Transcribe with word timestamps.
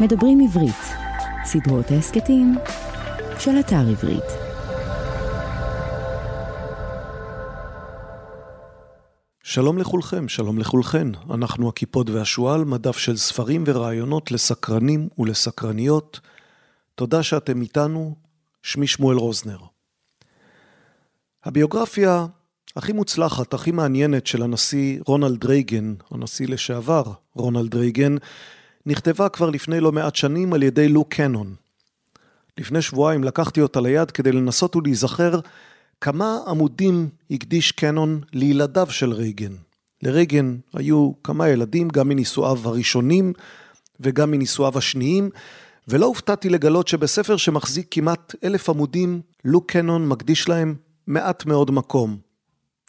מדברים 0.00 0.40
עברית, 0.40 0.82
סדרות 1.44 1.90
ההסכתים 1.90 2.54
של 3.38 3.50
אתר 3.60 3.88
עברית. 3.90 4.24
שלום 9.42 9.78
לכולכם, 9.78 10.28
שלום 10.28 10.58
לכולכן. 10.58 11.08
אנחנו 11.34 11.68
הכיפות 11.68 12.10
והשועל, 12.10 12.64
מדף 12.64 12.98
של 12.98 13.16
ספרים 13.16 13.64
ורעיונות 13.66 14.30
לסקרנים 14.30 15.08
ולסקרניות. 15.18 16.20
תודה 16.94 17.22
שאתם 17.22 17.62
איתנו, 17.62 18.14
שמי 18.62 18.86
שמואל 18.86 19.16
רוזנר. 19.16 19.58
הביוגרפיה 21.44 22.26
הכי 22.76 22.92
מוצלחת, 22.92 23.54
הכי 23.54 23.70
מעניינת 23.70 24.26
של 24.26 24.42
הנשיא 24.42 25.00
רונלד 25.06 25.44
רייגן, 25.44 25.94
הנשיא 26.10 26.48
לשעבר 26.48 27.12
רונלד 27.34 27.74
רייגן, 27.74 28.16
נכתבה 28.86 29.28
כבר 29.28 29.50
לפני 29.50 29.80
לא 29.80 29.92
מעט 29.92 30.16
שנים 30.16 30.52
על 30.52 30.62
ידי 30.62 30.88
לוק 30.88 31.14
קנון. 31.14 31.54
לפני 32.58 32.82
שבועיים 32.82 33.24
לקחתי 33.24 33.60
אותה 33.60 33.80
ליד 33.80 34.10
כדי 34.10 34.32
לנסות 34.32 34.76
ולהיזכר 34.76 35.40
כמה 36.00 36.38
עמודים 36.46 37.08
הקדיש 37.30 37.72
קנון 37.72 38.20
לילדיו 38.32 38.86
של 38.90 39.12
רייגן. 39.12 39.52
לרייגן 40.02 40.56
היו 40.74 41.12
כמה 41.24 41.48
ילדים, 41.48 41.88
גם 41.88 42.08
מנישואיו 42.08 42.58
הראשונים 42.64 43.32
וגם 44.00 44.30
מנישואיו 44.30 44.78
השניים, 44.78 45.30
ולא 45.88 46.06
הופתעתי 46.06 46.48
לגלות 46.48 46.88
שבספר 46.88 47.36
שמחזיק 47.36 47.86
כמעט 47.90 48.34
אלף 48.44 48.68
עמודים, 48.68 49.20
לוק 49.44 49.70
קנון 49.70 50.08
מקדיש 50.08 50.48
להם 50.48 50.74
מעט 51.06 51.46
מאוד 51.46 51.70
מקום. 51.70 52.18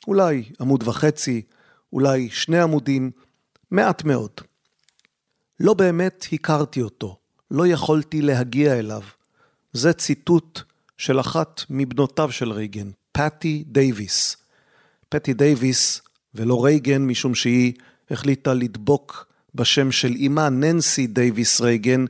אולי 0.08 0.44
עמוד 0.62 0.88
וחצי, 0.88 1.42
אולי 1.94 2.30
שני 2.30 2.60
עמודים, 2.60 3.12
מעט 3.72 4.04
מאוד. 4.04 4.32
לא 5.60 5.74
באמת 5.74 6.26
הכרתי 6.34 6.82
אותו, 6.82 7.18
לא 7.52 7.68
יכולתי 7.68 8.22
להגיע 8.22 8.80
אליו. 8.80 9.02
זה 9.74 9.94
ציטוט 9.94 10.62
של 10.98 11.20
אחת 11.20 11.62
מבנותיו 11.70 12.32
של 12.32 12.52
רייגן, 12.52 12.90
פטי 13.12 13.64
דייוויס. 13.68 14.38
פטי 15.10 15.34
דייוויס 15.34 16.02
ולא 16.36 16.66
רייגן, 16.66 17.02
משום 17.02 17.36
שהיא 17.36 17.74
החליטה 18.12 18.54
לדבוק 18.54 19.26
בשם 19.56 19.92
של 19.92 20.16
אמה, 20.26 20.50
ננסי 20.50 21.08
דייוויס 21.08 21.62
רייגן. 21.62 22.06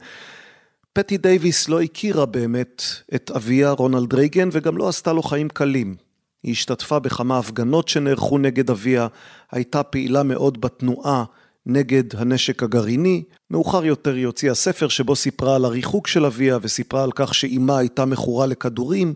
פטי 0.94 1.18
דייוויס 1.18 1.70
לא 1.70 1.82
הכירה 1.82 2.26
באמת 2.26 2.84
את 3.16 3.32
אביה 3.32 3.72
רונלד 3.72 4.14
רייגן 4.14 4.50
וגם 4.52 4.78
לא 4.78 4.90
עשתה 4.90 5.14
לו 5.14 5.24
חיים 5.24 5.50
קלים. 5.50 5.96
היא 6.44 6.52
השתתפה 6.52 7.00
בכמה 7.00 7.40
הפגנות 7.40 7.88
שנערכו 7.88 8.38
נגד 8.38 8.70
אביה, 8.70 9.08
הייתה 9.52 9.84
פעילה 9.84 10.24
מאוד 10.24 10.62
בתנועה 10.62 11.24
נגד 11.66 12.16
הנשק 12.16 12.64
הגרעיני. 12.64 13.24
מאוחר 13.52 13.86
יותר 13.86 14.14
היא 14.14 14.26
הוציאה 14.26 14.56
ספר 14.56 14.88
שבו 14.88 15.16
סיפרה 15.16 15.56
על 15.56 15.66
הריחוק 15.66 16.08
של 16.08 16.26
אביה 16.26 16.58
וסיפרה 16.62 17.04
על 17.04 17.12
כך 17.16 17.34
שאימה 17.34 17.78
הייתה 17.78 18.06
מכורה 18.06 18.46
לכדורים, 18.46 19.14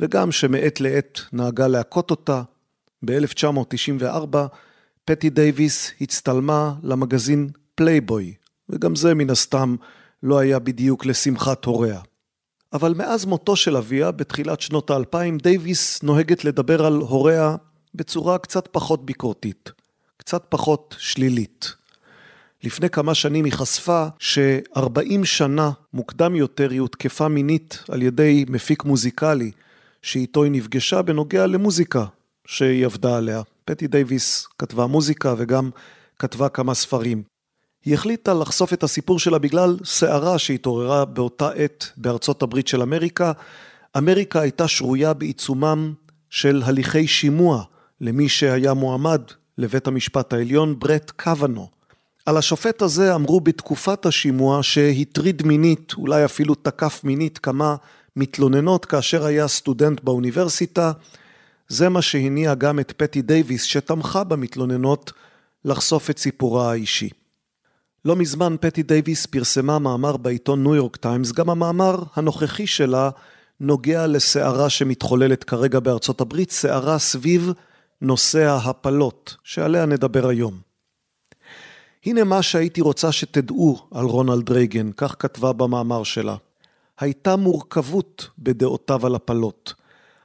וגם 0.00 0.32
שמעת 0.32 0.80
לעת 0.80 1.20
נהגה 1.32 1.66
להכות 1.66 2.10
אותה. 2.10 2.42
ב-1994 3.04 4.36
פטי 5.04 5.30
דייוויס 5.30 5.90
הצטלמה 6.00 6.74
למגזין 6.82 7.48
פלייבוי, 7.74 8.34
וגם 8.68 8.96
זה 8.96 9.14
מן 9.14 9.30
הסתם 9.30 9.76
לא 10.22 10.38
היה 10.38 10.58
בדיוק 10.58 11.06
לשמחת 11.06 11.64
הוריה. 11.64 12.00
אבל 12.72 12.94
מאז 12.94 13.24
מותו 13.24 13.56
של 13.56 13.76
אביה, 13.76 14.10
בתחילת 14.10 14.60
שנות 14.60 14.90
האלפיים, 14.90 15.38
דייוויס 15.38 16.02
נוהגת 16.02 16.44
לדבר 16.44 16.86
על 16.86 16.96
הוריה 16.96 17.56
בצורה 17.94 18.38
קצת 18.38 18.68
פחות 18.72 19.06
ביקורתית, 19.06 19.72
קצת 20.16 20.44
פחות 20.48 20.94
שלילית. 20.98 21.83
לפני 22.64 22.90
כמה 22.90 23.14
שנים 23.14 23.44
היא 23.44 23.52
חשפה 23.52 24.06
ש-40 24.18 25.24
שנה 25.24 25.70
מוקדם 25.92 26.34
יותר 26.34 26.70
היא 26.70 26.80
הותקפה 26.80 27.28
מינית 27.28 27.78
על 27.88 28.02
ידי 28.02 28.44
מפיק 28.48 28.84
מוזיקלי 28.84 29.50
שאיתו 30.02 30.42
היא 30.42 30.52
נפגשה 30.52 31.02
בנוגע 31.02 31.46
למוזיקה 31.46 32.04
שהיא 32.46 32.86
עבדה 32.86 33.16
עליה. 33.16 33.42
פטי 33.64 33.86
דייוויס 33.86 34.48
כתבה 34.58 34.86
מוזיקה 34.86 35.34
וגם 35.38 35.70
כתבה 36.18 36.48
כמה 36.48 36.74
ספרים. 36.74 37.22
היא 37.84 37.94
החליטה 37.94 38.34
לחשוף 38.34 38.72
את 38.72 38.82
הסיפור 38.82 39.18
שלה 39.18 39.38
בגלל 39.38 39.76
סערה 39.84 40.38
שהתעוררה 40.38 41.04
באותה 41.04 41.50
עת 41.50 41.92
בארצות 41.96 42.42
הברית 42.42 42.68
של 42.68 42.82
אמריקה. 42.82 43.32
אמריקה 43.98 44.40
הייתה 44.40 44.68
שרויה 44.68 45.14
בעיצומם 45.14 45.92
של 46.30 46.62
הליכי 46.64 47.06
שימוע 47.06 47.62
למי 48.00 48.28
שהיה 48.28 48.74
מועמד 48.74 49.22
לבית 49.58 49.86
המשפט 49.86 50.32
העליון, 50.32 50.78
ברט 50.78 51.10
קוונו. 51.10 51.74
על 52.26 52.36
השופט 52.36 52.82
הזה 52.82 53.14
אמרו 53.14 53.40
בתקופת 53.40 54.06
השימוע 54.06 54.62
שהטריד 54.62 55.42
מינית, 55.46 55.92
אולי 55.98 56.24
אפילו 56.24 56.54
תקף 56.54 57.00
מינית 57.04 57.38
כמה 57.38 57.76
מתלוננות 58.16 58.84
כאשר 58.84 59.24
היה 59.24 59.48
סטודנט 59.48 60.00
באוניברסיטה. 60.04 60.92
זה 61.68 61.88
מה 61.88 62.02
שהניע 62.02 62.54
גם 62.54 62.80
את 62.80 62.92
פטי 62.96 63.22
דייוויס 63.22 63.62
שתמכה 63.62 64.24
במתלוננות 64.24 65.12
לחשוף 65.64 66.10
את 66.10 66.18
סיפורה 66.18 66.70
האישי. 66.70 67.10
לא 68.04 68.16
מזמן 68.16 68.56
פטי 68.60 68.82
דייוויס 68.82 69.26
פרסמה 69.26 69.78
מאמר 69.78 70.16
בעיתון 70.16 70.62
ניו 70.62 70.74
יורק 70.74 70.96
טיימס, 70.96 71.32
גם 71.32 71.50
המאמר 71.50 72.02
הנוכחי 72.16 72.66
שלה 72.66 73.10
נוגע 73.60 74.06
לסערה 74.06 74.70
שמתחוללת 74.70 75.44
כרגע 75.44 75.80
בארצות 75.80 76.20
הברית, 76.20 76.50
סערה 76.50 76.98
סביב 76.98 77.52
נושא 78.02 78.44
ההפלות, 78.44 79.36
שעליה 79.44 79.86
נדבר 79.86 80.28
היום. 80.28 80.63
הנה 82.06 82.24
מה 82.24 82.42
שהייתי 82.42 82.80
רוצה 82.80 83.12
שתדעו 83.12 83.78
על 83.90 84.04
רונלד 84.04 84.50
רייגן, 84.50 84.90
כך 84.96 85.16
כתבה 85.18 85.52
במאמר 85.52 86.04
שלה. 86.04 86.36
הייתה 86.98 87.36
מורכבות 87.36 88.28
בדעותיו 88.38 89.06
על 89.06 89.14
הפלות. 89.14 89.74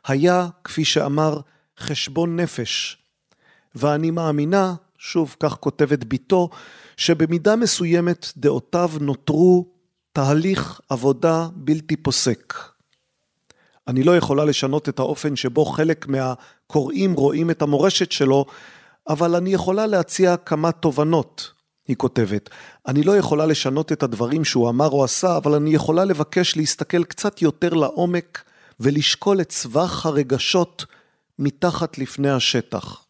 היה, 0.07 0.47
כפי 0.63 0.85
שאמר, 0.85 1.39
חשבון 1.79 2.39
נפש. 2.39 2.97
ואני 3.75 4.11
מאמינה, 4.11 4.75
שוב 4.97 5.35
כך 5.39 5.53
כותבת 5.53 5.99
בתו, 6.07 6.49
שבמידה 6.97 7.55
מסוימת 7.55 8.31
דעותיו 8.37 8.91
נותרו 9.01 9.65
תהליך 10.13 10.81
עבודה 10.89 11.47
בלתי 11.55 11.95
פוסק. 11.95 12.53
אני 13.87 14.03
לא 14.03 14.17
יכולה 14.17 14.45
לשנות 14.45 14.89
את 14.89 14.99
האופן 14.99 15.35
שבו 15.35 15.65
חלק 15.65 16.07
מהקוראים 16.07 17.13
רואים 17.13 17.49
את 17.51 17.61
המורשת 17.61 18.11
שלו, 18.11 18.45
אבל 19.09 19.35
אני 19.35 19.53
יכולה 19.53 19.87
להציע 19.87 20.37
כמה 20.37 20.71
תובנות, 20.71 21.51
היא 21.89 21.97
כותבת. 21.97 22.49
אני 22.87 23.03
לא 23.03 23.17
יכולה 23.17 23.45
לשנות 23.45 23.91
את 23.91 24.03
הדברים 24.03 24.45
שהוא 24.45 24.69
אמר 24.69 24.89
או 24.89 25.03
עשה, 25.03 25.37
אבל 25.37 25.53
אני 25.53 25.69
יכולה 25.69 26.05
לבקש 26.05 26.57
להסתכל 26.57 27.03
קצת 27.03 27.41
יותר 27.41 27.73
לעומק 27.73 28.43
ולשקול 28.79 29.41
את 29.41 29.51
סבך 29.51 30.05
הרגשות 30.05 30.85
מתחת 31.39 31.97
לפני 31.97 32.29
השטח. 32.29 33.03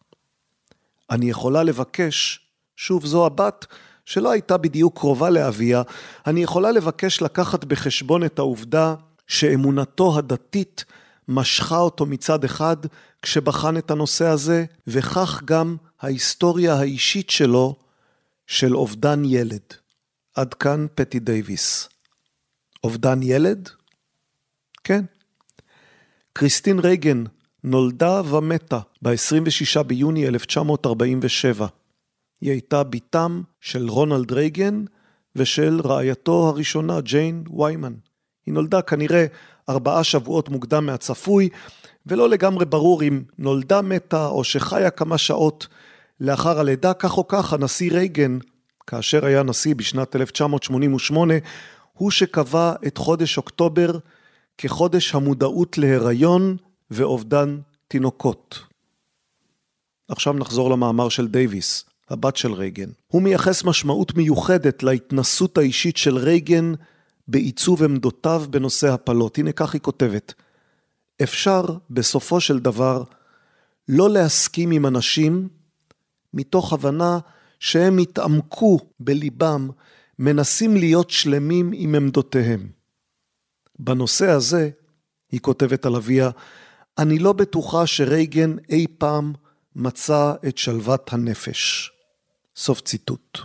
אני 1.10 1.30
יכולה 1.30 1.62
לבקש 1.62 2.40
שוב, 2.76 3.06
זו 3.06 3.26
הבת 3.26 3.66
שלא 4.04 4.30
הייתה 4.30 4.56
בדיוק 4.56 4.98
קרובה 4.98 5.30
לאביה, 5.30 5.82
אני 6.26 6.42
יכולה 6.42 6.70
לבקש 6.70 7.22
לקחת 7.22 7.64
בחשבון 7.64 8.24
את 8.24 8.38
העובדה 8.38 8.94
שאמונתו 9.26 10.18
הדתית 10.18 10.84
משכה 11.28 11.78
אותו 11.78 12.06
מצד 12.06 12.44
אחד 12.44 12.76
כשבחן 13.22 13.76
את 13.76 13.90
הנושא 13.90 14.26
הזה, 14.26 14.64
וכך 14.86 15.42
גם 15.44 15.76
ההיסטוריה 16.00 16.74
האישית 16.74 17.30
שלו 17.30 17.76
של 18.50 18.76
אובדן 18.76 19.22
ילד. 19.24 19.62
עד 20.34 20.54
כאן 20.54 20.86
פטי 20.94 21.18
דייוויס. 21.18 21.88
אובדן 22.84 23.22
ילד? 23.22 23.68
כן. 24.84 25.04
קריסטין 26.32 26.78
רייגן 26.78 27.24
נולדה 27.64 28.22
ומתה 28.30 28.80
ב-26 29.02 29.82
ביוני 29.82 30.28
1947. 30.28 31.66
היא 32.40 32.50
הייתה 32.50 32.82
בתם 32.82 33.42
של 33.60 33.88
רונלד 33.88 34.32
רייגן 34.32 34.84
ושל 35.36 35.80
רעייתו 35.84 36.48
הראשונה, 36.48 37.00
ג'יין 37.00 37.44
ויימן. 37.58 37.94
היא 38.46 38.54
נולדה 38.54 38.82
כנראה 38.82 39.26
ארבעה 39.68 40.04
שבועות 40.04 40.48
מוקדם 40.48 40.86
מהצפוי, 40.86 41.48
ולא 42.06 42.28
לגמרי 42.28 42.64
ברור 42.64 43.02
אם 43.02 43.22
נולדה 43.38 43.82
מתה 43.82 44.26
או 44.26 44.44
שחיה 44.44 44.90
כמה 44.90 45.18
שעות 45.18 45.66
לאחר 46.20 46.60
הלידה, 46.60 46.94
כך 46.94 47.18
או 47.18 47.28
כך 47.28 47.52
הנשיא 47.52 47.92
רייגן, 47.92 48.38
כאשר 48.86 49.26
היה 49.26 49.42
נשיא 49.42 49.74
בשנת 49.74 50.16
1988, 50.16 51.34
הוא 51.92 52.10
שקבע 52.10 52.72
את 52.86 52.98
חודש 52.98 53.36
אוקטובר 53.36 53.98
כחודש 54.58 55.14
המודעות 55.14 55.78
להיריון 55.78 56.56
ואובדן 56.90 57.58
תינוקות. 57.88 58.60
עכשיו 60.08 60.32
נחזור 60.32 60.70
למאמר 60.70 61.08
של 61.08 61.28
דייוויס. 61.28 61.84
הבת 62.10 62.36
של 62.36 62.52
רייגן. 62.52 62.90
הוא 63.06 63.22
מייחס 63.22 63.64
משמעות 63.64 64.14
מיוחדת 64.14 64.82
להתנסות 64.82 65.58
האישית 65.58 65.96
של 65.96 66.18
רייגן 66.18 66.72
בעיצוב 67.28 67.82
עמדותיו 67.82 68.44
בנושא 68.50 68.92
הפלות. 68.92 69.38
הנה 69.38 69.52
כך 69.52 69.72
היא 69.72 69.80
כותבת: 69.80 70.34
אפשר 71.22 71.64
בסופו 71.90 72.40
של 72.40 72.58
דבר 72.58 73.02
לא 73.88 74.10
להסכים 74.10 74.70
עם 74.70 74.86
אנשים 74.86 75.48
מתוך 76.34 76.72
הבנה 76.72 77.18
שהם 77.58 77.98
התעמקו 77.98 78.78
בליבם 79.00 79.70
מנסים 80.18 80.76
להיות 80.76 81.10
שלמים 81.10 81.70
עם 81.74 81.94
עמדותיהם. 81.94 82.68
בנושא 83.78 84.30
הזה, 84.30 84.70
היא 85.32 85.40
כותבת 85.40 85.86
על 85.86 85.96
אביה, 85.96 86.30
אני 86.98 87.18
לא 87.18 87.32
בטוחה 87.32 87.86
שרייגן 87.86 88.56
אי 88.68 88.86
פעם 88.98 89.32
מצא 89.76 90.34
את 90.48 90.58
שלוות 90.58 91.12
הנפש. 91.12 91.92
סוף 92.56 92.80
ציטוט. 92.80 93.38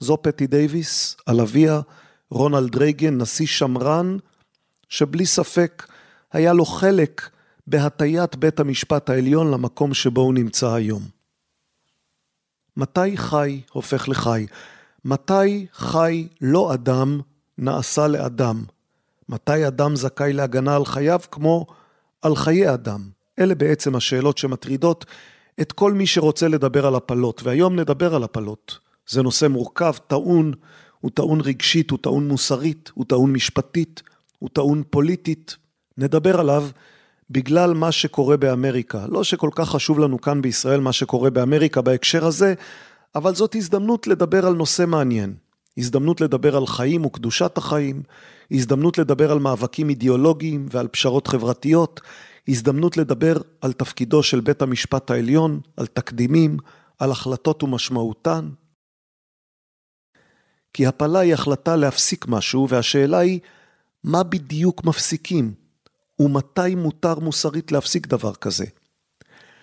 זו 0.00 0.18
פטי 0.22 0.46
דייוויס, 0.46 1.16
על 1.26 1.40
אביה, 1.40 1.80
רונלד 2.30 2.76
רייגן, 2.76 3.18
נשיא 3.18 3.46
שמרן, 3.46 4.16
שבלי 4.88 5.26
ספק 5.26 5.86
היה 6.32 6.52
לו 6.52 6.64
חלק 6.64 7.30
בהטיית 7.66 8.36
בית 8.36 8.60
המשפט 8.60 9.10
העליון 9.10 9.50
למקום 9.50 9.94
שבו 9.94 10.20
הוא 10.20 10.34
נמצא 10.34 10.72
היום. 10.72 11.17
מתי 12.78 13.16
חי 13.16 13.60
הופך 13.72 14.08
לחי? 14.08 14.46
מתי 15.04 15.66
חי 15.72 16.28
לא 16.40 16.74
אדם 16.74 17.20
נעשה 17.58 18.06
לאדם? 18.06 18.64
מתי 19.28 19.66
אדם 19.66 19.96
זכאי 19.96 20.32
להגנה 20.32 20.76
על 20.76 20.84
חייו 20.84 21.20
כמו 21.30 21.66
על 22.22 22.36
חיי 22.36 22.74
אדם? 22.74 23.08
אלה 23.38 23.54
בעצם 23.54 23.96
השאלות 23.96 24.38
שמטרידות 24.38 25.06
את 25.60 25.72
כל 25.72 25.92
מי 25.92 26.06
שרוצה 26.06 26.48
לדבר 26.48 26.86
על 26.86 26.94
הפלות, 26.94 27.42
והיום 27.44 27.76
נדבר 27.76 28.14
על 28.14 28.24
הפלות. 28.24 28.78
זה 29.08 29.22
נושא 29.22 29.46
מורכב, 29.46 29.92
טעון, 30.06 30.52
הוא 31.00 31.10
טעון 31.14 31.40
רגשית, 31.40 31.90
הוא 31.90 31.98
טעון 32.02 32.28
מוסרית, 32.28 32.90
הוא 32.94 33.04
טעון 33.08 33.32
משפטית, 33.32 34.02
הוא 34.38 34.50
טעון 34.52 34.82
פוליטית. 34.90 35.56
נדבר 35.98 36.40
עליו 36.40 36.68
בגלל 37.30 37.74
מה 37.74 37.92
שקורה 37.92 38.36
באמריקה. 38.36 39.06
לא 39.08 39.24
שכל 39.24 39.50
כך 39.54 39.68
חשוב 39.68 39.98
לנו 39.98 40.20
כאן 40.20 40.42
בישראל 40.42 40.80
מה 40.80 40.92
שקורה 40.92 41.30
באמריקה 41.30 41.82
בהקשר 41.82 42.26
הזה, 42.26 42.54
אבל 43.14 43.34
זאת 43.34 43.54
הזדמנות 43.54 44.06
לדבר 44.06 44.46
על 44.46 44.54
נושא 44.54 44.84
מעניין. 44.86 45.34
הזדמנות 45.78 46.20
לדבר 46.20 46.56
על 46.56 46.66
חיים 46.66 47.04
וקדושת 47.04 47.58
החיים, 47.58 48.02
הזדמנות 48.50 48.98
לדבר 48.98 49.32
על 49.32 49.38
מאבקים 49.38 49.88
אידיאולוגיים 49.88 50.66
ועל 50.70 50.88
פשרות 50.88 51.26
חברתיות, 51.26 52.00
הזדמנות 52.48 52.96
לדבר 52.96 53.36
על 53.60 53.72
תפקידו 53.72 54.22
של 54.22 54.40
בית 54.40 54.62
המשפט 54.62 55.10
העליון, 55.10 55.60
על 55.76 55.86
תקדימים, 55.86 56.56
על 56.98 57.10
החלטות 57.10 57.62
ומשמעותן. 57.62 58.48
כי 60.72 60.86
הפלה 60.86 61.18
היא 61.18 61.34
החלטה 61.34 61.76
להפסיק 61.76 62.28
משהו, 62.28 62.68
והשאלה 62.68 63.18
היא, 63.18 63.40
מה 64.04 64.22
בדיוק 64.22 64.84
מפסיקים? 64.84 65.54
ומתי 66.20 66.74
מותר 66.74 67.18
מוסרית 67.18 67.72
להפסיק 67.72 68.06
דבר 68.06 68.34
כזה? 68.34 68.64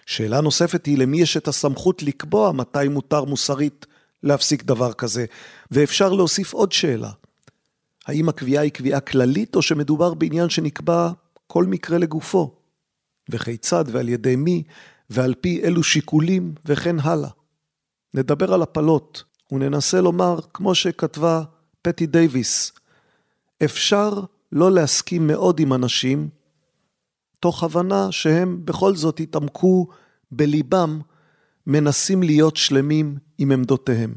שאלה 0.06 0.42
נוספת 0.42 0.86
היא 0.86 0.98
למי 0.98 1.22
יש 1.22 1.38
את 1.38 1.48
הסמכות 1.48 2.04
לקבוע 2.04 2.52
מתי 2.52 2.88
מותר 2.90 3.24
מוסרית 3.24 3.86
להפסיק 4.24 4.64
דבר 4.64 4.94
כזה, 4.94 5.26
ואפשר 5.72 6.10
להוסיף 6.10 6.54
עוד 6.54 6.72
שאלה. 6.72 7.12
האם 8.06 8.30
הקביעה 8.30 8.64
היא 8.64 8.72
קביעה 8.72 9.00
כללית 9.00 9.56
או 9.56 9.62
שמדובר 9.62 10.14
בעניין 10.14 10.50
שנקבע 10.50 11.12
כל 11.48 11.66
מקרה 11.66 11.98
לגופו? 11.98 12.56
וכיצד 13.30 13.86
ועל 13.88 14.10
ידי 14.10 14.36
מי 14.36 14.64
ועל 15.10 15.34
פי 15.42 15.62
אילו 15.64 15.84
שיקולים 15.84 16.56
וכן 16.66 17.00
הלאה. 17.00 17.30
נדבר 18.14 18.54
על 18.54 18.62
הפלות 18.62 19.24
וננסה 19.52 20.02
לומר, 20.02 20.40
כמו 20.54 20.76
שכתבה 20.76 21.44
פטי 21.82 22.06
דייוויס, 22.06 22.72
אפשר 23.64 24.22
לא 24.52 24.72
להסכים 24.72 25.28
מאוד 25.28 25.60
עם 25.60 25.74
אנשים, 25.74 26.30
תוך 27.40 27.64
הבנה 27.64 28.12
שהם 28.12 28.66
בכל 28.66 28.96
זאת 28.96 29.20
התעמקו 29.20 29.88
בליבם, 30.32 31.00
מנסים 31.68 32.24
להיות 32.24 32.58
שלמים 32.58 33.18
עם 33.38 33.52
עמדותיהם. 33.52 34.16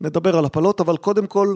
נדבר 0.00 0.38
על 0.38 0.44
הפלות, 0.44 0.80
אבל 0.80 0.96
קודם 0.96 1.26
כל 1.26 1.54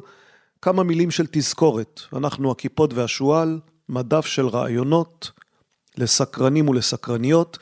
כמה 0.63 0.83
מילים 0.83 1.11
של 1.11 1.27
תזכורת. 1.31 2.01
אנחנו 2.13 2.51
הכיפות 2.51 2.95
והשועל, 2.95 3.61
מדף 3.89 4.27
של 4.27 4.47
רעיונות 4.47 5.31
לסקרנים 5.97 6.69
ולסקרניות. 6.69 7.59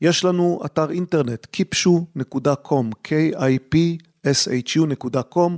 יש 0.00 0.24
לנו 0.24 0.60
אתר 0.64 0.90
אינטרנט 0.90 1.46
kipshu.com, 1.56 2.84
k-i-p-s-h-u.com, 3.08 5.52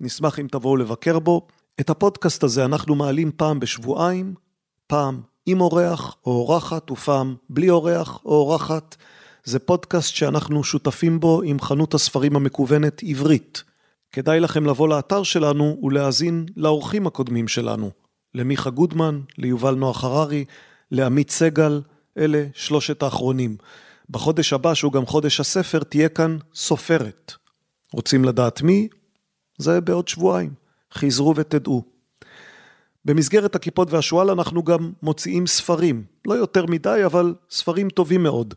נשמח 0.00 0.38
אם 0.38 0.46
תבואו 0.50 0.76
לבקר 0.76 1.18
בו. 1.18 1.46
את 1.80 1.90
הפודקאסט 1.90 2.44
הזה 2.44 2.64
אנחנו 2.64 2.94
מעלים 2.94 3.30
פעם 3.36 3.60
בשבועיים, 3.60 4.34
פעם 4.86 5.20
עם 5.50 5.60
אורח 5.60 6.16
או 6.26 6.30
אורחת 6.30 6.90
ופעם 6.90 7.34
בלי 7.50 7.70
אורח 7.70 8.20
או 8.24 8.30
אורחת. 8.30 8.96
זה 9.44 9.58
פודקאסט 9.58 10.14
שאנחנו 10.14 10.64
שותפים 10.64 11.20
בו 11.20 11.42
עם 11.42 11.60
חנות 11.60 11.94
הספרים 11.94 12.36
המקוונת 12.36 13.02
עברית. 13.02 13.62
כדאי 14.12 14.40
לכם 14.40 14.66
לבוא 14.66 14.88
לאתר 14.88 15.22
שלנו 15.22 15.78
ולהאזין 15.82 16.46
לאורחים 16.56 17.06
הקודמים 17.06 17.48
שלנו, 17.48 17.90
למיכה 18.34 18.70
גודמן, 18.70 19.20
ליובל 19.38 19.74
נוח 19.74 20.04
הררי, 20.04 20.44
לעמית 20.90 21.30
סגל, 21.30 21.80
אלה 22.18 22.46
שלושת 22.54 23.02
האחרונים. 23.02 23.56
בחודש 24.10 24.52
הבא, 24.52 24.74
שהוא 24.74 24.92
גם 24.92 25.06
חודש 25.06 25.40
הספר, 25.40 25.78
תהיה 25.78 26.08
כאן 26.08 26.38
סופרת. 26.54 27.32
רוצים 27.92 28.24
לדעת 28.24 28.62
מי? 28.62 28.88
זה 29.58 29.80
בעוד 29.80 30.08
שבועיים. 30.08 30.50
חזרו 30.94 31.36
ותדעו. 31.36 31.97
במסגרת 33.04 33.54
הכיפות 33.54 33.90
והשועל 33.90 34.30
אנחנו 34.30 34.62
גם 34.62 34.92
מוציאים 35.02 35.46
ספרים. 35.46 36.04
לא 36.26 36.34
יותר 36.34 36.66
מדי, 36.66 37.02
אבל 37.06 37.34
ספרים 37.50 37.88
טובים 37.88 38.22
מאוד. 38.22 38.54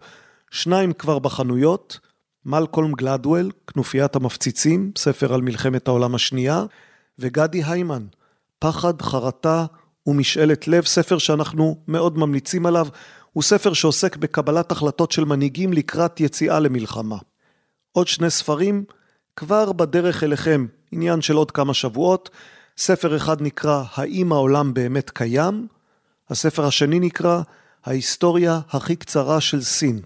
שניים 0.51 0.93
כבר 0.93 1.19
בחנויות, 1.19 1.99
מלקולם 2.45 2.91
גלדוול, 2.91 3.51
כנופיית 3.67 4.15
המפציצים, 4.15 4.91
ספר 4.97 5.33
על 5.33 5.41
מלחמת 5.41 5.87
העולם 5.87 6.15
השנייה, 6.15 6.65
וגדי 7.19 7.63
היימן, 7.63 8.05
פחד, 8.59 9.01
חרטה 9.01 9.65
ומשאלת 10.07 10.67
לב, 10.67 10.85
ספר 10.85 11.17
שאנחנו 11.17 11.77
מאוד 11.87 12.17
ממליצים 12.17 12.65
עליו, 12.65 12.87
הוא 13.33 13.43
ספר 13.43 13.73
שעוסק 13.73 14.15
בקבלת 14.15 14.71
החלטות 14.71 15.11
של 15.11 15.25
מנהיגים 15.25 15.73
לקראת 15.73 16.19
יציאה 16.19 16.59
למלחמה. 16.59 17.17
עוד 17.91 18.07
שני 18.07 18.29
ספרים 18.29 18.83
כבר 19.35 19.71
בדרך 19.71 20.23
אליכם, 20.23 20.65
עניין 20.91 21.21
של 21.21 21.35
עוד 21.35 21.51
כמה 21.51 21.73
שבועות. 21.73 22.29
ספר 22.83 23.17
אחד 23.17 23.41
נקרא 23.41 23.83
"האם 23.93 24.31
העולם 24.31 24.73
באמת 24.73 25.09
קיים?", 25.09 25.67
הספר 26.29 26.65
השני 26.65 26.99
נקרא 26.99 27.41
"ההיסטוריה 27.85 28.59
הכי 28.69 28.95
קצרה 28.95 29.41
של 29.41 29.61
סין". 29.61 29.99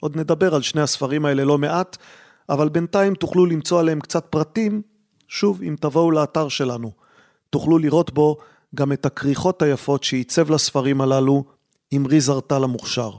עוד 0.00 0.16
נדבר 0.16 0.54
על 0.54 0.62
שני 0.62 0.80
הספרים 0.80 1.24
האלה 1.24 1.44
לא 1.44 1.58
מעט, 1.58 1.96
אבל 2.48 2.68
בינתיים 2.68 3.14
תוכלו 3.14 3.46
למצוא 3.46 3.80
עליהם 3.80 4.00
קצת 4.00 4.26
פרטים, 4.30 4.82
שוב, 5.28 5.62
אם 5.62 5.76
תבואו 5.80 6.10
לאתר 6.10 6.48
שלנו. 6.48 6.92
תוכלו 7.50 7.78
לראות 7.78 8.14
בו 8.14 8.36
גם 8.74 8.92
את 8.92 9.06
הכריכות 9.06 9.62
היפות 9.62 10.04
שעיצב 10.04 10.50
לספרים 10.50 11.00
הללו 11.00 11.44
עם 11.90 12.06
ריז 12.06 12.30
ארטל 12.30 12.64
המוכשר. 12.64 13.10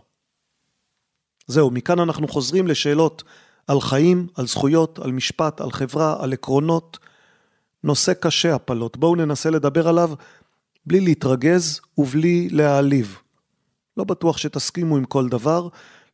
זהו, 1.48 1.72
מכאן 1.72 2.00
אנחנו 2.00 2.28
חוזרים 2.28 2.68
לשאלות 2.68 3.24
על 3.68 3.82
חיים, 3.82 4.28
על 4.36 4.48
זכויות, 4.48 5.00
על 5.00 5.12
משפט, 5.12 5.62
על 5.62 5.72
חברה, 5.72 6.24
על 6.24 6.34
עקרונות. 6.34 7.00
נושא 7.84 8.14
קשה 8.14 8.56
הפלות, 8.56 8.98
בואו 8.98 9.16
ננסה 9.16 9.50
לדבר 9.50 9.88
עליו 9.88 10.12
בלי 10.86 11.00
להתרגז 11.00 11.82
ובלי 11.98 12.50
להעליב. 12.50 13.18
לא 13.98 14.04
בטוח 14.04 14.38
שתסכימו 14.38 14.98
עם 14.98 15.06
כל 15.06 15.30
דבר, 15.30 15.68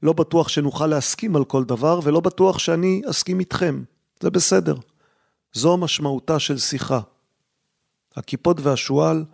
לא 0.04 0.14
בטוח 0.14 0.48
שנוכל 0.48 0.88
להסכים 0.88 1.36
על 1.36 1.46
כל 1.46 1.64
דבר, 1.64 2.00
ולא 2.04 2.20
בטוח 2.20 2.60
שאני 2.60 3.02
אסכים 3.10 3.40
איתכם. 3.40 3.84
זה 4.20 4.30
בסדר. 4.30 4.76
זו 5.54 5.78
משמעותה 5.78 6.40
של 6.40 6.58
שיחה. 6.58 7.00
הכיפות 8.16 8.60
והשועל, 8.60 9.26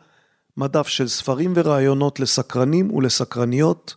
מדף 0.58 0.88
של 0.88 1.08
ספרים 1.08 1.54
ורעיונות 1.56 2.20
לסקרנים 2.20 2.94
ולסקרניות, 2.94 3.96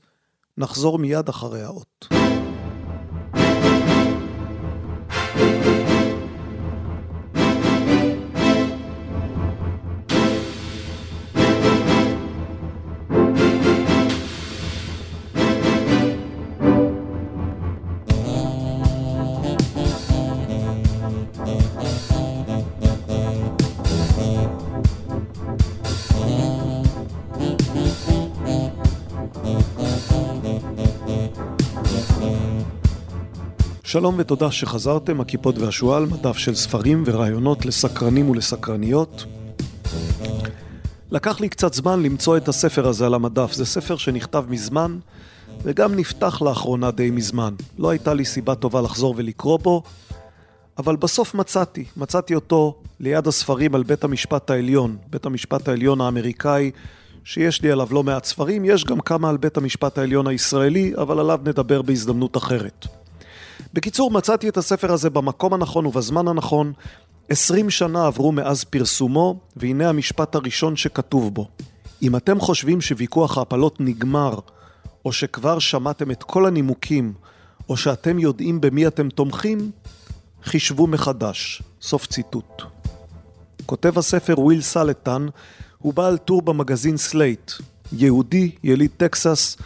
נחזור 0.58 0.98
מיד 0.98 1.28
אחרי 1.28 1.62
האות. 1.62 2.08
שלום 33.88 34.14
ותודה 34.18 34.50
שחזרתם, 34.50 35.20
הכיפות 35.20 35.58
והשועל, 35.58 36.06
מדף 36.06 36.36
של 36.36 36.54
ספרים 36.54 37.02
ורעיונות 37.06 37.66
לסקרנים 37.66 38.30
ולסקרניות. 38.30 39.24
לקח 41.10 41.40
לי 41.40 41.48
קצת 41.48 41.74
זמן 41.74 42.02
למצוא 42.02 42.36
את 42.36 42.48
הספר 42.48 42.88
הזה 42.88 43.06
על 43.06 43.14
המדף, 43.14 43.52
זה 43.52 43.66
ספר 43.66 43.96
שנכתב 43.96 44.44
מזמן 44.48 44.98
וגם 45.62 45.94
נפתח 45.94 46.42
לאחרונה 46.42 46.90
די 46.90 47.10
מזמן. 47.10 47.54
לא 47.78 47.90
הייתה 47.90 48.14
לי 48.14 48.24
סיבה 48.24 48.54
טובה 48.54 48.82
לחזור 48.82 49.14
ולקרוא 49.16 49.58
בו, 49.58 49.82
אבל 50.78 50.96
בסוף 50.96 51.34
מצאתי, 51.34 51.84
מצאתי 51.96 52.34
אותו 52.34 52.80
ליד 53.00 53.26
הספרים 53.26 53.74
על 53.74 53.82
בית 53.82 54.04
המשפט 54.04 54.50
העליון, 54.50 54.96
בית 55.10 55.26
המשפט 55.26 55.68
העליון 55.68 56.00
האמריקאי, 56.00 56.70
שיש 57.24 57.62
לי 57.62 57.70
עליו 57.70 57.88
לא 57.90 58.02
מעט 58.02 58.24
ספרים, 58.24 58.64
יש 58.64 58.84
גם 58.84 59.00
כמה 59.00 59.28
על 59.28 59.36
בית 59.36 59.56
המשפט 59.56 59.98
העליון 59.98 60.26
הישראלי, 60.26 60.92
אבל 60.96 61.20
עליו 61.20 61.40
נדבר 61.44 61.82
בהזדמנות 61.82 62.36
אחרת. 62.36 62.97
בקיצור, 63.74 64.10
מצאתי 64.10 64.48
את 64.48 64.56
הספר 64.56 64.92
הזה 64.92 65.10
במקום 65.10 65.54
הנכון 65.54 65.86
ובזמן 65.86 66.28
הנכון. 66.28 66.72
עשרים 67.28 67.70
שנה 67.70 68.06
עברו 68.06 68.32
מאז 68.32 68.64
פרסומו, 68.64 69.38
והנה 69.56 69.88
המשפט 69.88 70.34
הראשון 70.34 70.76
שכתוב 70.76 71.34
בו. 71.34 71.48
אם 72.02 72.16
אתם 72.16 72.40
חושבים 72.40 72.80
שוויכוח 72.80 73.38
ההפלות 73.38 73.80
נגמר, 73.80 74.38
או 75.04 75.12
שכבר 75.12 75.58
שמעתם 75.58 76.10
את 76.10 76.22
כל 76.22 76.46
הנימוקים, 76.46 77.12
או 77.68 77.76
שאתם 77.76 78.18
יודעים 78.18 78.60
במי 78.60 78.86
אתם 78.86 79.08
תומכים, 79.08 79.70
חישבו 80.44 80.86
מחדש. 80.86 81.62
סוף 81.82 82.06
ציטוט. 82.06 82.62
כותב 83.66 83.98
הספר 83.98 84.40
וויל 84.40 84.62
סלטן 84.62 85.26
הוא 85.78 85.94
בעל 85.94 86.16
טור 86.18 86.42
במגזין 86.42 86.96
סלייט, 86.96 87.52
יהודי, 87.92 88.50
יליד 88.62 88.90
טקסס, 88.96 89.56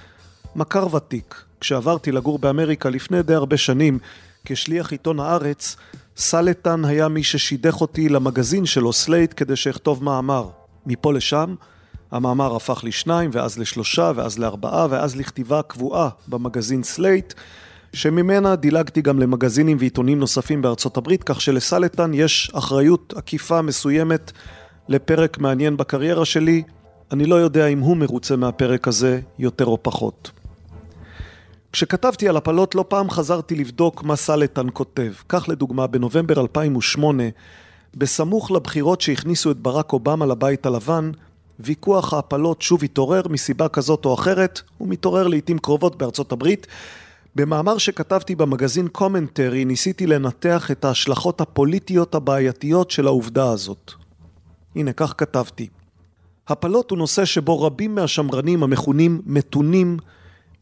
מכר 0.56 0.94
ותיק. 0.94 1.44
כשעברתי 1.62 2.12
לגור 2.12 2.38
באמריקה 2.38 2.90
לפני 2.90 3.22
די 3.22 3.34
הרבה 3.34 3.56
שנים 3.56 3.98
כשליח 4.44 4.92
עיתון 4.92 5.20
הארץ, 5.20 5.76
סלטן 6.16 6.84
היה 6.84 7.08
מי 7.08 7.22
ששידך 7.22 7.80
אותי 7.80 8.08
למגזין 8.08 8.66
שלו, 8.66 8.92
סלייט, 8.92 9.34
כדי 9.36 9.56
שאכתוב 9.56 10.04
מאמר. 10.04 10.48
מפה 10.86 11.12
לשם, 11.12 11.54
המאמר 12.10 12.56
הפך 12.56 12.80
לשניים, 12.84 13.30
ואז 13.32 13.58
לשלושה, 13.58 14.12
ואז 14.16 14.38
לארבעה, 14.38 14.86
ואז 14.90 15.16
לכתיבה 15.16 15.62
קבועה 15.62 16.08
במגזין 16.28 16.82
סלייט, 16.82 17.34
שממנה 17.92 18.56
דילגתי 18.56 19.02
גם 19.02 19.18
למגזינים 19.18 19.76
ועיתונים 19.80 20.18
נוספים 20.18 20.62
בארצות 20.62 20.96
הברית, 20.96 21.22
כך 21.24 21.40
שלסלטן 21.40 22.10
יש 22.14 22.50
אחריות 22.54 23.14
עקיפה 23.16 23.62
מסוימת 23.62 24.32
לפרק 24.88 25.38
מעניין 25.38 25.76
בקריירה 25.76 26.24
שלי. 26.24 26.62
אני 27.12 27.26
לא 27.26 27.34
יודע 27.34 27.66
אם 27.66 27.78
הוא 27.80 27.96
מרוצה 27.96 28.36
מהפרק 28.36 28.88
הזה 28.88 29.20
יותר 29.38 29.66
או 29.66 29.82
פחות. 29.82 30.41
כשכתבתי 31.72 32.28
על 32.28 32.36
הפלות 32.36 32.74
לא 32.74 32.84
פעם 32.88 33.10
חזרתי 33.10 33.54
לבדוק 33.54 34.02
מה 34.02 34.16
סלטן 34.16 34.66
כותב. 34.72 35.12
כך 35.28 35.48
לדוגמה, 35.48 35.86
בנובמבר 35.86 36.40
2008, 36.40 37.22
בסמוך 37.94 38.50
לבחירות 38.50 39.00
שהכניסו 39.00 39.50
את 39.50 39.56
ברק 39.56 39.92
אובמה 39.92 40.26
לבית 40.26 40.66
הלבן, 40.66 41.10
ויכוח 41.60 42.14
ההפלות 42.14 42.62
שוב 42.62 42.84
התעורר 42.84 43.22
מסיבה 43.28 43.68
כזאת 43.68 44.04
או 44.04 44.14
אחרת, 44.14 44.60
הוא 44.78 44.88
מתעורר 44.88 45.28
לעיתים 45.28 45.58
קרובות 45.58 45.96
בארצות 45.98 46.32
הברית. 46.32 46.66
במאמר 47.34 47.78
שכתבתי 47.78 48.34
במגזין 48.34 48.88
קומנטרי 48.88 49.64
ניסיתי 49.64 50.06
לנתח 50.06 50.70
את 50.70 50.84
ההשלכות 50.84 51.40
הפוליטיות 51.40 52.14
הבעייתיות 52.14 52.90
של 52.90 53.06
העובדה 53.06 53.50
הזאת. 53.50 53.92
הנה, 54.76 54.92
כך 54.92 55.14
כתבתי. 55.18 55.68
הפלות 56.48 56.90
הוא 56.90 56.98
נושא 56.98 57.24
שבו 57.24 57.62
רבים 57.62 57.94
מהשמרנים 57.94 58.62
המכונים 58.62 59.22
מתונים 59.26 59.96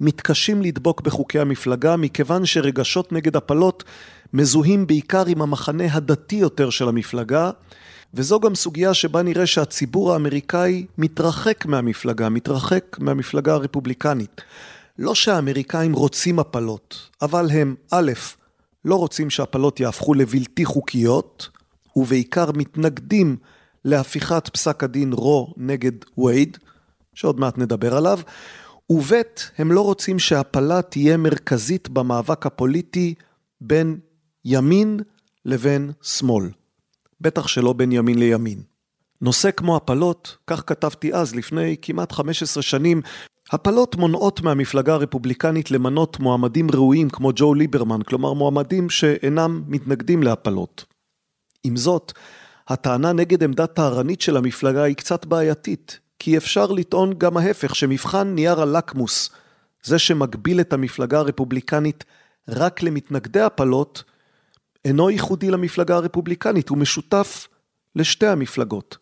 מתקשים 0.00 0.62
לדבוק 0.62 1.00
בחוקי 1.00 1.38
המפלגה 1.38 1.96
מכיוון 1.96 2.46
שרגשות 2.46 3.12
נגד 3.12 3.36
הפלות 3.36 3.84
מזוהים 4.32 4.86
בעיקר 4.86 5.26
עם 5.26 5.42
המחנה 5.42 5.84
הדתי 5.94 6.36
יותר 6.36 6.70
של 6.70 6.88
המפלגה 6.88 7.50
וזו 8.14 8.40
גם 8.40 8.54
סוגיה 8.54 8.94
שבה 8.94 9.22
נראה 9.22 9.46
שהציבור 9.46 10.12
האמריקאי 10.12 10.86
מתרחק 10.98 11.66
מהמפלגה, 11.66 12.28
מתרחק 12.28 12.96
מהמפלגה 13.00 13.54
הרפובליקנית. 13.54 14.40
לא 14.98 15.14
שהאמריקאים 15.14 15.92
רוצים 15.92 16.38
הפלות, 16.38 17.08
אבל 17.22 17.50
הם 17.50 17.74
א', 17.90 18.12
לא 18.84 18.94
רוצים 18.94 19.30
שהפלות 19.30 19.80
יהפכו 19.80 20.14
לבלתי 20.14 20.64
חוקיות, 20.64 21.48
ובעיקר 21.96 22.52
מתנגדים 22.52 23.36
להפיכת 23.84 24.48
פסק 24.48 24.84
הדין 24.84 25.12
רו 25.12 25.54
נגד 25.56 25.92
וייד, 26.18 26.56
שעוד 27.14 27.40
מעט 27.40 27.58
נדבר 27.58 27.96
עליו, 27.96 28.20
וב' 28.90 29.12
הם 29.58 29.72
לא 29.72 29.80
רוצים 29.80 30.18
שהפלה 30.18 30.82
תהיה 30.82 31.16
מרכזית 31.16 31.88
במאבק 31.88 32.46
הפוליטי 32.46 33.14
בין 33.60 33.98
ימין 34.44 35.00
לבין 35.44 35.92
שמאל. 36.02 36.50
בטח 37.20 37.46
שלא 37.46 37.72
בין 37.72 37.92
ימין 37.92 38.18
לימין. 38.18 38.62
נושא 39.20 39.50
כמו 39.50 39.76
הפלות, 39.76 40.36
כך 40.46 40.62
כתבתי 40.66 41.14
אז, 41.14 41.34
לפני 41.34 41.76
כמעט 41.82 42.12
15 42.12 42.62
שנים, 42.62 43.02
הפלות 43.50 43.96
מונעות 43.96 44.40
מהמפלגה 44.40 44.94
הרפובליקנית 44.94 45.70
למנות 45.70 46.20
מועמדים 46.20 46.70
ראויים 46.70 47.10
כמו 47.10 47.30
ג'ו 47.34 47.54
ליברמן, 47.54 48.02
כלומר 48.02 48.32
מועמדים 48.32 48.90
שאינם 48.90 49.62
מתנגדים 49.66 50.22
להפלות. 50.22 50.84
עם 51.64 51.76
זאת, 51.76 52.12
הטענה 52.68 53.12
נגד 53.12 53.44
עמדה 53.44 53.66
טהרנית 53.66 54.20
של 54.20 54.36
המפלגה 54.36 54.82
היא 54.82 54.96
קצת 54.96 55.26
בעייתית, 55.26 56.00
כי 56.20 56.36
אפשר 56.36 56.66
לטעון 56.66 57.14
גם 57.18 57.36
ההפך, 57.36 57.74
שמבחן 57.74 58.28
נייר 58.28 58.60
הלקמוס, 58.60 59.30
זה 59.82 59.98
שמגביל 59.98 60.60
את 60.60 60.72
המפלגה 60.72 61.18
הרפובליקנית 61.18 62.04
רק 62.48 62.82
למתנגדי 62.82 63.40
הפלות, 63.40 64.04
אינו 64.84 65.10
ייחודי 65.10 65.50
למפלגה 65.50 65.96
הרפובליקנית, 65.96 66.68
הוא 66.68 66.78
משותף 66.78 67.48
לשתי 67.96 68.26
המפלגות. 68.26 68.96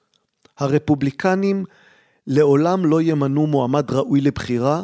הרפובליקנים 0.58 1.64
לעולם 2.26 2.86
לא 2.86 3.02
ימנו 3.02 3.46
מועמד 3.46 3.90
ראוי 3.90 4.20
לבחירה 4.20 4.82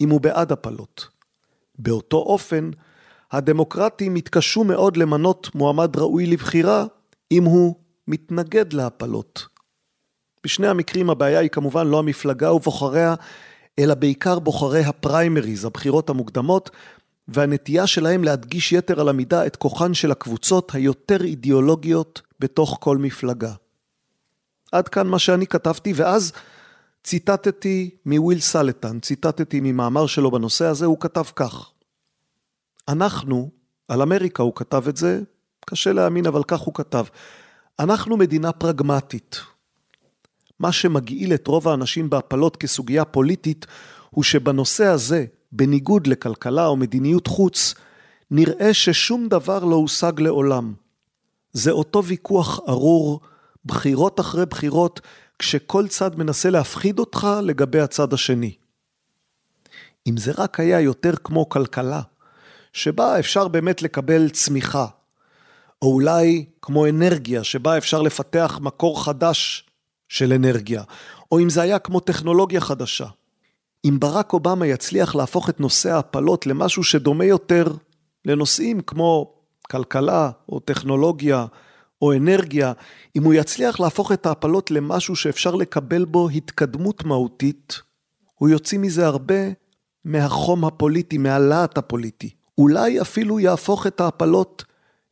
אם 0.00 0.10
הוא 0.10 0.20
בעד 0.20 0.52
הפלות. 0.52 1.08
באותו 1.78 2.16
אופן, 2.16 2.70
הדמוקרטים 3.32 4.16
יתקשו 4.16 4.64
מאוד 4.64 4.96
למנות 4.96 5.54
מועמד 5.54 5.96
ראוי 5.96 6.26
לבחירה 6.26 6.84
אם 7.30 7.44
הוא 7.44 7.74
מתנגד 8.08 8.72
להפלות. 8.72 9.51
בשני 10.44 10.68
המקרים 10.68 11.10
הבעיה 11.10 11.40
היא 11.40 11.50
כמובן 11.50 11.86
לא 11.86 11.98
המפלגה 11.98 12.52
ובוחריה, 12.52 13.14
אלא 13.78 13.94
בעיקר 13.94 14.38
בוחרי 14.38 14.84
הפריימריז, 14.84 15.64
הבחירות 15.64 16.10
המוקדמות, 16.10 16.70
והנטייה 17.28 17.86
שלהם 17.86 18.24
להדגיש 18.24 18.72
יתר 18.72 19.00
על 19.00 19.08
המידה 19.08 19.46
את 19.46 19.56
כוחן 19.56 19.94
של 19.94 20.10
הקבוצות 20.10 20.74
היותר 20.74 21.24
אידיאולוגיות 21.24 22.22
בתוך 22.40 22.78
כל 22.80 22.98
מפלגה. 22.98 23.52
עד 24.72 24.88
כאן 24.88 25.06
מה 25.06 25.18
שאני 25.18 25.46
כתבתי, 25.46 25.92
ואז 25.96 26.32
ציטטתי 27.04 27.90
מוויל 28.06 28.40
סלטן, 28.40 29.00
ציטטתי 29.00 29.60
ממאמר 29.62 30.06
שלו 30.06 30.30
בנושא 30.30 30.64
הזה, 30.64 30.86
הוא 30.86 31.00
כתב 31.00 31.24
כך: 31.36 31.70
אנחנו, 32.88 33.50
על 33.88 34.02
אמריקה 34.02 34.42
הוא 34.42 34.52
כתב 34.54 34.88
את 34.88 34.96
זה, 34.96 35.20
קשה 35.66 35.92
להאמין 35.92 36.26
אבל 36.26 36.42
כך 36.44 36.60
הוא 36.60 36.74
כתב, 36.74 37.04
אנחנו 37.78 38.16
מדינה 38.16 38.52
פרגמטית. 38.52 39.40
מה 40.62 40.72
שמגעיל 40.72 41.34
את 41.34 41.46
רוב 41.46 41.68
האנשים 41.68 42.10
בהפלות 42.10 42.56
כסוגיה 42.56 43.04
פוליטית, 43.04 43.66
הוא 44.10 44.24
שבנושא 44.24 44.86
הזה, 44.86 45.24
בניגוד 45.52 46.06
לכלכלה 46.06 46.66
או 46.66 46.76
מדיניות 46.76 47.26
חוץ, 47.26 47.74
נראה 48.30 48.74
ששום 48.74 49.28
דבר 49.28 49.64
לא 49.64 49.76
הושג 49.76 50.20
לעולם. 50.20 50.74
זה 51.52 51.70
אותו 51.70 52.04
ויכוח 52.04 52.60
ארור, 52.68 53.20
בחירות 53.64 54.20
אחרי 54.20 54.46
בחירות, 54.46 55.00
כשכל 55.38 55.88
צד 55.88 56.18
מנסה 56.18 56.50
להפחיד 56.50 56.98
אותך 56.98 57.28
לגבי 57.42 57.80
הצד 57.80 58.12
השני. 58.12 58.54
אם 60.06 60.16
זה 60.16 60.32
רק 60.38 60.60
היה 60.60 60.80
יותר 60.80 61.12
כמו 61.24 61.48
כלכלה, 61.48 62.00
שבה 62.72 63.18
אפשר 63.18 63.48
באמת 63.48 63.82
לקבל 63.82 64.28
צמיחה, 64.28 64.86
או 65.82 65.92
אולי 65.92 66.44
כמו 66.62 66.86
אנרגיה, 66.86 67.44
שבה 67.44 67.78
אפשר 67.78 68.02
לפתח 68.02 68.58
מקור 68.62 69.04
חדש 69.04 69.64
של 70.12 70.32
אנרגיה, 70.32 70.82
או 71.32 71.38
אם 71.40 71.50
זה 71.50 71.62
היה 71.62 71.78
כמו 71.78 72.00
טכנולוגיה 72.00 72.60
חדשה. 72.60 73.06
אם 73.84 73.96
ברק 74.00 74.32
אובמה 74.32 74.66
יצליח 74.66 75.14
להפוך 75.14 75.48
את 75.48 75.60
נושא 75.60 75.90
ההפלות 75.90 76.46
למשהו 76.46 76.84
שדומה 76.84 77.24
יותר 77.24 77.72
לנושאים 78.24 78.80
כמו 78.80 79.34
כלכלה 79.70 80.30
או 80.48 80.60
טכנולוגיה 80.60 81.46
או 82.02 82.12
אנרגיה, 82.12 82.72
אם 83.16 83.24
הוא 83.24 83.34
יצליח 83.34 83.80
להפוך 83.80 84.12
את 84.12 84.26
ההפלות 84.26 84.70
למשהו 84.70 85.16
שאפשר 85.16 85.54
לקבל 85.54 86.04
בו 86.04 86.28
התקדמות 86.28 87.04
מהותית, 87.04 87.80
הוא 88.34 88.48
יוציא 88.48 88.78
מזה 88.78 89.06
הרבה 89.06 89.42
מהחום 90.04 90.64
הפוליטי, 90.64 91.18
מהלהט 91.18 91.78
הפוליטי. 91.78 92.30
אולי 92.58 93.00
אפילו 93.00 93.40
יהפוך 93.40 93.86
את 93.86 94.00
ההפלות 94.00 94.64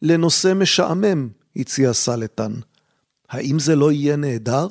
לנושא 0.03 0.53
משעמם, 0.57 1.29
הציע 1.57 1.93
סלטן. 1.93 2.53
האם 3.29 3.59
זה 3.59 3.77
לא 3.77 3.93
יהיה 3.93 4.17
נהדר? 4.17 4.67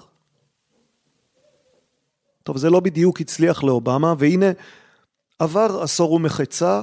טוב, 2.50 2.58
זה 2.58 2.70
לא 2.70 2.79
בדיוק 2.79 3.22
הצליח 3.22 3.63
לאובמה, 3.63 4.13
והנה 4.18 4.46
עבר 5.39 5.79
עשור 5.82 6.12
ומחצה, 6.12 6.82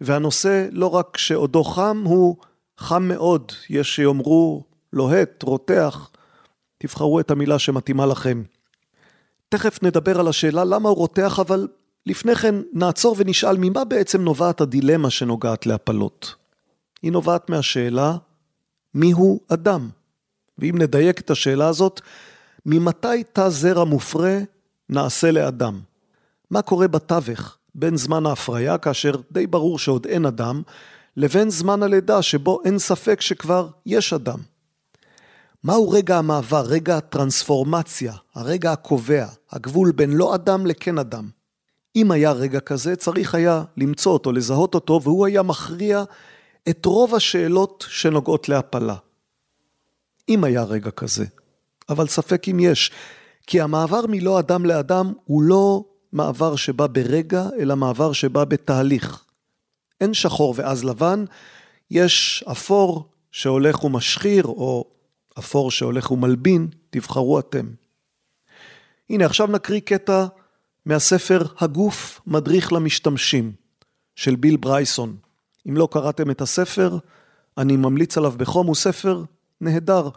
והנושא 0.00 0.66
לא 0.72 0.94
רק 0.94 1.16
שעודו 1.16 1.64
חם, 1.64 2.02
הוא 2.04 2.36
חם 2.78 3.02
מאוד, 3.02 3.52
יש 3.70 3.96
שיאמרו 3.96 4.64
לוהט, 4.92 5.42
רותח, 5.42 6.10
תבחרו 6.78 7.20
את 7.20 7.30
המילה 7.30 7.58
שמתאימה 7.58 8.06
לכם. 8.06 8.42
תכף 9.48 9.82
נדבר 9.82 10.20
על 10.20 10.28
השאלה 10.28 10.64
למה 10.64 10.88
הוא 10.88 10.96
רותח, 10.96 11.38
אבל 11.40 11.68
לפני 12.06 12.34
כן 12.34 12.54
נעצור 12.72 13.14
ונשאל 13.18 13.56
ממה 13.58 13.84
בעצם 13.84 14.20
נובעת 14.22 14.60
הדילמה 14.60 15.10
שנוגעת 15.10 15.66
להפלות. 15.66 16.34
היא 17.02 17.12
נובעת 17.12 17.50
מהשאלה 17.50 18.16
מיהו 18.94 19.40
אדם? 19.48 19.88
ואם 20.58 20.74
נדייק 20.78 21.20
את 21.20 21.30
השאלה 21.30 21.68
הזאת, 21.68 22.00
ממתי 22.66 23.24
תא 23.32 23.48
זרע 23.48 23.84
מופרה 23.84 24.38
נעשה 24.90 25.30
לאדם? 25.30 25.80
מה 26.50 26.62
קורה 26.62 26.88
בתווך 26.88 27.58
בין 27.74 27.96
זמן 27.96 28.26
ההפריה, 28.26 28.78
כאשר 28.78 29.12
די 29.32 29.46
ברור 29.46 29.78
שעוד 29.78 30.06
אין 30.06 30.26
אדם, 30.26 30.62
לבין 31.16 31.50
זמן 31.50 31.82
הלידה 31.82 32.22
שבו 32.22 32.60
אין 32.64 32.78
ספק 32.78 33.20
שכבר 33.20 33.68
יש 33.86 34.12
אדם? 34.12 34.38
מהו 35.64 35.90
רגע 35.90 36.18
המעבר, 36.18 36.62
רגע 36.66 36.96
הטרנספורמציה, 36.96 38.12
הרגע 38.34 38.72
הקובע, 38.72 39.26
הגבול 39.50 39.92
בין 39.92 40.12
לא 40.12 40.34
אדם 40.34 40.66
לכן 40.66 40.98
אדם? 40.98 41.28
אם 41.96 42.10
היה 42.10 42.32
רגע 42.32 42.60
כזה, 42.60 42.96
צריך 42.96 43.34
היה 43.34 43.64
למצוא 43.76 44.12
אותו, 44.12 44.32
לזהות 44.32 44.74
אותו, 44.74 45.00
והוא 45.02 45.26
היה 45.26 45.42
מכריע 45.42 46.04
את 46.68 46.84
רוב 46.84 47.14
השאלות 47.14 47.84
שנוגעות 47.88 48.48
להפלה. 48.48 48.96
אם 50.28 50.44
היה 50.44 50.62
רגע 50.62 50.90
כזה, 50.90 51.24
אבל 51.88 52.06
ספק 52.06 52.48
אם 52.48 52.60
יש, 52.60 52.90
כי 53.48 53.60
המעבר 53.60 54.06
מלא 54.08 54.38
אדם 54.38 54.66
לאדם 54.66 55.12
הוא 55.24 55.42
לא 55.42 55.84
מעבר 56.12 56.56
שבא 56.56 56.86
ברגע, 56.86 57.46
אלא 57.58 57.76
מעבר 57.76 58.12
שבא 58.12 58.44
בתהליך. 58.44 59.24
אין 60.00 60.14
שחור 60.14 60.54
ואז 60.56 60.84
לבן, 60.84 61.24
יש 61.90 62.44
אפור 62.50 63.08
שהולך 63.32 63.84
ומשחיר, 63.84 64.46
או 64.46 64.84
אפור 65.38 65.70
שהולך 65.70 66.10
ומלבין, 66.10 66.68
תבחרו 66.90 67.38
אתם. 67.38 67.66
הנה, 69.10 69.26
עכשיו 69.26 69.46
נקריא 69.46 69.80
קטע 69.80 70.26
מהספר 70.86 71.42
הגוף 71.58 72.20
מדריך 72.26 72.72
למשתמשים 72.72 73.52
של 74.16 74.36
ביל 74.36 74.56
ברייסון. 74.56 75.16
אם 75.68 75.76
לא 75.76 75.88
קראתם 75.90 76.30
את 76.30 76.40
הספר, 76.40 76.98
אני 77.58 77.76
ממליץ 77.76 78.18
עליו 78.18 78.34
בחום, 78.36 78.66
הוא 78.66 78.74
ספר 78.74 79.24
נהדר 79.60 80.08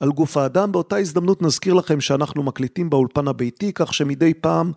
על 0.00 0.08
גוף 0.08 0.36
האדם. 0.36 0.72
באותה 0.72 0.96
הזדמנות 0.96 1.42
נזכיר 1.42 1.74
לכם 1.74 2.00
שאנחנו 2.00 2.42
מקליטים 2.42 2.90
באולפן 2.90 3.28
הביתי, 3.28 3.72
כך 3.74 3.94
שמדי 3.94 4.34
פעם 4.34 4.72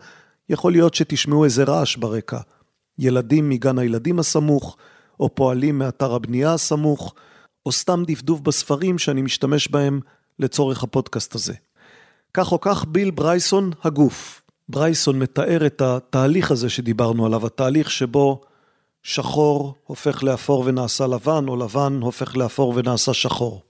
יכול 0.49 0.71
להיות 0.71 0.93
שתשמעו 0.93 1.45
איזה 1.45 1.63
רעש 1.63 1.95
ברקע. 1.95 2.39
ילדים 2.99 3.49
מגן 3.49 3.79
הילדים 3.79 4.19
הסמוך, 4.19 4.77
או 5.19 5.35
פועלים 5.35 5.79
מאתר 5.79 6.13
הבנייה 6.13 6.53
הסמוך, 6.53 7.13
או 7.65 7.71
סתם 7.71 8.03
דפדוף 8.07 8.39
בספרים 8.39 8.97
שאני 8.97 9.21
משתמש 9.21 9.67
בהם 9.67 9.99
לצורך 10.39 10.83
הפודקאסט 10.83 11.35
הזה. 11.35 11.53
כך 12.33 12.51
או 12.51 12.61
כך, 12.61 12.85
ביל 12.87 13.11
ברייסון 13.11 13.71
הגוף. 13.83 14.41
ברייסון 14.69 15.19
מתאר 15.19 15.65
את 15.65 15.81
התהליך 15.81 16.51
הזה 16.51 16.69
שדיברנו 16.69 17.25
עליו, 17.25 17.45
התהליך 17.45 17.91
שבו 17.91 18.41
שחור 19.03 19.75
הופך 19.83 20.23
לאפור 20.23 20.63
ונעשה 20.65 21.07
לבן, 21.07 21.45
או 21.47 21.55
לבן 21.55 21.99
הופך 22.01 22.37
לאפור 22.37 22.73
ונעשה 22.75 23.13
שחור. 23.13 23.61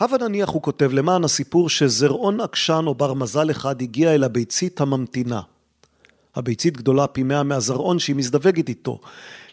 הבה 0.00 0.18
נניח, 0.18 0.48
הוא 0.48 0.62
כותב, 0.62 0.90
למען 0.92 1.24
הסיפור 1.24 1.68
שזרעון 1.68 2.40
עקשן 2.40 2.84
או 2.86 2.94
בר 2.94 3.14
מזל 3.14 3.50
אחד 3.50 3.82
הגיע 3.82 4.14
אל 4.14 4.24
הביצית 4.24 4.80
הממתינה. 4.80 5.40
הביצית 6.34 6.76
גדולה 6.76 7.06
פי 7.06 7.22
מאה 7.22 7.42
מהזרעון 7.42 7.98
שהיא 7.98 8.16
מזדווגת 8.16 8.68
איתו. 8.68 9.00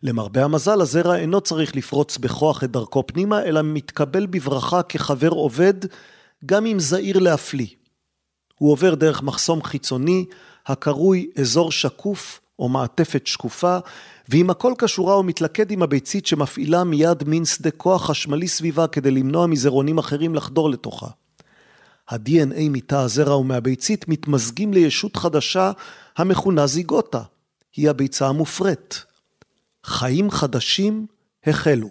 למרבה 0.03 0.43
המזל, 0.43 0.81
הזרע 0.81 1.15
אינו 1.15 1.41
צריך 1.41 1.75
לפרוץ 1.75 2.17
בכוח 2.17 2.63
את 2.63 2.71
דרכו 2.71 3.07
פנימה, 3.07 3.43
אלא 3.43 3.61
מתקבל 3.63 4.25
בברכה 4.25 4.83
כחבר 4.83 5.29
עובד, 5.29 5.73
גם 6.45 6.65
אם 6.65 6.79
זעיר 6.79 7.19
להפליא. 7.19 7.67
הוא 8.57 8.71
עובר 8.71 8.95
דרך 8.95 9.23
מחסום 9.23 9.63
חיצוני, 9.63 10.25
הקרוי 10.65 11.29
אזור 11.39 11.71
שקוף 11.71 12.39
או 12.59 12.69
מעטפת 12.69 13.27
שקופה, 13.27 13.77
ואם 14.29 14.49
הכל 14.49 14.73
כשורה 14.77 15.13
הוא 15.13 15.25
מתלכד 15.25 15.71
עם 15.71 15.83
הביצית 15.83 16.25
שמפעילה 16.25 16.83
מיד 16.83 17.23
מין 17.23 17.45
שדה 17.45 17.71
כוח 17.71 18.05
חשמלי 18.05 18.47
סביבה 18.47 18.87
כדי 18.87 19.11
למנוע 19.11 19.47
מזרעונים 19.47 19.97
אחרים 19.97 20.35
לחדור 20.35 20.69
לתוכה. 20.69 21.07
ה-DNA 22.09 22.69
מתא 22.69 22.95
הזרע 22.95 23.37
ומהביצית 23.37 24.07
מתמזגים 24.07 24.73
לישות 24.73 25.17
חדשה 25.17 25.71
המכונה 26.17 26.67
זיגוטה, 26.67 27.21
היא 27.75 27.89
הביצה 27.89 28.27
המופרית. 28.27 29.03
חיים 29.85 30.31
חדשים 30.31 31.05
החלו. 31.45 31.89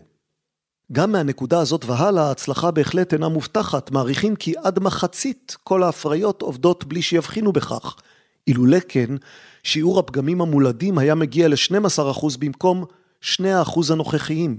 גם 0.93 1.13
מהנקודה 1.13 1.61
הזאת 1.61 1.85
והלאה 1.85 2.29
ההצלחה 2.29 2.71
בהחלט 2.71 3.13
אינה 3.13 3.29
מובטחת, 3.29 3.91
מעריכים 3.91 4.37
כי 4.37 4.55
עד 4.65 4.79
מחצית 4.79 5.57
כל 5.65 5.83
ההפריות 5.83 6.43
עובדות 6.43 6.85
בלי 6.85 7.03
שיבחינו 7.03 7.53
בכך. 7.53 7.97
אילולא 8.47 8.79
כן, 8.89 9.09
שיעור 9.63 9.99
הפגמים 9.99 10.41
המולדים 10.41 10.99
היה 10.99 11.15
מגיע 11.15 11.49
ל-12% 11.49 12.39
במקום 12.39 12.85
2% 13.25 13.41
הנוכחיים. 13.91 14.59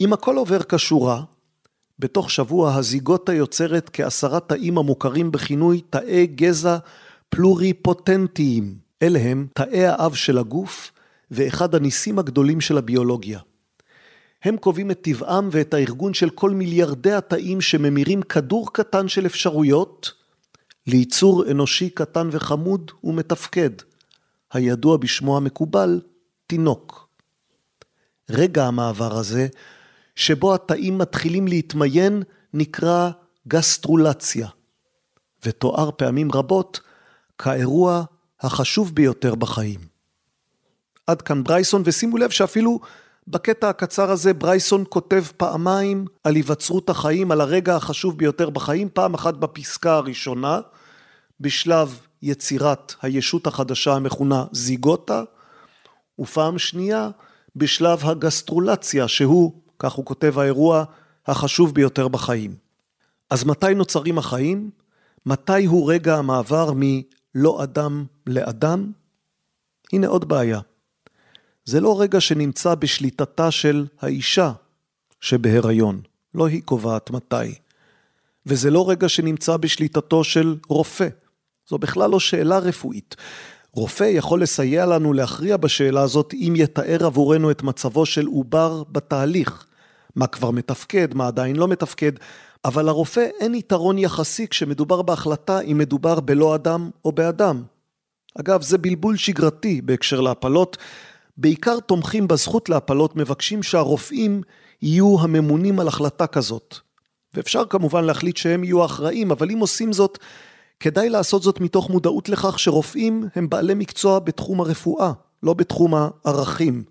אם 0.00 0.12
הכל 0.12 0.36
עובר 0.36 0.62
כשורה, 0.62 1.22
בתוך 1.98 2.30
שבוע 2.30 2.74
הזיגוטה 2.74 3.34
יוצרת 3.34 3.90
כעשרה 3.92 4.40
תאים 4.40 4.78
המוכרים 4.78 5.32
בכינוי 5.32 5.80
תאי 5.90 6.26
גזע 6.26 6.76
פלוריפוטנטיים. 7.28 8.74
אלה 9.02 9.18
הם 9.18 9.46
תאי 9.54 9.86
האב 9.86 10.14
של 10.14 10.38
הגוף 10.38 10.92
ואחד 11.30 11.74
הניסים 11.74 12.18
הגדולים 12.18 12.60
של 12.60 12.78
הביולוגיה. 12.78 13.40
הם 14.44 14.56
קובעים 14.56 14.90
את 14.90 15.00
טבעם 15.00 15.48
ואת 15.52 15.74
הארגון 15.74 16.14
של 16.14 16.30
כל 16.30 16.50
מיליארדי 16.50 17.12
התאים 17.12 17.60
שממירים 17.60 18.22
כדור 18.22 18.72
קטן 18.72 19.08
של 19.08 19.26
אפשרויות 19.26 20.12
ליצור 20.86 21.50
אנושי 21.50 21.90
קטן 21.90 22.28
וחמוד 22.32 22.90
ומתפקד, 23.04 23.70
הידוע 24.52 24.96
בשמו 24.96 25.36
המקובל, 25.36 26.00
תינוק. 26.46 27.08
רגע 28.30 28.66
המעבר 28.66 29.18
הזה, 29.18 29.46
שבו 30.16 30.54
התאים 30.54 30.98
מתחילים 30.98 31.48
להתמיין, 31.48 32.22
נקרא 32.54 33.10
גסטרולציה, 33.48 34.48
ותואר 35.44 35.90
פעמים 35.96 36.32
רבות 36.32 36.80
כאירוע 37.38 38.04
החשוב 38.40 38.94
ביותר 38.94 39.34
בחיים. 39.34 39.80
עד 41.06 41.22
כאן 41.22 41.44
ברייסון, 41.44 41.82
ושימו 41.84 42.16
לב 42.16 42.30
שאפילו 42.30 42.80
בקטע 43.28 43.68
הקצר 43.68 44.10
הזה 44.10 44.34
ברייסון 44.34 44.84
כותב 44.88 45.24
פעמיים 45.36 46.06
על 46.24 46.34
היווצרות 46.34 46.90
החיים, 46.90 47.30
על 47.30 47.40
הרגע 47.40 47.76
החשוב 47.76 48.18
ביותר 48.18 48.50
בחיים, 48.50 48.88
פעם 48.92 49.14
אחת 49.14 49.34
בפסקה 49.34 49.94
הראשונה, 49.94 50.60
בשלב 51.40 52.00
יצירת 52.22 52.94
הישות 53.02 53.46
החדשה 53.46 53.94
המכונה 53.94 54.44
זיגוטה, 54.52 55.22
ופעם 56.18 56.58
שנייה 56.58 57.10
בשלב 57.56 58.04
הגסטרולציה, 58.04 59.08
שהוא, 59.08 59.52
כך 59.78 59.92
הוא 59.92 60.04
כותב, 60.04 60.38
האירוע 60.38 60.84
החשוב 61.26 61.74
ביותר 61.74 62.08
בחיים. 62.08 62.56
אז 63.30 63.44
מתי 63.44 63.74
נוצרים 63.74 64.18
החיים? 64.18 64.70
מתי 65.26 65.64
הוא 65.64 65.92
רגע 65.92 66.16
המעבר 66.16 66.72
מלא 66.76 67.62
אדם 67.62 68.04
לאדם? 68.26 68.92
הנה 69.92 70.06
עוד 70.06 70.28
בעיה. 70.28 70.60
זה 71.64 71.80
לא 71.80 72.00
רגע 72.00 72.20
שנמצא 72.20 72.74
בשליטתה 72.74 73.50
של 73.50 73.86
האישה 74.00 74.52
שבהיריון, 75.20 76.00
לא 76.34 76.46
היא 76.46 76.62
קובעת 76.62 77.10
מתי. 77.10 77.54
וזה 78.46 78.70
לא 78.70 78.90
רגע 78.90 79.08
שנמצא 79.08 79.56
בשליטתו 79.56 80.24
של 80.24 80.56
רופא. 80.68 81.08
זו 81.72 81.78
בכלל 81.78 82.10
לא 82.10 82.20
שאלה 82.20 82.58
רפואית. 82.58 83.16
רופא 83.72 84.04
יכול 84.04 84.42
לסייע 84.42 84.86
לנו 84.86 85.12
להכריע 85.12 85.56
בשאלה 85.56 86.02
הזאת 86.02 86.34
אם 86.34 86.54
יתאר 86.56 87.06
עבורנו 87.06 87.50
את 87.50 87.62
מצבו 87.62 88.06
של 88.06 88.26
עובר 88.26 88.82
בתהליך. 88.92 89.66
מה 90.16 90.26
כבר 90.26 90.50
מתפקד, 90.50 91.14
מה 91.14 91.26
עדיין 91.26 91.56
לא 91.56 91.68
מתפקד, 91.68 92.12
אבל 92.64 92.86
לרופא 92.86 93.26
אין 93.40 93.54
יתרון 93.54 93.98
יחסי 93.98 94.48
כשמדובר 94.48 95.02
בהחלטה 95.02 95.60
אם 95.60 95.78
מדובר 95.78 96.20
בלא 96.20 96.54
אדם 96.54 96.90
או 97.04 97.12
באדם. 97.12 97.62
אגב, 98.40 98.62
זה 98.62 98.78
בלבול 98.78 99.16
שגרתי 99.16 99.80
בהקשר 99.80 100.20
להפלות. 100.20 100.76
בעיקר 101.36 101.80
תומכים 101.80 102.28
בזכות 102.28 102.68
להפלות 102.68 103.16
מבקשים 103.16 103.62
שהרופאים 103.62 104.42
יהיו 104.82 105.16
הממונים 105.20 105.80
על 105.80 105.88
החלטה 105.88 106.26
כזאת. 106.26 106.76
ואפשר 107.34 107.64
כמובן 107.64 108.04
להחליט 108.04 108.36
שהם 108.36 108.64
יהיו 108.64 108.82
האחראים, 108.82 109.30
אבל 109.30 109.50
אם 109.50 109.58
עושים 109.58 109.92
זאת, 109.92 110.18
כדאי 110.82 111.08
לעשות 111.08 111.42
זאת 111.42 111.60
מתוך 111.60 111.90
מודעות 111.90 112.28
לכך 112.28 112.58
שרופאים 112.58 113.28
הם 113.34 113.48
בעלי 113.48 113.74
מקצוע 113.74 114.18
בתחום 114.18 114.60
הרפואה, 114.60 115.12
לא 115.42 115.54
בתחום 115.54 115.94
הערכים. 115.94 116.84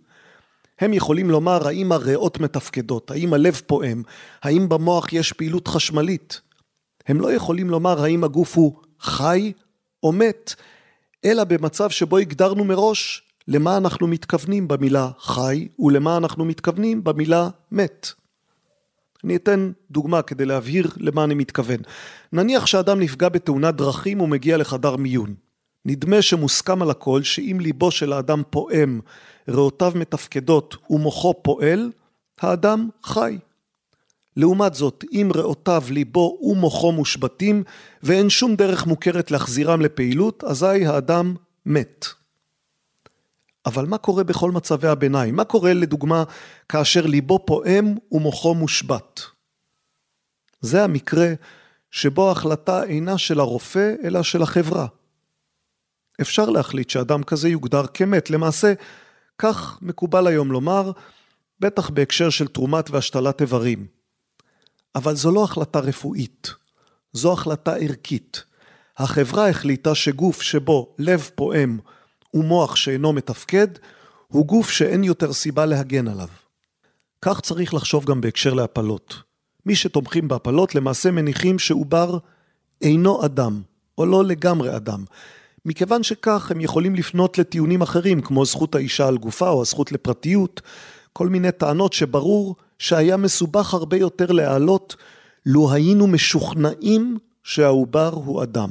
הם 0.80 0.94
יכולים 0.94 1.30
לומר 1.30 1.68
האם 1.68 1.92
הריאות 1.92 2.40
מתפקדות, 2.40 3.12
האם 3.12 3.34
הלב 3.34 3.62
פועם, 3.66 4.04
האם 4.44 4.70
במוח 4.70 5.14
יש 5.14 5.34
פעילות 5.34 5.68
חשמלית. 5.68 6.42
הם 7.08 7.22
לא 7.22 7.34
יכולים 7.34 7.70
לומר 7.70 8.04
האם 8.04 8.24
הגוף 8.24 8.58
הוא 8.58 8.74
חי 9.00 9.52
או 10.04 10.12
מת, 10.12 10.54
אלא 11.26 11.44
במצב 11.44 11.90
שבו 11.90 12.18
הגדרנו 12.18 12.64
מראש 12.66 13.24
למה 13.48 13.78
אנחנו 13.78 14.08
מתכוונים 14.08 14.68
במילה 14.68 15.10
חי 15.20 15.68
ולמה 15.80 16.18
אנחנו 16.18 16.46
מתכוונים 16.46 17.04
במילה 17.04 17.50
מת. 17.72 18.12
אני 19.24 19.36
אתן 19.36 19.72
דוגמה 19.92 20.22
כדי 20.22 20.46
להבהיר 20.46 20.88
למה 20.98 21.24
אני 21.24 21.34
מתכוון. 21.34 21.78
נניח 22.34 22.66
שאדם 22.66 23.00
נפגע 23.00 23.30
בתאונת 23.30 23.76
דרכים 23.76 24.22
ומגיע 24.22 24.58
לחדר 24.58 24.96
מיון. 24.96 25.34
נדמה 25.86 26.22
שמוסכם 26.22 26.82
על 26.82 26.90
הכל 26.90 27.24
שאם 27.24 27.58
ליבו 27.62 27.92
של 27.92 28.14
האדם 28.14 28.42
פועם, 28.50 29.00
ריאותיו 29.48 29.92
מתפקדות 29.96 30.76
ומוחו 30.90 31.34
פועל, 31.44 31.92
האדם 32.42 32.90
חי. 33.04 33.38
לעומת 34.38 34.74
זאת, 34.74 35.04
אם 35.12 35.32
ריאותיו, 35.36 35.84
ליבו 35.90 36.38
ומוחו 36.42 36.92
מושבתים, 36.92 37.64
ואין 38.04 38.30
שום 38.30 38.56
דרך 38.56 38.88
מוכרת 38.88 39.32
להחזירם 39.32 39.82
לפעילות, 39.82 40.44
אזי 40.44 40.86
האדם 40.86 41.36
מת. 41.66 42.06
אבל 43.66 43.86
מה 43.86 43.98
קורה 43.98 44.24
בכל 44.24 44.52
מצבי 44.52 44.88
הביניים? 44.88 45.36
מה 45.36 45.44
קורה 45.44 45.74
לדוגמה 45.74 46.24
כאשר 46.70 47.06
ליבו 47.06 47.46
פועם 47.46 47.96
ומוחו 48.12 48.56
מושבת? 48.56 49.22
זה 50.62 50.84
המקרה 50.84 51.34
שבו 51.92 52.30
ההחלטה 52.30 52.84
אינה 52.84 53.18
של 53.18 53.40
הרופא 53.40 53.94
אלא 54.04 54.24
של 54.24 54.42
החברה. 54.42 54.88
אפשר 56.22 56.50
להחליט 56.50 56.90
שאדם 56.90 57.24
כזה 57.24 57.50
יוגדר 57.50 57.88
כמת. 57.88 58.30
למעשה, 58.30 58.74
כך 59.38 59.80
מקובל 59.82 60.28
היום 60.28 60.52
לומר, 60.52 60.92
בטח 61.60 61.90
בהקשר 61.90 62.30
של 62.30 62.48
תרומת 62.48 62.90
והשתלת 62.90 63.42
איברים. 63.42 63.88
אבל 64.96 65.16
זו 65.16 65.32
לא 65.32 65.44
החלטה 65.44 65.80
רפואית, 65.80 66.54
זו 67.14 67.34
החלטה 67.34 67.76
ערכית. 67.76 68.44
החברה 68.98 69.50
החליטה 69.50 69.96
שגוף 69.96 70.42
שבו 70.42 70.96
לב 71.00 71.30
פועם 71.36 71.80
ומוח 72.34 72.76
שאינו 72.76 73.14
מתפקד, 73.14 73.68
הוא 74.28 74.46
גוף 74.46 74.70
שאין 74.70 75.04
יותר 75.04 75.34
סיבה 75.34 75.66
להגן 75.66 76.08
עליו. 76.08 76.28
כך 77.22 77.42
צריך 77.42 77.74
לחשוב 77.74 78.06
גם 78.06 78.22
בהקשר 78.22 78.54
להפלות. 78.54 79.16
מי 79.66 79.76
שתומכים 79.76 80.28
בהפלות 80.28 80.76
למעשה 80.76 81.12
מניחים 81.12 81.60
שעובר 81.60 82.18
אינו 82.82 83.26
אדם, 83.26 83.62
או 83.98 84.06
לא 84.06 84.24
לגמרי 84.24 84.76
אדם. 84.76 85.04
מכיוון 85.66 86.04
שכך 86.04 86.52
הם 86.52 86.62
יכולים 86.62 86.96
לפנות 86.96 87.38
לטיעונים 87.38 87.82
אחרים, 87.82 88.22
כמו 88.22 88.46
זכות 88.46 88.76
האישה 88.76 89.08
על 89.08 89.18
גופה 89.18 89.50
או 89.50 89.62
הזכות 89.62 89.92
לפרטיות, 89.92 90.62
כל 91.14 91.30
מיני 91.30 91.52
טענות 91.52 91.94
שברור 91.94 92.56
שהיה 92.80 93.18
מסובך 93.18 93.74
הרבה 93.74 93.98
יותר 93.98 94.32
להעלות 94.32 94.96
לו 95.46 95.74
היינו 95.74 96.08
משוכנעים 96.08 97.18
שהעובר 97.44 98.10
הוא 98.14 98.44
אדם. 98.44 98.70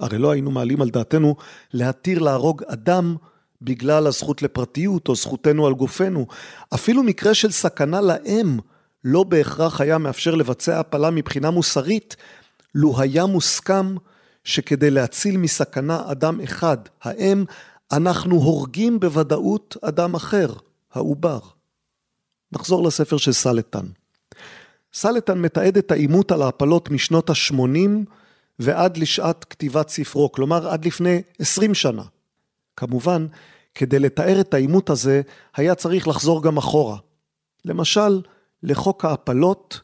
הרי 0.00 0.18
לא 0.18 0.30
היינו 0.30 0.50
מעלים 0.50 0.82
על 0.82 0.90
דעתנו 0.90 1.36
להתיר 1.72 2.18
להרוג 2.18 2.62
אדם 2.66 3.16
בגלל 3.62 4.06
הזכות 4.06 4.42
לפרטיות 4.42 5.08
או 5.08 5.14
זכותנו 5.14 5.66
על 5.66 5.74
גופנו. 5.74 6.26
אפילו 6.74 7.02
מקרה 7.02 7.34
של 7.34 7.50
סכנה 7.50 8.00
לאם 8.00 8.58
לא 9.04 9.24
בהכרח 9.24 9.80
היה 9.80 9.98
מאפשר 9.98 10.34
לבצע 10.34 10.80
הפלה 10.80 11.10
מבחינה 11.10 11.50
מוסרית, 11.50 12.16
לו 12.74 13.00
היה 13.00 13.26
מוסכם 13.26 13.96
שכדי 14.44 14.90
להציל 14.90 15.36
מסכנה 15.36 16.02
אדם 16.06 16.40
אחד, 16.40 16.76
האם, 17.02 17.44
אנחנו 17.92 18.36
הורגים 18.36 19.00
בוודאות 19.00 19.76
אדם 19.82 20.14
אחר, 20.14 20.52
העובר. 20.94 21.38
נחזור 22.52 22.82
לספר 22.82 23.16
של 23.16 23.32
סלטן. 23.32 23.86
סלטן 24.94 25.38
מתעד 25.38 25.76
את 25.76 25.90
העימות 25.90 26.32
על 26.32 26.42
ההפלות 26.42 26.90
משנות 26.90 27.30
ה-80 27.30 27.90
ועד 28.58 28.96
לשעת 28.96 29.44
כתיבת 29.44 29.88
ספרו, 29.88 30.32
כלומר 30.32 30.68
עד 30.68 30.84
לפני 30.84 31.22
20 31.38 31.74
שנה. 31.74 32.02
כמובן, 32.76 33.26
כדי 33.74 33.98
לתאר 33.98 34.40
את 34.40 34.54
העימות 34.54 34.90
הזה, 34.90 35.22
היה 35.56 35.74
צריך 35.74 36.08
לחזור 36.08 36.42
גם 36.42 36.56
אחורה. 36.56 36.96
למשל, 37.64 38.22
לחוק 38.62 39.04
ההפלות, 39.04 39.80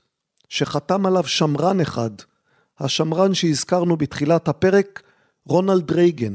שחתם 0.48 1.06
עליו 1.06 1.24
שמרן 1.26 1.80
אחד, 1.80 2.10
השמרן 2.80 3.34
שהזכרנו 3.34 3.96
בתחילת 3.96 4.48
הפרק, 4.48 5.02
רונלד 5.46 5.90
רייגן. 5.90 6.34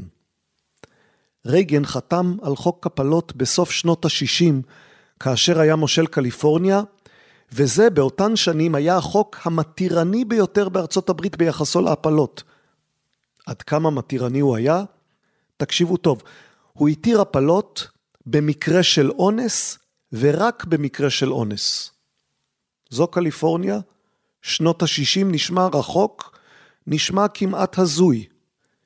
רייגן 1.45 1.86
חתם 1.86 2.36
על 2.41 2.56
חוק 2.56 2.86
הפלות 2.86 3.36
בסוף 3.36 3.71
שנות 3.71 4.06
ה-60, 4.06 4.54
כאשר 5.19 5.60
היה 5.60 5.76
מושל 5.76 6.08
קליפורניה, 6.08 6.82
וזה 7.51 7.89
באותן 7.89 8.36
שנים 8.36 8.75
היה 8.75 8.97
החוק 8.97 9.38
המתירני 9.43 10.25
ביותר 10.25 10.69
בארצות 10.69 11.10
הברית 11.10 11.38
ביחסו 11.38 11.81
להפלות. 11.81 12.43
עד 13.45 13.62
כמה 13.62 13.89
מתירני 13.89 14.39
הוא 14.39 14.55
היה? 14.55 14.83
תקשיבו 15.57 15.97
טוב, 15.97 16.23
הוא 16.73 16.89
התיר 16.89 17.21
הפלות 17.21 17.88
במקרה 18.25 18.83
של 18.83 19.12
אונס 19.12 19.77
ורק 20.13 20.65
במקרה 20.65 21.10
של 21.10 21.33
אונס. 21.33 21.91
זו 22.89 23.07
קליפורניה, 23.07 23.79
שנות 24.41 24.83
ה-60 24.83 25.25
נשמע 25.25 25.67
רחוק, 25.73 26.39
נשמע 26.88 27.27
כמעט 27.27 27.79
הזוי. 27.79 28.25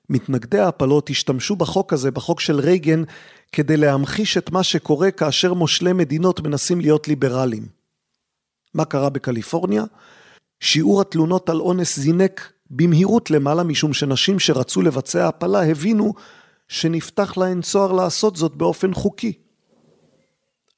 מתנגדי 0.09 0.59
ההפלות 0.59 1.09
השתמשו 1.09 1.55
בחוק 1.55 1.93
הזה, 1.93 2.11
בחוק 2.11 2.39
של 2.39 2.59
רייגן, 2.59 3.03
כדי 3.51 3.77
להמחיש 3.77 4.37
את 4.37 4.49
מה 4.51 4.63
שקורה 4.63 5.11
כאשר 5.11 5.53
מושלי 5.53 5.93
מדינות 5.93 6.39
מנסים 6.39 6.81
להיות 6.81 7.07
ליברליים. 7.07 7.80
מה 8.73 8.85
קרה 8.85 9.09
בקליפורניה? 9.09 9.83
שיעור 10.59 11.01
התלונות 11.01 11.49
על 11.49 11.59
אונס 11.59 11.99
זינק 11.99 12.51
במהירות 12.69 13.31
למעלה 13.31 13.63
משום 13.63 13.93
שנשים 13.93 14.39
שרצו 14.39 14.81
לבצע 14.81 15.27
הפלה 15.27 15.63
הבינו 15.63 16.13
שנפתח 16.67 17.37
להן 17.37 17.61
צוהר 17.61 17.91
לעשות 17.91 18.35
זאת 18.35 18.55
באופן 18.55 18.93
חוקי. 18.93 19.33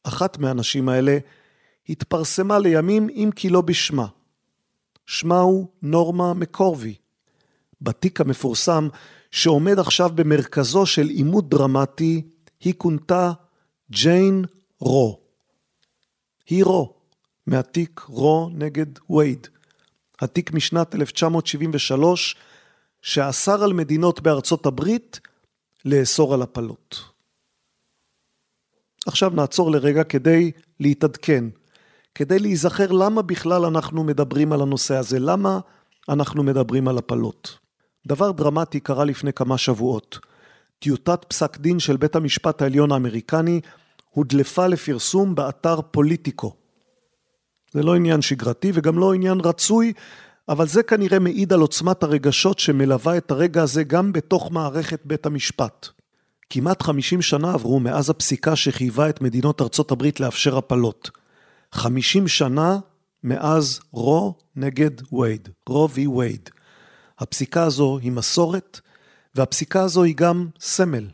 אחת 0.04 0.38
מהנשים 0.38 0.90
האלה 0.90 1.18
התפרסמה 1.90 2.60
לימים 2.60 3.10
אם 3.10 3.30
כי 3.36 3.50
לא 3.50 3.62
בשמה. 3.62 4.08
שמה 5.06 5.40
הוא 5.40 5.68
נורמה 5.82 6.34
מקורבי. 6.34 6.96
בתיק 7.82 8.22
המפורסם 8.22 8.88
שעומד 9.32 9.80
עכשיו 9.80 10.10
במרכזו 10.16 10.86
של 10.86 11.08
עימות 11.08 11.50
דרמטי, 11.50 12.22
היא 12.60 12.74
כונתה 12.78 13.32
ג'יין 13.92 14.46
רו. 14.80 15.20
היא 16.50 16.64
רו, 16.64 16.94
מהתיק 17.48 18.02
רו 18.08 18.50
נגד 18.54 18.86
וייד. 19.10 19.48
התיק 20.22 20.54
משנת 20.54 20.96
1973, 20.96 22.36
שאסר 23.02 23.64
על 23.64 23.74
מדינות 23.74 24.22
בארצות 24.22 24.66
הברית 24.66 25.20
לאסור 25.86 26.34
על 26.34 26.42
הפלות. 26.42 27.04
עכשיו 29.08 29.30
נעצור 29.30 29.72
לרגע 29.72 30.04
כדי 30.04 30.52
להתעדכן, 30.80 31.46
כדי 32.16 32.40
להיזכר 32.40 32.92
למה 32.92 33.22
בכלל 33.22 33.66
אנחנו 33.66 34.04
מדברים 34.04 34.54
על 34.54 34.62
הנושא 34.62 34.96
הזה, 34.96 35.20
למה 35.20 35.60
אנחנו 36.10 36.44
מדברים 36.44 36.88
על 36.88 36.98
הפלות. 36.98 37.58
דבר 38.08 38.32
דרמטי 38.32 38.80
קרה 38.80 39.06
לפני 39.06 39.34
כמה 39.34 39.58
שבועות. 39.58 40.20
טיוטת 40.80 41.26
פסק 41.28 41.58
דין 41.58 41.80
של 41.80 41.98
בית 41.98 42.16
המשפט 42.16 42.62
העליון 42.62 42.92
האמריקני 42.92 43.62
הודלפה 44.10 44.68
לפרסום 44.68 45.36
באתר 45.36 45.82
פוליטיקו. 45.82 46.56
זה 47.74 47.84
לא 47.84 47.96
עניין 47.96 48.22
שגרתי 48.22 48.72
וגם 48.74 49.00
לא 49.00 49.14
עניין 49.14 49.40
רצוי, 49.40 49.94
אבל 50.50 50.68
זה 50.68 50.84
כנראה 50.84 51.20
מעיד 51.20 51.54
על 51.54 51.60
עוצמת 51.60 52.04
הרגשות 52.04 52.60
שמלווה 52.60 53.18
את 53.18 53.32
הרגע 53.32 53.64
הזה 53.64 53.84
גם 53.84 54.14
בתוך 54.14 54.52
מערכת 54.52 55.00
בית 55.06 55.26
המשפט. 55.26 55.88
כמעט 56.50 56.82
50 56.82 57.22
שנה 57.22 57.54
עברו 57.54 57.80
מאז 57.80 58.10
הפסיקה 58.10 58.56
שחייבה 58.56 59.10
את 59.10 59.22
מדינות 59.22 59.62
ארצות 59.62 59.92
הברית 59.92 60.20
לאפשר 60.20 60.58
הפלות. 60.58 61.12
50 61.72 62.28
שנה 62.28 62.78
מאז 63.24 63.80
רו 63.94 64.36
נגד 64.56 65.14
וייד, 65.14 65.50
רו 65.70 65.90
וי 65.90 66.08
וייד. 66.08 66.50
הפסיקה 67.20 67.64
הזו 67.64 68.00
היא 68.02 68.12
מסורת, 68.12 68.80
והפסיקה 69.36 69.82
הזו 69.82 70.04
היא 70.04 70.16
גם 70.16 70.48
סמל. 70.60 71.08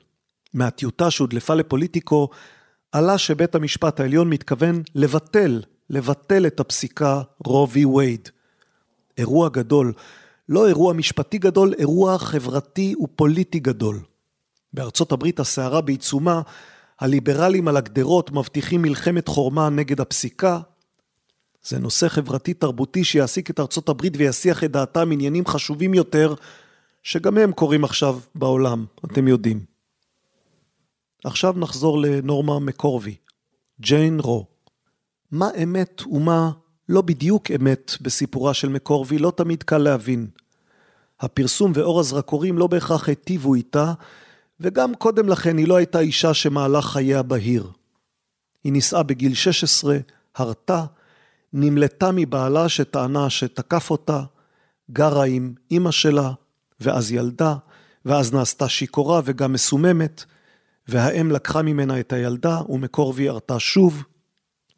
מהטיוטה 0.53 1.11
שהודלפה 1.11 1.53
לפוליטיקו, 1.53 2.29
עלה 2.91 3.17
שבית 3.17 3.55
המשפט 3.55 3.99
העליון 3.99 4.29
מתכוון 4.29 4.81
לבטל, 4.95 5.61
לבטל 5.89 6.47
את 6.47 6.59
הפסיקה 6.59 7.21
רו 7.45 7.69
וי 7.69 7.85
וייד. 7.85 8.29
אירוע 9.17 9.49
גדול, 9.49 9.93
לא 10.49 10.67
אירוע 10.67 10.93
משפטי 10.93 11.37
גדול, 11.37 11.73
אירוע 11.77 12.17
חברתי 12.17 12.95
ופוליטי 13.03 13.59
גדול. 13.59 13.99
בארצות 14.73 15.11
הברית 15.11 15.39
הסערה 15.39 15.81
בעיצומה, 15.81 16.41
הליברלים 16.99 17.67
על 17.67 17.77
הגדרות 17.77 18.31
מבטיחים 18.31 18.81
מלחמת 18.81 19.27
חורמה 19.27 19.69
נגד 19.69 20.01
הפסיקה. 20.01 20.59
זה 21.63 21.79
נושא 21.79 22.07
חברתי 22.07 22.53
תרבותי 22.53 23.03
שיעסיק 23.03 23.49
את 23.49 23.59
ארצות 23.59 23.89
הברית 23.89 24.13
ויסיח 24.17 24.63
את 24.63 24.71
דעתם 24.71 25.11
עניינים 25.11 25.45
חשובים 25.45 25.93
יותר, 25.93 26.33
שגם 27.03 27.37
הם 27.37 27.51
קורים 27.51 27.83
עכשיו 27.83 28.19
בעולם, 28.35 28.85
אתם 29.05 29.27
יודעים. 29.27 29.65
עכשיו 31.23 31.53
נחזור 31.57 31.99
לנורמה 31.99 32.59
מקורבי, 32.59 33.15
ג'יין 33.81 34.19
רו. 34.19 34.45
מה 35.31 35.49
אמת 35.63 36.01
ומה 36.11 36.51
לא 36.89 37.01
בדיוק 37.01 37.51
אמת 37.51 37.91
בסיפורה 38.01 38.53
של 38.53 38.69
מקורבי 38.69 39.17
לא 39.17 39.31
תמיד 39.35 39.63
קל 39.63 39.77
להבין. 39.77 40.27
הפרסום 41.19 41.71
ואור 41.75 41.99
הזרקורים 41.99 42.57
לא 42.57 42.67
בהכרח 42.67 43.09
היטיבו 43.09 43.55
איתה, 43.55 43.93
וגם 44.59 44.95
קודם 44.95 45.29
לכן 45.29 45.57
היא 45.57 45.67
לא 45.67 45.75
הייתה 45.75 45.99
אישה 45.99 46.33
שמהלך 46.33 46.85
חייה 46.85 47.23
בהיר. 47.23 47.71
היא 48.63 48.73
נישאה 48.73 49.03
בגיל 49.03 49.33
16, 49.33 49.97
הרתה, 50.35 50.85
נמלטה 51.53 52.11
מבעלה 52.11 52.69
שטענה 52.69 53.29
שתקף 53.29 53.91
אותה, 53.91 54.23
גרה 54.91 55.25
עם 55.25 55.53
אימא 55.71 55.91
שלה, 55.91 56.31
ואז 56.79 57.11
ילדה, 57.11 57.55
ואז 58.05 58.33
נעשתה 58.33 58.69
שיכורה 58.69 59.21
וגם 59.25 59.53
מסוממת, 59.53 60.23
והאם 60.87 61.31
לקחה 61.31 61.61
ממנה 61.61 61.99
את 61.99 62.13
הילדה, 62.13 62.61
ומקורבי 62.69 63.29
הרתה 63.29 63.59
שוב. 63.59 64.03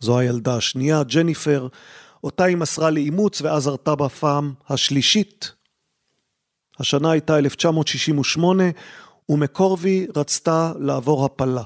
זו 0.02 0.20
הילדה 0.20 0.56
השנייה, 0.56 1.04
ג'ניפר, 1.04 1.68
אותה 2.24 2.44
היא 2.44 2.58
מסרה 2.58 2.90
לאימוץ 2.90 3.42
ואז 3.42 3.68
הרתה 3.68 3.96
בפעם 3.96 4.54
השלישית. 4.70 5.52
השנה 6.80 7.12
הייתה 7.12 7.38
1968, 7.38 8.64
ומקורבי 9.30 10.08
רצתה 10.16 10.74
לעבור 10.80 11.26
הפלה. 11.26 11.64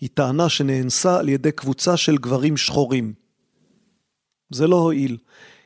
היא 0.00 0.08
טענה 0.14 0.48
שנאנסה 0.48 1.18
על 1.18 1.28
ידי 1.28 1.52
קבוצה 1.52 1.96
של 1.96 2.16
גברים 2.16 2.56
שחורים. 2.56 3.12
זה 4.50 4.66
לא 4.66 4.76
הועיל. 4.76 5.16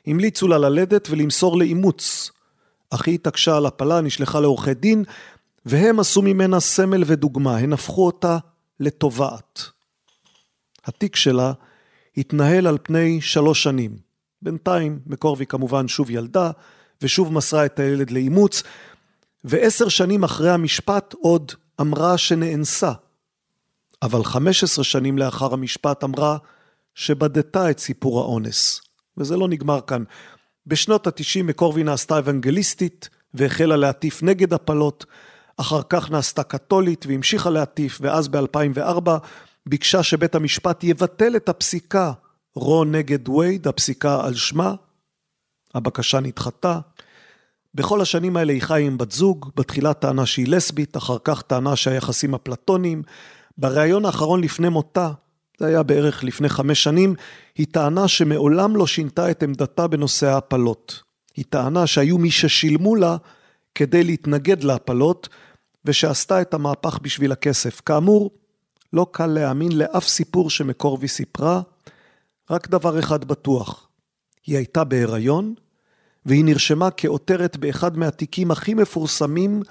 המליצו 0.07 0.49
לה 0.49 0.59
ללדת 0.59 1.09
ולמסור 1.11 1.59
לאימוץ. 1.59 2.31
אך 2.91 3.07
היא 3.07 3.15
התעקשה 3.15 3.57
על 3.57 3.67
הפלה, 3.67 4.01
נשלחה 4.01 4.41
לעורכי 4.41 4.75
דין, 4.75 5.05
והם 5.67 6.01
עשו 6.01 6.23
ממנה 6.23 6.61
סמל 6.61 7.03
ודוגמה, 7.07 7.57
הן 7.57 7.73
הפכו 7.73 8.07
אותה 8.07 8.39
לתובעת. 8.81 9.63
התיק 10.85 11.17
שלה 11.17 11.53
התנהל 12.19 12.67
על 12.67 12.79
פני 12.83 13.21
שלוש 13.21 13.63
שנים. 13.63 13.97
בינתיים 14.43 14.99
מקורבי 15.07 15.47
כמובן 15.47 15.89
שוב 15.89 16.11
ילדה, 16.11 16.51
ושוב 17.03 17.33
מסרה 17.33 17.67
את 17.67 17.79
הילד 17.79 18.11
לאימוץ, 18.11 18.63
ועשר 19.45 19.89
שנים 19.89 20.25
אחרי 20.25 20.51
המשפט 20.51 21.15
עוד 21.21 21.53
אמרה 21.81 22.19
שנאנסה. 22.19 22.93
אבל 24.03 24.25
חמש 24.25 24.65
עשרה 24.65 24.85
שנים 24.85 25.19
לאחר 25.19 25.53
המשפט 25.53 26.05
אמרה 26.05 26.37
שבדתה 26.95 27.71
את 27.71 27.79
סיפור 27.79 28.21
האונס. 28.21 28.81
וזה 29.17 29.37
לא 29.37 29.49
נגמר 29.49 29.81
כאן. 29.81 30.05
בשנות 30.67 31.07
ה-90 31.07 31.43
מקורבי 31.43 31.83
נעשתה 31.83 32.19
אוונגליסטית 32.19 33.09
והחלה 33.35 33.77
להטיף 33.77 34.23
נגד 34.23 34.53
הפלות, 34.53 35.07
אחר 35.57 35.81
כך 35.89 36.11
נעשתה 36.11 36.43
קתולית 36.43 37.07
והמשיכה 37.09 37.51
להטיף, 37.51 37.99
ואז 38.03 38.29
ב-2004 38.29 39.11
ביקשה 39.69 40.03
שבית 40.03 40.35
המשפט 40.35 40.85
יבטל 40.85 41.37
את 41.37 41.49
הפסיקה 41.49 42.13
רו 42.57 42.85
נגד 42.85 43.29
וייד, 43.29 43.69
הפסיקה 43.69 44.27
על 44.27 44.35
שמה. 44.35 44.75
הבקשה 45.75 46.21
נדחתה. 46.21 46.81
בכל 47.75 48.01
השנים 48.01 48.37
האלה 48.37 48.53
היא 48.53 48.63
חיה 48.63 48.87
עם 48.87 48.99
בת 48.99 49.13
זוג, 49.13 49.51
בתחילה 49.57 49.95
טענה 49.95 50.27
שהיא 50.27 50.49
לסבית, 50.49 50.97
אחר 50.97 51.17
כך 51.25 51.43
טענה 51.43 51.77
שהיחסים 51.77 52.35
אפלטוניים. 52.35 53.03
בריאיון 53.59 54.05
האחרון 54.05 54.41
לפני 54.41 54.69
מותה, 54.69 55.11
זה 55.59 55.67
היה 55.67 55.83
בערך 55.83 56.25
לפני 56.25 56.49
חמש 56.49 56.83
שנים, 56.83 57.15
היא 57.55 57.67
טענה 57.71 58.09
שמעולם 58.09 58.77
לא 58.77 58.87
שינתה 58.87 59.31
את 59.31 59.43
עמדתה 59.43 59.87
בנושא 59.87 60.27
ההפלות. 60.27 61.03
היא 61.37 61.45
טענה 61.51 61.87
שהיו 61.87 62.19
מי 62.19 62.31
ששילמו 62.31 62.97
לה 62.97 63.17
כדי 63.75 64.05
להתנגד 64.05 64.65
להפלות, 64.65 65.29
ושעשתה 65.85 66.41
את 66.41 66.55
המהפך 66.55 66.99
בשביל 67.03 67.33
הכסף. 67.33 67.81
כאמור, 67.81 68.31
לא 68.93 69.07
קל 69.13 69.27
להאמין 69.27 69.73
לאף 69.73 70.09
סיפור 70.09 70.51
שמקורבי 70.51 71.09
סיפרה, 71.09 71.61
רק 72.51 72.69
דבר 72.69 72.99
אחד 72.99 73.25
בטוח, 73.25 73.89
היא 74.47 74.57
הייתה 74.57 74.85
בהיריון, 74.85 75.55
והיא 76.27 76.45
נרשמה 76.45 76.91
כעותרת 76.91 77.57
באחד 77.57 77.99
מהתיקים 77.99 78.51
הכי 78.51 78.75
מפורסמים 78.75 79.63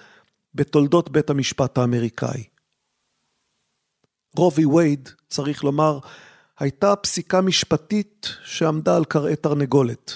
בתולדות 0.56 1.10
בית 1.10 1.30
המשפט 1.30 1.77
האמריקאי. 1.77 2.43
רובי 4.36 4.65
וייד, 4.65 5.10
צריך 5.30 5.63
לומר, 5.63 5.99
הייתה 6.60 6.95
פסיקה 6.95 7.41
משפטית 7.41 8.27
שעמדה 8.43 8.95
על 8.95 9.06
כרעי 9.06 9.36
תרנגולת. 9.36 10.13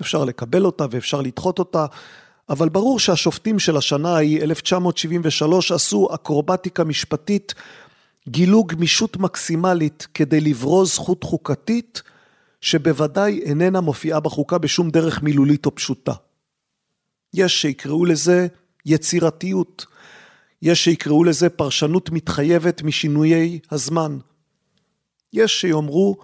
אפשר 0.00 0.24
לקבל 0.24 0.64
אותה 0.64 0.86
ואפשר 0.90 1.20
לדחות 1.20 1.58
אותה, 1.58 1.86
אבל 2.48 2.68
ברור 2.68 2.98
שהשופטים 2.98 3.58
של 3.58 3.76
השנה 3.76 4.14
ההיא, 4.14 4.42
1973, 4.42 5.72
עשו 5.72 6.08
אקרובטיקה 6.14 6.84
משפטית, 6.84 7.54
גילו 8.28 8.64
גמישות 8.64 9.16
מקסימלית 9.16 10.06
כדי 10.14 10.40
לברוז 10.40 10.94
זכות 10.94 11.24
חוקתית, 11.24 12.02
שבוודאי 12.60 13.40
איננה 13.42 13.80
מופיעה 13.80 14.20
בחוקה 14.20 14.58
בשום 14.58 14.90
דרך 14.90 15.22
מילולית 15.22 15.66
או 15.66 15.74
פשוטה. 15.74 16.12
יש 17.34 17.62
שיקראו 17.62 18.04
לזה 18.04 18.46
יצירתיות, 18.86 19.86
יש 20.62 20.84
שיקראו 20.84 21.24
לזה 21.24 21.48
פרשנות 21.48 22.10
מתחייבת 22.10 22.82
משינויי 22.82 23.58
הזמן. 23.70 24.18
יש 25.32 25.60
שיאמרו, 25.60 26.16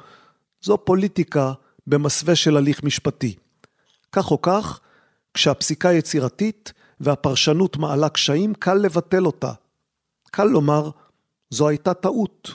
זו 0.62 0.78
פוליטיקה 0.84 1.52
במסווה 1.86 2.36
של 2.36 2.56
הליך 2.56 2.82
משפטי. 2.82 3.34
כך 4.12 4.30
או 4.30 4.42
כך, 4.42 4.80
כשהפסיקה 5.34 5.92
יצירתית 5.92 6.72
והפרשנות 7.00 7.76
מעלה 7.76 8.08
קשיים, 8.08 8.54
קל 8.54 8.74
לבטל 8.74 9.26
אותה. 9.26 9.52
קל 10.30 10.44
לומר, 10.44 10.90
זו 11.54 11.68
הייתה 11.68 11.94
טעות. 11.94 12.50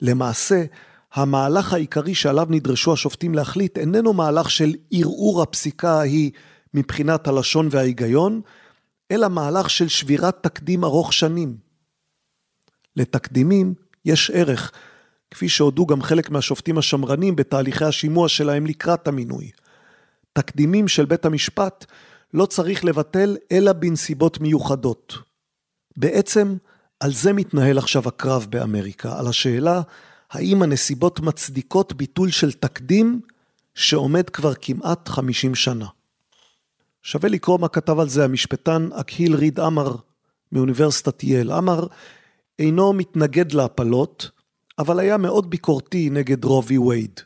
למעשה, 0.00 0.64
המהלך 1.12 1.72
העיקרי 1.72 2.14
שעליו 2.14 2.46
נדרשו 2.50 2.92
השופטים 2.92 3.34
להחליט 3.34 3.78
איננו 3.78 4.12
מהלך 4.12 4.50
של 4.50 4.74
ערעור 4.90 5.42
הפסיקה 5.42 5.90
ההיא 5.90 6.30
מבחינת 6.74 7.28
הלשון 7.28 7.68
וההיגיון, 7.70 8.40
אלא 9.10 9.28
מהלך 9.28 9.70
של 9.70 9.88
שבירת 9.88 10.42
תקדים 10.42 10.84
ארוך 10.84 11.12
שנים. 11.12 11.56
לתקדימים 12.96 13.74
יש 14.04 14.30
ערך, 14.30 14.72
כפי 15.30 15.48
שהודו 15.48 15.86
גם 15.86 16.02
חלק 16.02 16.30
מהשופטים 16.30 16.78
השמרנים 16.78 17.36
בתהליכי 17.36 17.84
השימוע 17.84 18.28
שלהם 18.28 18.66
לקראת 18.66 19.08
המינוי. 19.08 19.50
תקדימים 20.32 20.88
של 20.88 21.04
בית 21.04 21.24
המשפט 21.24 21.84
לא 22.34 22.46
צריך 22.46 22.84
לבטל 22.84 23.36
אלא 23.52 23.72
בנסיבות 23.72 24.40
מיוחדות. 24.40 25.18
בעצם, 25.96 26.56
על 27.02 27.12
זה 27.12 27.32
מתנהל 27.32 27.78
עכשיו 27.78 28.08
הקרב 28.08 28.46
באמריקה, 28.50 29.18
על 29.18 29.26
השאלה 29.26 29.82
האם 30.30 30.62
הנסיבות 30.62 31.20
מצדיקות 31.20 31.92
ביטול 31.92 32.30
של 32.30 32.52
תקדים 32.52 33.20
שעומד 33.74 34.30
כבר 34.30 34.52
כמעט 34.60 35.08
50 35.08 35.54
שנה. 35.54 35.86
שווה 37.02 37.28
לקרוא 37.28 37.58
מה 37.58 37.68
כתב 37.68 37.98
על 37.98 38.08
זה 38.08 38.24
המשפטן 38.24 38.88
אקהיל 38.92 39.34
ריד 39.34 39.60
עמר 39.60 39.96
מאוניברסיטת 40.52 41.24
יל. 41.24 41.52
עמר 41.52 41.86
אינו 42.58 42.92
מתנגד 42.92 43.52
להפלות, 43.52 44.30
אבל 44.78 44.98
היה 45.00 45.16
מאוד 45.16 45.50
ביקורתי 45.50 46.10
נגד 46.10 46.44
רובי 46.44 46.78
וייד. 46.78 47.20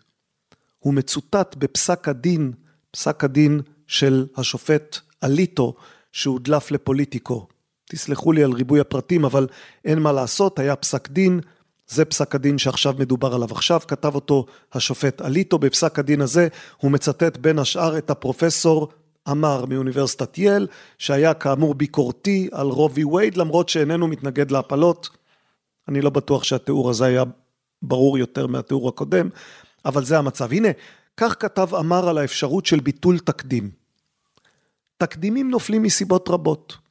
הוא 0.79 0.95
מצוטט 0.95 1.57
בפסק 1.59 2.09
הדין, 2.09 2.53
פסק 2.91 3.25
הדין 3.25 3.61
של 3.87 4.27
השופט 4.37 4.99
אליטו, 5.25 5.75
שהודלף 6.13 6.71
לפוליטיקו. 6.71 7.49
תסלחו 7.89 8.33
לי 8.33 8.45
על 8.45 8.53
ריבוי 8.53 8.81
הפרטים, 8.81 9.25
אבל 9.25 9.47
אין 9.85 9.99
מה 9.99 10.13
לעשות, 10.13 10.59
היה 10.59 10.77
פסק 10.77 11.09
דין, 11.09 11.41
זה 11.89 12.05
פסק 12.05 12.35
הדין 12.35 12.59
שעכשיו 12.59 12.95
מדובר 12.99 13.35
עליו 13.35 13.49
עכשיו, 13.53 13.81
כתב 13.89 14.15
אותו 14.15 14.47
השופט 14.73 15.23
אליטו, 15.23 15.59
בפסק 15.59 15.99
הדין 15.99 16.21
הזה 16.21 16.49
הוא 16.77 16.91
מצטט 16.91 17.37
בין 17.37 17.59
השאר 17.59 17.99
את 17.99 18.11
הפרופסור 18.11 18.89
אמר 19.31 19.65
מאוניברסיטת 19.65 20.39
יל, 20.39 20.67
שהיה 20.99 21.35
כאמור 21.35 21.75
ביקורתי 21.75 22.49
על 22.53 22.67
רובי 22.67 23.05
וייד, 23.05 23.37
למרות 23.37 23.69
שאיננו 23.69 24.09
מתנגד 24.09 24.51
להפלות. 24.51 25.09
אני 25.89 26.01
לא 26.01 26.11
בטוח 26.11 26.45
שהתיאור 26.45 26.91
הזה 26.91 27.05
היה 27.05 27.25
ברור 27.83 28.19
יותר 28.19 28.47
מהתיאור 28.47 28.89
הקודם, 28.89 29.29
אבל 29.85 30.05
זה 30.05 30.19
המצב. 30.19 30.53
הנה, 30.53 30.69
כך 31.17 31.37
כתב 31.39 31.75
אמר 31.75 32.09
על 32.09 32.19
האפשרות 32.19 32.67
של 32.67 32.81
ביטול 32.81 33.19
תקדים. 33.19 33.71
תקדימים 34.99 35.51
נופלים 35.51 35.83
מסיבות 35.83 36.29
רבות. 36.29 36.86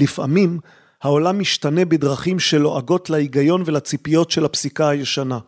לפעמים 0.00 0.60
העולם 1.02 1.38
משתנה 1.38 1.84
בדרכים 1.84 2.38
שלועגות 2.38 3.10
להיגיון 3.10 3.62
ולציפיות 3.66 4.30
של 4.30 4.44
הפסיקה 4.44 4.88
הישנה. 4.88 5.38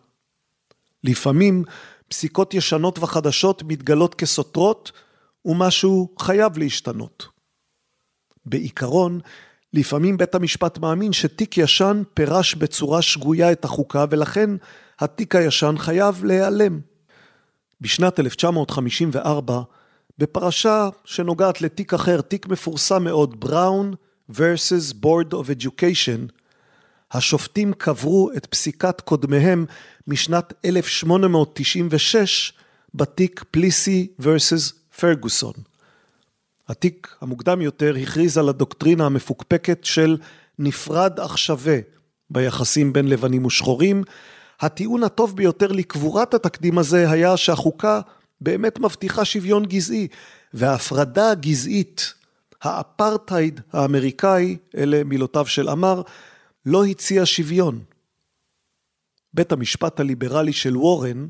לפעמים 1.05 1.65
פסיקות 2.09 2.55
ישנות 2.55 2.99
וחדשות 2.99 3.63
מתגלות 3.63 4.15
כסותרות 4.15 4.93
ומשהו 5.45 6.09
חייב 6.19 6.59
להשתנות. 6.59 7.29
בעיקרון, 8.47 9.21
לפעמים 9.73 10.17
בית 10.17 10.35
המשפט 10.35 10.79
מאמין 10.79 11.13
שתיק 11.13 11.59
ישן 11.59 12.03
פירש 12.15 12.55
בצורה 12.55 13.03
שגויה 13.03 13.53
את 13.53 13.65
החוקה 13.65 14.05
ולכן 14.11 14.51
התיק 14.99 15.35
הישן 15.35 15.75
חייב 15.79 16.25
להיעלם. 16.25 16.81
בשנת 17.81 18.21
1954, 18.21 19.61
בפרשה 20.19 20.89
שנוגעת 21.05 21.61
לתיק 21.61 21.95
אחר, 21.95 22.21
תיק 22.21 22.47
מפורסם 22.47 23.05
מאוד, 23.05 23.41
בראון 23.41 23.95
versus 24.33 24.95
Board 25.03 25.33
of 25.33 25.51
Education, 25.61 26.33
השופטים 27.13 27.73
קברו 27.73 28.31
את 28.37 28.47
פסיקת 28.47 29.01
קודמיהם 29.01 29.67
משנת 30.07 30.53
1896 30.65 32.53
בתיק 32.95 33.45
פליסי 33.51 34.09
versus 34.21 34.73
פרגוסון. 35.01 35.53
התיק 36.69 37.17
המוקדם 37.21 37.61
יותר 37.61 37.95
הכריז 38.03 38.39
על 38.39 38.49
הדוקטרינה 38.49 39.07
המפוקפקת 39.07 39.85
של 39.85 40.17
נפרד 40.59 41.21
אך 41.21 41.39
שווה 41.39 41.79
ביחסים 42.31 42.93
בין 42.93 43.09
לבנים 43.09 43.45
ושחורים. 43.45 44.05
הטיעון 44.61 45.03
הטוב 45.03 45.37
ביותר 45.37 45.73
לקבורת 45.73 46.35
התקדים 46.35 46.79
הזה 46.79 47.11
היה 47.11 47.37
שהחוקה 47.37 48.01
באמת 48.41 48.79
מבטיחה 48.79 49.25
שוויון 49.25 49.67
גזעי, 49.67 50.09
וההפרדה 50.55 51.31
הגזעית, 51.31 52.15
האפרטהייד 52.63 53.61
האמריקאי, 53.73 54.57
אלה 54.77 55.05
מילותיו 55.05 55.47
של 55.47 55.69
עמר, 55.69 56.03
לא 56.67 56.85
הציע 56.85 57.23
שוויון. 57.27 57.81
בית 59.35 59.53
המשפט 59.53 60.01
הליברלי 60.01 60.53
של 60.53 60.77
וורן 60.77 61.27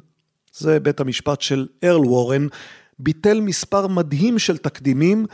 זה 0.53 0.81
בית 0.81 1.01
המשפט 1.01 1.41
של 1.41 1.67
ארל 1.85 2.07
וורן, 2.07 2.47
ביטל 2.99 3.41
מספר 3.41 3.87
מדהים 3.87 4.39
של 4.39 4.59
תקדימים 4.59 5.27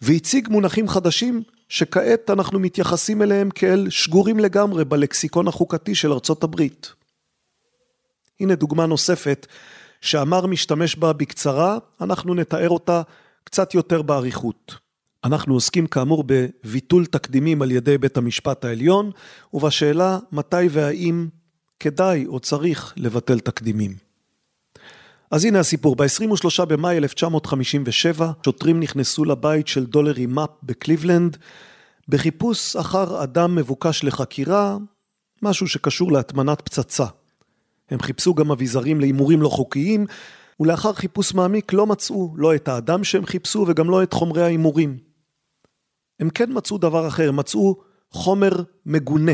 והציג 0.00 0.48
מונחים 0.48 0.88
חדשים 0.88 1.42
שכעת 1.68 2.30
אנחנו 2.30 2.60
מתייחסים 2.60 3.22
אליהם 3.22 3.50
כאל 3.50 3.90
שגורים 3.90 4.38
לגמרי 4.38 4.84
בלקסיקון 4.84 5.48
החוקתי 5.48 5.94
של 5.94 6.12
ארצות 6.12 6.42
הברית. 6.42 6.92
הנה 8.40 8.54
דוגמה 8.54 8.86
נוספת 8.86 9.46
שאמר 10.00 10.46
משתמש 10.46 10.96
בה 10.96 11.12
בקצרה, 11.12 11.78
אנחנו 12.00 12.34
נתאר 12.34 12.68
אותה 12.68 13.02
קצת 13.44 13.74
יותר 13.74 14.02
באריכות. 14.02 14.89
אנחנו 15.24 15.54
עוסקים 15.54 15.86
כאמור 15.86 16.24
בביטול 16.26 17.06
תקדימים 17.06 17.62
על 17.62 17.70
ידי 17.70 17.98
בית 17.98 18.16
המשפט 18.16 18.64
העליון, 18.64 19.10
ובשאלה 19.54 20.18
מתי 20.32 20.56
והאם 20.70 21.28
כדאי 21.80 22.26
או 22.26 22.40
צריך 22.40 22.94
לבטל 22.96 23.38
תקדימים. 23.38 23.94
אז 25.30 25.44
הנה 25.44 25.58
הסיפור, 25.60 25.96
ב-23 25.96 26.64
במאי 26.64 26.98
1957 26.98 28.30
שוטרים 28.44 28.80
נכנסו 28.80 29.24
לבית 29.24 29.68
של 29.68 29.86
דולרי 29.86 30.26
מאפ 30.26 30.50
בקליבלנד 30.62 31.36
בחיפוש 32.08 32.76
אחר 32.76 33.22
אדם 33.22 33.54
מבוקש 33.54 34.04
לחקירה, 34.04 34.76
משהו 35.42 35.68
שקשור 35.68 36.12
להטמנת 36.12 36.60
פצצה. 36.60 37.06
הם 37.90 38.00
חיפשו 38.00 38.34
גם 38.34 38.50
אביזרים 38.50 39.00
להימורים 39.00 39.42
לא 39.42 39.48
חוקיים, 39.48 40.06
ולאחר 40.60 40.92
חיפוש 40.92 41.34
מעמיק 41.34 41.72
לא 41.72 41.86
מצאו 41.86 42.32
לא 42.36 42.54
את 42.54 42.68
האדם 42.68 43.04
שהם 43.04 43.26
חיפשו 43.26 43.64
וגם 43.68 43.90
לא 43.90 44.02
את 44.02 44.12
חומרי 44.12 44.42
ההימורים. 44.42 45.09
הם 46.20 46.30
כן 46.30 46.50
מצאו 46.52 46.78
דבר 46.78 47.08
אחר, 47.08 47.32
מצאו 47.32 47.76
חומר 48.10 48.52
מגונה, 48.86 49.32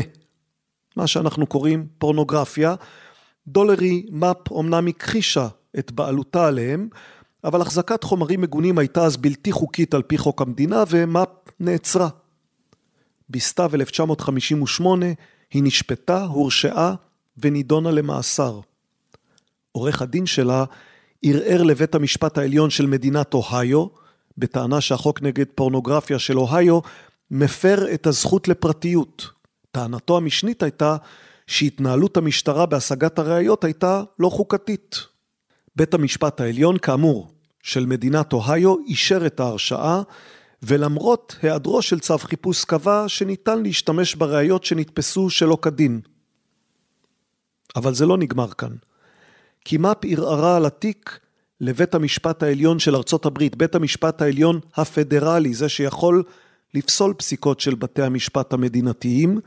מה 0.95 1.07
שאנחנו 1.07 1.47
קוראים 1.47 1.87
פורנוגרפיה. 1.97 2.75
דולרי 3.47 4.05
מאפ 4.11 4.51
אמנם 4.51 4.87
הכחישה 4.87 5.47
את 5.79 5.91
בעלותה 5.91 6.47
עליהם, 6.47 6.89
אבל 7.43 7.61
החזקת 7.61 8.03
חומרים 8.03 8.41
מגונים 8.41 8.77
הייתה 8.77 9.05
אז 9.05 9.17
בלתי 9.17 9.51
חוקית 9.51 9.93
על 9.93 10.01
פי 10.01 10.17
חוק 10.17 10.41
המדינה, 10.41 10.83
ומאפ 10.89 11.29
נעצרה. 11.59 12.09
בסתיו 13.29 13.71
1958 13.73 15.05
היא 15.51 15.63
נשפטה, 15.63 16.23
הורשעה 16.23 16.95
ונידונה 17.37 17.91
למאסר. 17.91 18.59
עורך 19.71 20.01
הדין 20.01 20.25
שלה 20.25 20.65
ערער 21.23 21.63
לבית 21.63 21.95
המשפט 21.95 22.37
העליון 22.37 22.69
של 22.69 22.85
מדינת 22.85 23.33
אוהיו, 23.33 23.87
בטענה 24.37 24.81
שהחוק 24.81 25.21
נגד 25.21 25.45
פורנוגרפיה 25.55 26.19
של 26.19 26.39
אוהיו 26.39 26.79
מפר 27.31 27.93
את 27.93 28.07
הזכות 28.07 28.47
לפרטיות. 28.47 29.27
טענתו 29.71 30.17
המשנית 30.17 30.63
הייתה 30.63 30.97
שהתנהלות 31.47 32.17
המשטרה 32.17 32.65
בהשגת 32.65 33.19
הראיות 33.19 33.63
הייתה 33.63 34.03
לא 34.19 34.29
חוקתית. 34.29 34.95
בית 35.75 35.93
המשפט 35.93 36.41
העליון, 36.41 36.77
כאמור, 36.77 37.31
של 37.63 37.85
מדינת 37.85 38.33
אוהיו, 38.33 38.75
אישר 38.87 39.25
את 39.25 39.39
ההרשעה, 39.39 40.01
ולמרות 40.63 41.35
היעדרו 41.41 41.81
של 41.81 41.99
צו 41.99 42.17
חיפוש 42.17 42.65
קבע 42.65 43.03
שניתן 43.07 43.63
להשתמש 43.63 44.15
בראיות 44.15 44.63
שנתפסו 44.63 45.29
שלא 45.29 45.57
כדין. 45.61 46.01
אבל 47.75 47.93
זה 47.93 48.05
לא 48.05 48.17
נגמר 48.17 48.47
כאן. 48.51 48.75
כי 49.65 49.77
מפ 49.77 49.97
ערערה 50.05 50.57
על 50.57 50.65
התיק 50.65 51.19
לבית 51.61 51.95
המשפט 51.95 52.43
העליון 52.43 52.79
של 52.79 52.95
ארצות 52.95 53.25
הברית, 53.25 53.55
בית 53.55 53.75
המשפט 53.75 54.21
העליון 54.21 54.59
הפדרלי, 54.75 55.53
זה 55.53 55.69
שיכול 55.69 56.23
לפסול 56.73 57.13
פסיקות 57.13 57.59
של 57.59 57.75
בתי 57.75 58.01
המשפט 58.01 58.53
המדינתיים. 58.53 59.39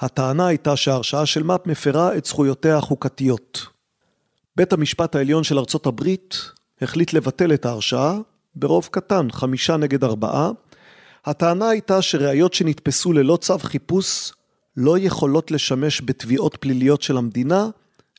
הטענה 0.00 0.46
הייתה 0.46 0.76
שההרשעה 0.76 1.26
של 1.26 1.42
מפ 1.42 1.66
מפרה 1.66 2.16
את 2.16 2.24
זכויותיה 2.24 2.76
החוקתיות. 2.76 3.66
בית 4.56 4.72
המשפט 4.72 5.16
העליון 5.16 5.44
של 5.44 5.58
ארצות 5.58 5.86
הברית 5.86 6.38
החליט 6.82 7.12
לבטל 7.12 7.54
את 7.54 7.66
ההרשעה 7.66 8.18
ברוב 8.54 8.88
קטן, 8.92 9.30
חמישה 9.32 9.76
נגד 9.76 10.04
ארבעה. 10.04 10.50
הטענה 11.24 11.68
הייתה 11.68 12.02
שראיות 12.02 12.54
שנתפסו 12.54 13.12
ללא 13.12 13.36
צו 13.36 13.58
חיפוש 13.58 14.32
לא 14.76 14.98
יכולות 14.98 15.50
לשמש 15.50 16.02
בתביעות 16.04 16.56
פליליות 16.60 17.02
של 17.02 17.16
המדינה, 17.16 17.68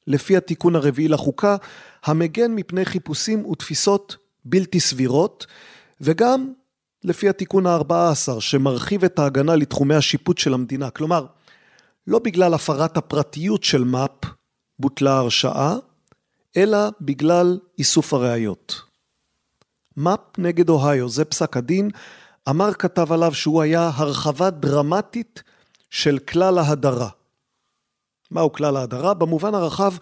לפי 0.07 0.37
התיקון 0.37 0.75
הרביעי 0.75 1.07
לחוקה, 1.07 1.55
המגן 2.03 2.51
מפני 2.51 2.85
חיפושים 2.85 3.45
ותפיסות 3.45 4.17
בלתי 4.45 4.79
סבירות, 4.79 5.45
וגם 6.01 6.53
לפי 7.03 7.29
התיקון 7.29 7.67
ה-14, 7.67 8.39
שמרחיב 8.39 9.03
את 9.03 9.19
ההגנה 9.19 9.55
לתחומי 9.55 9.95
השיפוט 9.95 10.37
של 10.37 10.53
המדינה. 10.53 10.89
כלומר, 10.89 11.25
לא 12.07 12.19
בגלל 12.19 12.53
הפרת 12.53 12.97
הפרטיות 12.97 13.63
של 13.63 13.83
מפ 13.83 14.11
בוטלה 14.79 15.13
ההרשעה, 15.13 15.75
אלא 16.57 16.77
בגלל 17.01 17.59
איסוף 17.79 18.13
הראיות. 18.13 18.81
מפ 19.97 20.19
נגד 20.37 20.69
אוהיו, 20.69 21.09
זה 21.09 21.25
פסק 21.25 21.57
הדין, 21.57 21.89
אמר 22.49 22.73
כתב 22.73 23.11
עליו 23.11 23.33
שהוא 23.33 23.61
היה 23.61 23.91
הרחבה 23.93 24.49
דרמטית 24.49 25.43
של 25.89 26.19
כלל 26.19 26.57
ההדרה. 26.57 27.09
מהו 28.31 28.51
כלל 28.51 28.77
ההדרה? 28.77 29.13
במובן 29.13 29.55
הרחב, 29.55 29.93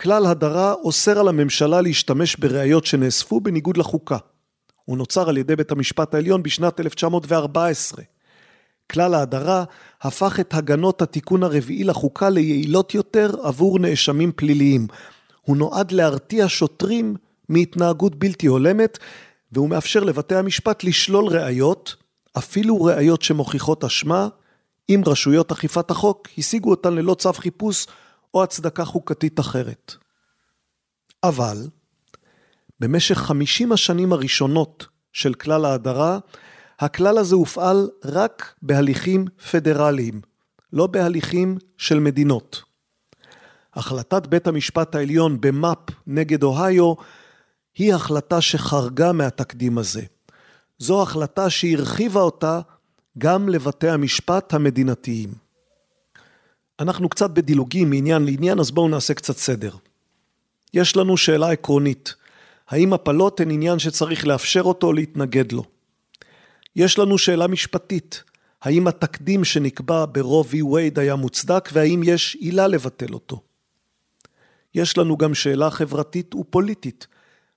כלל 0.00 0.26
הדרה 0.26 0.72
אוסר 0.72 1.18
על 1.18 1.28
הממשלה 1.28 1.80
להשתמש 1.80 2.36
בראיות 2.36 2.86
שנאספו 2.86 3.40
בניגוד 3.40 3.76
לחוקה. 3.76 4.16
הוא 4.84 4.98
נוצר 4.98 5.28
על 5.28 5.38
ידי 5.38 5.56
בית 5.56 5.70
המשפט 5.72 6.14
העליון 6.14 6.42
בשנת 6.42 6.80
1914. 6.80 8.04
כלל 8.90 9.14
ההדרה 9.14 9.64
הפך 10.02 10.40
את 10.40 10.54
הגנות 10.54 11.02
התיקון 11.02 11.42
הרביעי 11.42 11.84
לחוקה 11.84 12.30
ליעילות 12.30 12.94
יותר 12.94 13.30
עבור 13.42 13.78
נאשמים 13.78 14.32
פליליים. 14.36 14.86
הוא 15.42 15.56
נועד 15.56 15.92
להרתיע 15.92 16.44
שוטרים 16.48 17.16
מהתנהגות 17.48 18.14
בלתי 18.14 18.46
הולמת, 18.46 18.98
והוא 19.52 19.68
מאפשר 19.68 20.04
לבתי 20.04 20.34
המשפט 20.34 20.84
לשלול 20.84 21.26
ראיות, 21.26 21.96
אפילו 22.38 22.84
ראיות 22.84 23.22
שמוכיחות 23.22 23.84
אשמה, 23.84 24.28
אם 24.88 25.02
רשויות 25.06 25.52
אכיפת 25.52 25.90
החוק 25.90 26.28
השיגו 26.38 26.70
אותן 26.70 26.94
ללא 26.94 27.14
צו 27.14 27.32
חיפוש 27.32 27.86
או 28.34 28.42
הצדקה 28.42 28.84
חוקתית 28.84 29.40
אחרת. 29.40 29.94
אבל, 31.22 31.68
במשך 32.80 33.18
50 33.18 33.72
השנים 33.72 34.12
הראשונות 34.12 34.86
של 35.12 35.34
כלל 35.34 35.64
ההדרה, 35.64 36.18
הכלל 36.78 37.18
הזה 37.18 37.34
הופעל 37.34 37.90
רק 38.04 38.54
בהליכים 38.62 39.24
פדרליים, 39.50 40.20
לא 40.72 40.86
בהליכים 40.86 41.58
של 41.76 41.98
מדינות. 41.98 42.62
החלטת 43.74 44.26
בית 44.26 44.46
המשפט 44.46 44.94
העליון 44.94 45.40
במאפ 45.40 45.78
נגד 46.06 46.42
אוהיו 46.42 46.94
היא 47.74 47.94
החלטה 47.94 48.40
שחרגה 48.40 49.12
מהתקדים 49.12 49.78
הזה. 49.78 50.02
זו 50.78 51.02
החלטה 51.02 51.50
שהרחיבה 51.50 52.20
אותה 52.20 52.60
גם 53.18 53.48
לבתי 53.48 53.88
המשפט 53.88 54.54
המדינתיים. 54.54 55.30
אנחנו 56.80 57.08
קצת 57.08 57.30
בדילוגים 57.30 57.90
מעניין 57.90 58.24
לעניין, 58.24 58.58
אז 58.58 58.70
בואו 58.70 58.88
נעשה 58.88 59.14
קצת 59.14 59.36
סדר. 59.36 59.74
יש 60.74 60.96
לנו 60.96 61.16
שאלה 61.16 61.50
עקרונית, 61.50 62.14
האם 62.68 62.92
הפלות 62.92 63.40
הן 63.40 63.50
עניין 63.50 63.78
שצריך 63.78 64.26
לאפשר 64.26 64.62
אותו 64.62 64.86
או 64.86 64.92
להתנגד 64.92 65.52
לו? 65.52 65.64
יש 66.76 66.98
לנו 66.98 67.18
שאלה 67.18 67.46
משפטית, 67.46 68.22
האם 68.62 68.88
התקדים 68.88 69.44
שנקבע 69.44 70.04
ברוב 70.12 70.46
וי 70.50 70.62
וייד 70.62 70.98
היה 70.98 71.16
מוצדק 71.16 71.68
והאם 71.72 72.00
יש 72.04 72.36
עילה 72.40 72.66
לבטל 72.66 73.12
אותו? 73.12 73.40
יש 74.74 74.98
לנו 74.98 75.16
גם 75.16 75.34
שאלה 75.34 75.70
חברתית 75.70 76.34
ופוליטית, 76.34 77.06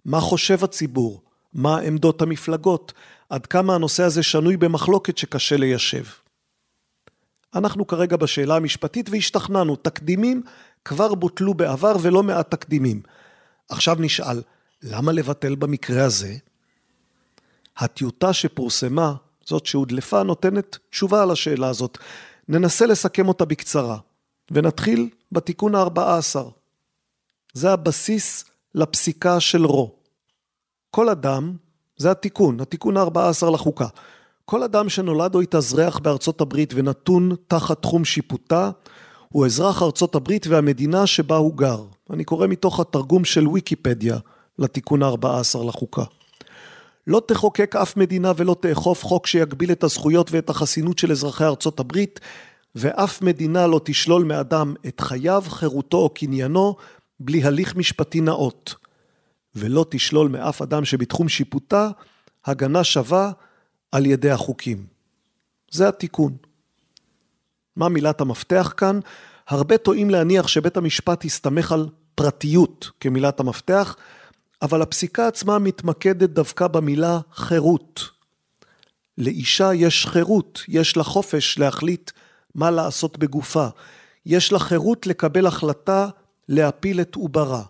מה 0.06 0.20
חושב 0.20 0.64
הציבור? 0.64 1.22
מה 1.54 1.80
עמדות 1.80 2.22
המפלגות? 2.22 2.94
עד 3.30 3.46
כמה 3.46 3.76
הנושא 3.76 4.04
הזה 4.04 4.24
שנוי 4.24 4.58
במחלוקת 4.58 5.18
שקשה 5.18 5.58
ליישב. 5.58 6.04
אנחנו 7.56 7.88
כרגע 7.88 8.18
בשאלה 8.18 8.56
המשפטית 8.56 9.10
והשתכנענו, 9.10 9.76
תקדימים 9.76 10.44
כבר 10.86 11.16
בוטלו 11.16 11.54
בעבר 11.54 11.96
ולא 12.02 12.24
מעט 12.24 12.52
תקדימים. 12.52 13.02
עכשיו 13.70 13.96
נשאל, 14.00 14.42
למה 14.84 15.12
לבטל 15.12 15.56
במקרה 15.56 16.06
הזה? 16.06 16.36
הטיוטה 17.78 18.34
שפורסמה, 18.34 19.14
זאת 19.46 19.66
שהודלפה, 19.66 20.24
נותנת 20.24 20.78
תשובה 20.90 21.24
על 21.24 21.32
השאלה 21.32 21.70
הזאת. 21.70 21.98
ננסה 22.48 22.86
לסכם 22.86 23.28
אותה 23.28 23.46
בקצרה, 23.46 23.98
ונתחיל 24.52 25.10
בתיקון 25.32 25.76
ה-14. 25.76 26.40
זה 27.54 27.72
הבסיס 27.72 28.46
לפסיקה 28.76 29.40
של 29.40 29.66
רו. 29.66 29.96
כל 30.92 31.10
אדם, 31.10 31.58
זה 32.00 32.12
התיקון, 32.12 32.60
התיקון 32.60 32.98
ה-14 32.98 33.52
לחוקה. 33.54 33.88
כל 34.46 34.64
אדם 34.64 34.90
שנולד 34.90 35.36
או 35.36 35.42
התאזרח 35.42 36.00
בארצות 36.00 36.42
הברית 36.42 36.74
ונתון 36.76 37.36
תחת 37.48 37.82
תחום 37.82 38.06
שיפוטה, 38.06 38.72
הוא 39.30 39.46
אזרח 39.46 39.84
ארצות 39.84 40.16
הברית 40.16 40.48
והמדינה 40.48 41.08
שבה 41.08 41.36
הוא 41.36 41.58
גר. 41.58 41.84
אני 42.10 42.24
קורא 42.24 42.48
מתוך 42.48 42.80
התרגום 42.80 43.26
של 43.26 43.48
ויקיפדיה 43.48 44.18
לתיקון 44.60 45.04
ה-14 45.04 45.64
לחוקה. 45.68 46.04
לא 47.08 47.22
תחוקק 47.28 47.76
אף 47.76 47.98
מדינה 47.98 48.32
ולא 48.38 48.56
תאכוף 48.60 49.06
חוק 49.06 49.28
שיגביל 49.28 49.72
את 49.72 49.84
הזכויות 49.84 50.32
ואת 50.32 50.50
החסינות 50.50 50.98
של 50.98 51.12
אזרחי 51.12 51.44
ארצות 51.44 51.80
הברית, 51.80 52.20
ואף 52.76 53.22
מדינה 53.22 53.68
לא 53.68 53.82
תשלול 53.84 54.24
מאדם 54.24 54.74
את 54.88 55.00
חייו, 55.02 55.44
חירותו 55.48 55.98
או 55.98 56.10
קניינו, 56.10 56.76
בלי 57.20 57.44
הליך 57.44 57.76
משפטי 57.76 58.22
נאות. 58.22 58.76
ולא 59.56 59.86
תשלול 59.90 60.28
מאף 60.28 60.62
אדם 60.62 60.86
שבתחום 60.86 61.30
שיפוטה 61.30 61.90
הגנה 62.46 62.84
שווה 62.84 63.32
על 63.92 64.06
ידי 64.06 64.32
החוקים. 64.32 64.86
זה 65.72 65.88
התיקון. 65.88 66.38
מה 67.76 67.90
מילת 67.90 68.22
המפתח 68.22 68.74
כאן? 68.78 69.00
הרבה 69.48 69.78
טועים 69.78 70.10
להניח 70.10 70.48
שבית 70.48 70.78
המשפט 70.78 71.26
הסתמך 71.26 71.72
על 71.72 71.90
פרטיות 72.16 72.90
כמילת 73.00 73.40
המפתח, 73.40 73.96
אבל 74.62 74.82
הפסיקה 74.82 75.28
עצמה 75.28 75.60
מתמקדת 75.60 76.30
דווקא 76.30 76.68
במילה 76.68 77.20
חירות. 77.34 78.10
לאישה 79.18 79.74
יש 79.74 80.06
חירות, 80.06 80.62
יש 80.68 80.98
לה 80.98 81.04
חופש 81.04 81.60
להחליט 81.60 82.12
מה 82.56 82.72
לעשות 82.72 83.18
בגופה. 83.18 83.68
יש 84.26 84.52
לה 84.52 84.60
חירות 84.60 85.08
לקבל 85.08 85.48
החלטה 85.48 86.08
להפיל 86.50 87.02
את 87.02 87.16
עוברה. 87.16 87.64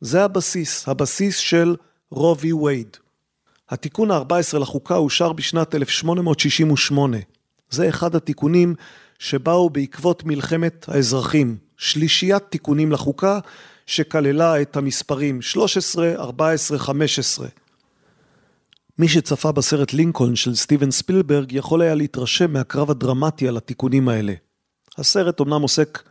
זה 0.00 0.24
הבסיס, 0.24 0.88
הבסיס 0.88 1.36
של 1.36 1.76
רובי 2.10 2.52
וייד. 2.52 2.96
התיקון 3.70 4.10
ה-14 4.10 4.58
לחוקה 4.58 4.96
אושר 4.96 5.32
בשנת 5.32 5.74
1868. 5.74 7.16
זה 7.70 7.88
אחד 7.88 8.14
התיקונים 8.14 8.74
שבאו 9.18 9.70
בעקבות 9.70 10.24
מלחמת 10.24 10.86
האזרחים. 10.88 11.56
שלישיית 11.76 12.42
תיקונים 12.48 12.92
לחוקה 12.92 13.38
שכללה 13.86 14.62
את 14.62 14.76
המספרים 14.76 15.42
13, 15.42 16.14
14, 16.14 16.78
15. 16.78 17.48
מי 18.98 19.08
שצפה 19.08 19.52
בסרט 19.52 19.92
לינקולן 19.92 20.36
של 20.36 20.54
סטיבן 20.54 20.90
ספילברג 20.90 21.52
יכול 21.52 21.82
היה 21.82 21.94
להתרשם 21.94 22.52
מהקרב 22.52 22.90
הדרמטי 22.90 23.48
על 23.48 23.56
התיקונים 23.56 24.08
האלה. 24.08 24.34
הסרט 24.98 25.40
אמנם 25.40 25.62
עוסק 25.62 26.02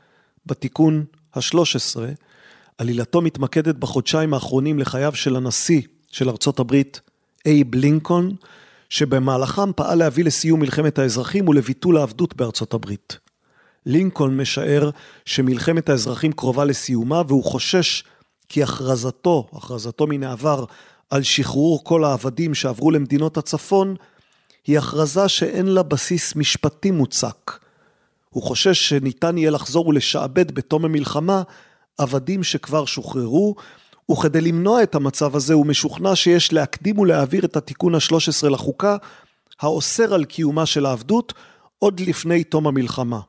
בתיקון 0.45 1.05
ה-13, 1.33 1.99
עלילתו 2.77 3.21
מתמקדת 3.21 3.75
בחודשיים 3.75 4.33
האחרונים 4.33 4.79
לחייו 4.79 5.15
של 5.15 5.35
הנשיא 5.35 5.81
של 6.11 6.29
ארצות 6.29 6.59
הברית, 6.59 7.01
אייב 7.45 7.75
לינקולן, 7.75 8.29
שבמהלכם 8.89 9.73
פעל 9.75 9.97
להביא 9.97 10.23
לסיום 10.23 10.59
מלחמת 10.59 10.99
האזרחים 10.99 11.47
ולביטול 11.47 11.97
העבדות 11.97 12.35
בארצות 12.35 12.73
הברית. 12.73 13.19
לינקולן 13.85 14.37
משער 14.37 14.89
שמלחמת 15.25 15.89
האזרחים 15.89 16.31
קרובה 16.31 16.65
לסיומה 16.65 17.21
והוא 17.27 17.43
חושש 17.43 18.03
כי 18.49 18.63
הכרזתו, 18.63 19.47
הכרזתו 19.53 20.07
מן 20.07 20.23
העבר, 20.23 20.65
על 21.09 21.23
שחרור 21.23 21.83
כל 21.83 22.03
העבדים 22.03 22.53
שעברו 22.53 22.91
למדינות 22.91 23.37
הצפון, 23.37 23.95
היא 24.67 24.77
הכרזה 24.77 25.27
שאין 25.27 25.65
לה 25.65 25.83
בסיס 25.83 26.35
משפטי 26.35 26.91
מוצק. 26.91 27.59
הוא 28.29 28.43
חושש 28.43 28.89
שניתן 28.89 29.37
יהיה 29.37 29.51
לחזור 29.51 29.87
ולשעבד 29.87 30.51
בתום 30.51 30.85
המלחמה 30.85 31.41
עבדים 31.97 32.43
שכבר 32.43 32.85
שוחררו, 32.85 33.55
וכדי 34.11 34.41
למנוע 34.41 34.83
את 34.83 34.95
המצב 34.95 35.35
הזה 35.35 35.53
הוא 35.53 35.65
משוכנע 35.65 36.15
שיש 36.15 36.53
להקדים 36.53 36.99
ולהעביר 36.99 37.45
את 37.45 37.55
התיקון 37.55 37.95
ה-13 37.95 38.49
לחוקה, 38.49 38.97
האוסר 39.59 40.13
על 40.13 40.25
קיומה 40.25 40.65
של 40.65 40.85
העבדות 40.85 41.33
עוד 41.79 41.99
לפני 41.99 42.43
תום 42.43 42.67
המלחמה. 42.67 43.19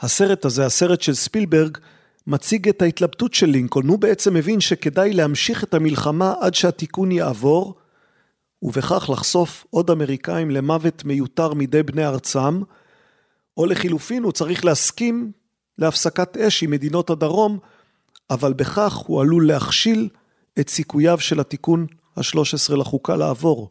הסרט 0.00 0.44
הזה, 0.44 0.66
הסרט 0.66 1.00
של 1.00 1.14
ספילברג, 1.14 1.78
מציג 2.26 2.68
את 2.68 2.82
ההתלבטות 2.82 3.34
של 3.34 3.46
לינקולן, 3.46 3.88
הוא 3.88 3.98
בעצם 3.98 4.34
מבין 4.34 4.60
שכדאי 4.60 5.12
להמשיך 5.12 5.64
את 5.64 5.74
המלחמה 5.74 6.34
עד 6.40 6.54
שהתיקון 6.54 7.12
יעבור, 7.12 7.74
ובכך 8.62 9.10
לחשוף 9.12 9.66
עוד 9.70 9.90
אמריקאים 9.90 10.50
למוות 10.50 11.04
מיותר 11.04 11.54
מידי 11.54 11.82
בני 11.82 12.06
ארצם, 12.06 12.62
או 13.56 13.66
לחילופין 13.66 14.22
הוא 14.22 14.32
צריך 14.32 14.64
להסכים 14.64 15.32
להפסקת 15.80 16.36
אש 16.36 16.62
עם 16.62 16.70
מדינות 16.70 17.10
הדרום, 17.10 17.58
אבל 18.30 18.52
בכך 18.52 18.94
הוא 18.94 19.20
עלול 19.20 19.46
להכשיל 19.46 20.08
את 20.60 20.68
סיכוייו 20.68 21.20
של 21.20 21.40
התיקון 21.40 21.86
ה-13 22.16 22.76
לחוקה 22.76 23.16
לעבור. 23.16 23.68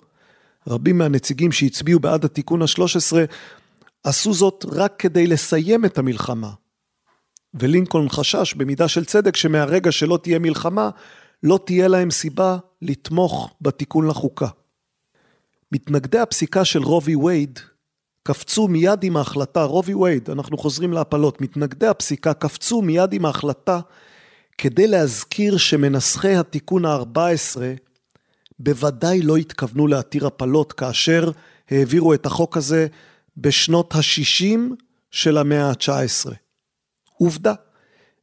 רבים 0.67 0.97
מהנציגים 0.97 1.51
שהצביעו 1.51 1.99
בעד 1.99 2.25
התיקון 2.25 2.61
ה-13 2.61 3.15
עשו 4.03 4.33
זאת 4.33 4.65
רק 4.71 4.93
כדי 4.99 5.27
לסיים 5.27 5.85
את 5.85 5.97
המלחמה. 5.97 6.51
ולינקולן 7.53 8.09
חשש 8.09 8.53
במידה 8.53 8.87
של 8.87 9.05
צדק 9.05 9.35
שמהרגע 9.35 9.91
שלא 9.91 10.19
תהיה 10.23 10.39
מלחמה, 10.39 10.89
לא 11.43 11.59
תהיה 11.65 11.87
להם 11.87 12.11
סיבה 12.11 12.57
לתמוך 12.81 13.53
בתיקון 13.61 14.07
לחוקה. 14.07 14.47
מתנגדי 15.71 16.19
הפסיקה 16.19 16.65
של 16.65 16.83
רובי 16.83 17.15
וייד 17.15 17.59
קפצו 18.23 18.67
מיד 18.67 19.03
עם 19.03 19.17
ההחלטה, 19.17 19.63
רובי 19.63 19.93
וייד, 19.93 20.29
אנחנו 20.29 20.57
חוזרים 20.57 20.93
להפלות, 20.93 21.41
מתנגדי 21.41 21.87
הפסיקה 21.87 22.33
קפצו 22.33 22.81
מיד 22.81 23.13
עם 23.13 23.25
ההחלטה 23.25 23.79
כדי 24.57 24.87
להזכיר 24.87 25.57
שמנסחי 25.57 26.35
התיקון 26.35 26.85
ה-14 26.85 27.61
בוודאי 28.59 29.21
לא 29.21 29.37
התכוונו 29.37 29.87
להתיר 29.87 30.27
הפלות 30.27 30.73
כאשר 30.73 31.31
העבירו 31.69 32.13
את 32.13 32.25
החוק 32.25 32.57
הזה 32.57 32.87
בשנות 33.37 33.95
ה-60 33.95 34.59
של 35.11 35.37
המאה 35.37 35.69
ה-19. 35.69 36.31
עובדה, 37.17 37.53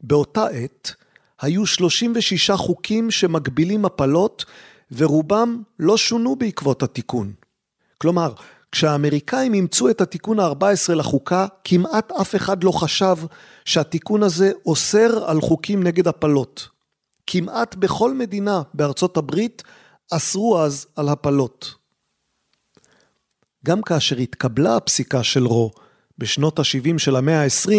באותה 0.01 0.47
עת 0.47 0.95
היו 1.41 1.67
36 1.67 2.51
חוקים 2.51 3.11
שמגבילים 3.11 3.85
הפלות 3.85 4.45
ורובם 4.93 5.63
לא 5.79 5.97
שונו 5.97 6.37
בעקבות 6.37 6.83
התיקון. 6.83 7.33
כלומר, 7.99 8.33
כשהאמריקאים 8.73 9.55
אימצו 9.55 9.91
את 9.91 10.01
התיקון 10.01 10.41
ה-14 10.41 10.95
לחוקה, 10.95 11.47
כמעט 11.65 12.13
אף 12.13 12.35
אחד 12.35 12.65
לא 12.65 12.71
חשב 12.71 13.17
שהתיקון 13.65 14.23
הזה 14.23 14.53
אוסר 14.67 15.25
על 15.27 15.41
חוקים 15.41 15.83
נגד 15.83 16.09
הפלות. 16.09 16.69
כמעט 17.27 17.75
בכל 17.75 18.15
מדינה 18.15 18.63
בארצות 18.75 19.17
הברית 19.17 19.63
אסרו 20.13 20.59
אז 20.59 20.87
על 20.97 21.09
הפלות. 21.09 21.75
גם 23.65 23.83
כאשר 23.83 24.17
התקבלה 24.17 24.77
הפסיקה 24.77 25.23
של 25.23 25.47
רו 25.47 25.71
בשנות 26.19 26.59
ה-70 26.59 26.99
של 26.99 27.17
המאה 27.17 27.43
ה-20, 27.43 27.71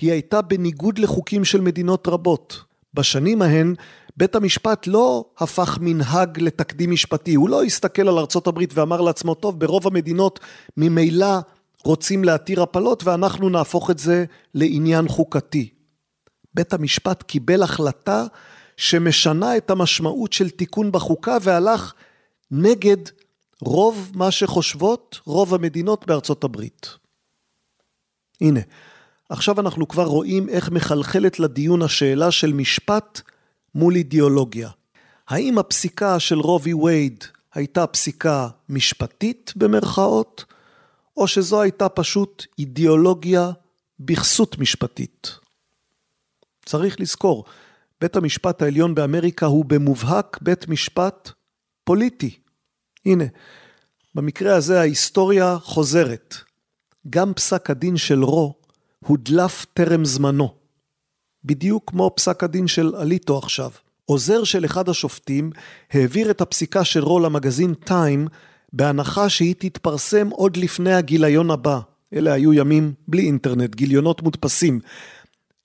היא 0.00 0.12
הייתה 0.12 0.42
בניגוד 0.42 0.98
לחוקים 0.98 1.44
של 1.44 1.60
מדינות 1.60 2.08
רבות. 2.08 2.64
בשנים 2.94 3.42
ההן, 3.42 3.74
בית 4.20 4.34
המשפט 4.34 4.86
לא 4.86 5.24
הפך 5.38 5.78
מנהג 5.80 6.40
לתקדים 6.40 6.90
משפטי, 6.90 7.34
הוא 7.34 7.48
לא 7.48 7.64
הסתכל 7.64 8.08
על 8.08 8.18
הברית 8.46 8.70
ואמר 8.74 9.00
לעצמו, 9.00 9.34
טוב, 9.34 9.60
ברוב 9.60 9.86
המדינות 9.86 10.40
ממילא 10.76 11.38
רוצים 11.84 12.24
להתיר 12.24 12.62
הפלות 12.62 13.04
ואנחנו 13.04 13.48
נהפוך 13.48 13.90
את 13.90 13.98
זה 13.98 14.24
לעניין 14.54 15.08
חוקתי. 15.08 15.68
בית 16.54 16.72
המשפט 16.72 17.22
קיבל 17.22 17.62
החלטה 17.62 18.24
שמשנה 18.76 19.56
את 19.56 19.70
המשמעות 19.70 20.32
של 20.32 20.50
תיקון 20.50 20.92
בחוקה 20.92 21.36
והלך 21.42 21.92
נגד 22.50 22.96
רוב 23.60 24.10
מה 24.14 24.30
שחושבות 24.30 25.20
רוב 25.26 25.54
המדינות 25.54 26.06
בארצות 26.06 26.44
הברית. 26.44 26.88
הנה, 28.40 28.60
עכשיו 29.28 29.60
אנחנו 29.60 29.88
כבר 29.88 30.04
רואים 30.04 30.48
איך 30.48 30.70
מחלחלת 30.70 31.40
לדיון 31.40 31.82
השאלה 31.82 32.30
של 32.30 32.52
משפט 32.52 33.20
מול 33.74 33.96
אידיאולוגיה. 33.96 34.70
האם 35.28 35.58
הפסיקה 35.58 36.20
של 36.20 36.38
רובי 36.38 36.74
וייד 36.74 37.24
הייתה 37.54 37.86
פסיקה 37.86 38.48
משפטית 38.68 39.52
במרכאות, 39.56 40.44
או 41.16 41.28
שזו 41.28 41.62
הייתה 41.62 41.88
פשוט 41.88 42.46
אידיאולוגיה 42.58 43.50
בכסות 44.00 44.58
משפטית? 44.58 45.30
צריך 46.64 47.00
לזכור, 47.00 47.44
בית 48.00 48.16
המשפט 48.16 48.62
העליון 48.62 48.94
באמריקה 48.94 49.46
הוא 49.46 49.64
במובהק 49.64 50.38
בית 50.42 50.68
משפט 50.68 51.30
פוליטי. 51.84 52.38
הנה, 53.06 53.24
במקרה 54.14 54.56
הזה 54.56 54.80
ההיסטוריה 54.80 55.58
חוזרת. 55.62 56.34
גם 57.10 57.34
פסק 57.34 57.70
הדין 57.70 57.96
של 57.96 58.24
רו 58.24 58.54
הודלף 59.06 59.66
טרם 59.74 60.04
זמנו. 60.04 60.59
בדיוק 61.44 61.90
כמו 61.90 62.10
פסק 62.16 62.44
הדין 62.44 62.66
של 62.66 62.96
אליטו 62.96 63.38
עכשיו. 63.38 63.70
עוזר 64.06 64.44
של 64.44 64.64
אחד 64.64 64.88
השופטים 64.88 65.50
העביר 65.92 66.30
את 66.30 66.40
הפסיקה 66.40 66.84
של 66.84 67.04
רו 67.04 67.20
למגזין 67.20 67.74
טיים 67.74 68.28
בהנחה 68.72 69.28
שהיא 69.28 69.54
תתפרסם 69.58 70.28
עוד 70.28 70.56
לפני 70.56 70.94
הגיליון 70.94 71.50
הבא. 71.50 71.80
אלה 72.14 72.32
היו 72.32 72.52
ימים 72.52 72.92
בלי 73.08 73.22
אינטרנט, 73.22 73.74
גיליונות 73.74 74.22
מודפסים. 74.22 74.80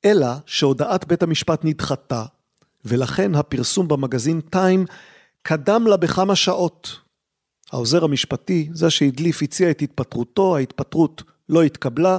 אלא 0.06 0.28
שהודעת 0.46 1.08
בית 1.08 1.24
המשפט 1.24 1.66
נדחתה, 1.66 2.26
ולכן 2.86 3.36
הפרסום 3.36 3.88
במגזין 3.88 4.42
טיים 4.42 4.86
קדם 5.42 5.88
לה 5.88 5.98
בכמה 5.98 6.36
שעות. 6.36 7.00
העוזר 7.72 8.04
המשפטי, 8.04 8.70
זה 8.74 8.90
שהדליף, 8.90 9.42
הציע 9.42 9.72
את 9.72 9.82
התפטרותו, 9.82 10.58
ההתפטרות 10.58 11.24
לא 11.50 11.64
התקבלה, 11.64 12.18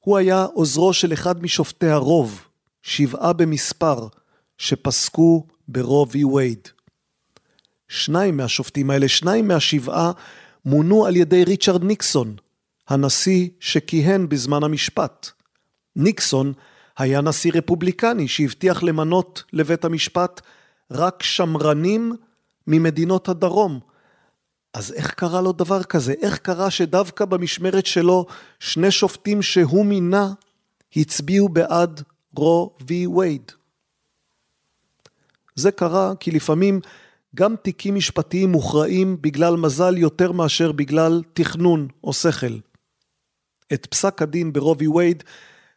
הוא 0.00 0.16
היה 0.16 0.46
עוזרו 0.54 0.92
של 0.92 1.12
אחד 1.12 1.42
משופטי 1.42 1.86
הרוב, 1.86 2.45
שבעה 2.86 3.32
במספר, 3.32 4.06
שפסקו 4.58 5.46
ברובי 5.68 6.24
וייד. 6.24 6.68
שניים 7.88 8.36
מהשופטים 8.36 8.90
האלה, 8.90 9.08
שניים 9.08 9.48
מהשבעה, 9.48 10.12
מונו 10.64 11.06
על 11.06 11.16
ידי 11.16 11.44
ריצ'רד 11.44 11.84
ניקסון, 11.84 12.36
הנשיא 12.88 13.48
שכיהן 13.60 14.28
בזמן 14.28 14.62
המשפט. 14.64 15.30
ניקסון 15.96 16.52
היה 16.98 17.20
נשיא 17.20 17.52
רפובליקני 17.54 18.28
שהבטיח 18.28 18.82
למנות 18.82 19.42
לבית 19.52 19.84
המשפט 19.84 20.40
רק 20.90 21.22
שמרנים 21.22 22.12
ממדינות 22.66 23.28
הדרום. 23.28 23.80
אז 24.74 24.92
איך 24.92 25.10
קרה 25.10 25.40
לו 25.40 25.52
דבר 25.52 25.82
כזה? 25.82 26.14
איך 26.22 26.38
קרה 26.38 26.70
שדווקא 26.70 27.24
במשמרת 27.24 27.86
שלו 27.86 28.26
שני 28.60 28.90
שופטים 28.90 29.42
שהוא 29.42 29.86
מינה 29.86 30.32
הצביעו 30.96 31.48
בעד 31.48 32.02
רו 32.36 32.76
וי 32.86 33.06
וייד? 33.06 33.52
זה 35.54 35.70
קרה 35.70 36.12
כי 36.20 36.30
לפעמים 36.30 36.80
גם 37.34 37.56
תיקים 37.56 37.94
משפטיים 37.94 38.52
מוכרעים 38.52 39.22
בגלל 39.22 39.56
מזל 39.56 39.98
יותר 39.98 40.32
מאשר 40.32 40.72
בגלל 40.72 41.22
תכנון 41.32 41.88
או 42.04 42.12
שכל. 42.12 42.58
את 43.72 43.86
פסק 43.86 44.22
הדין 44.22 44.52
ברובי 44.52 44.88
וייד 44.88 45.22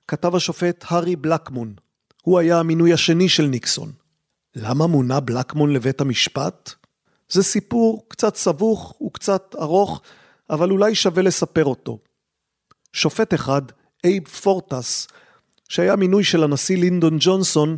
כתב 0.07 0.35
השופט 0.35 0.85
הארי 0.87 1.15
בלקמון. 1.15 1.73
הוא 2.21 2.39
היה 2.39 2.59
המינוי 2.59 2.93
השני 2.93 3.29
של 3.29 3.45
ניקסון. 3.45 3.91
למה 4.55 4.87
מונה 4.87 5.19
בלקמון 5.19 5.73
לבית 5.73 6.01
המשפט? 6.01 6.71
זה 7.29 7.43
סיפור 7.43 8.05
קצת 8.07 8.35
סבוך 8.35 9.01
וקצת 9.01 9.55
ארוך, 9.59 10.01
אבל 10.49 10.71
אולי 10.71 10.95
שווה 10.95 11.23
לספר 11.23 11.65
אותו. 11.65 11.99
שופט 12.93 13.33
אחד, 13.33 13.61
אייב 14.03 14.27
פורטס, 14.27 15.07
שהיה 15.69 15.95
מינוי 15.95 16.23
של 16.23 16.43
הנשיא 16.43 16.77
לינדון 16.77 17.17
ג'ונסון, 17.19 17.77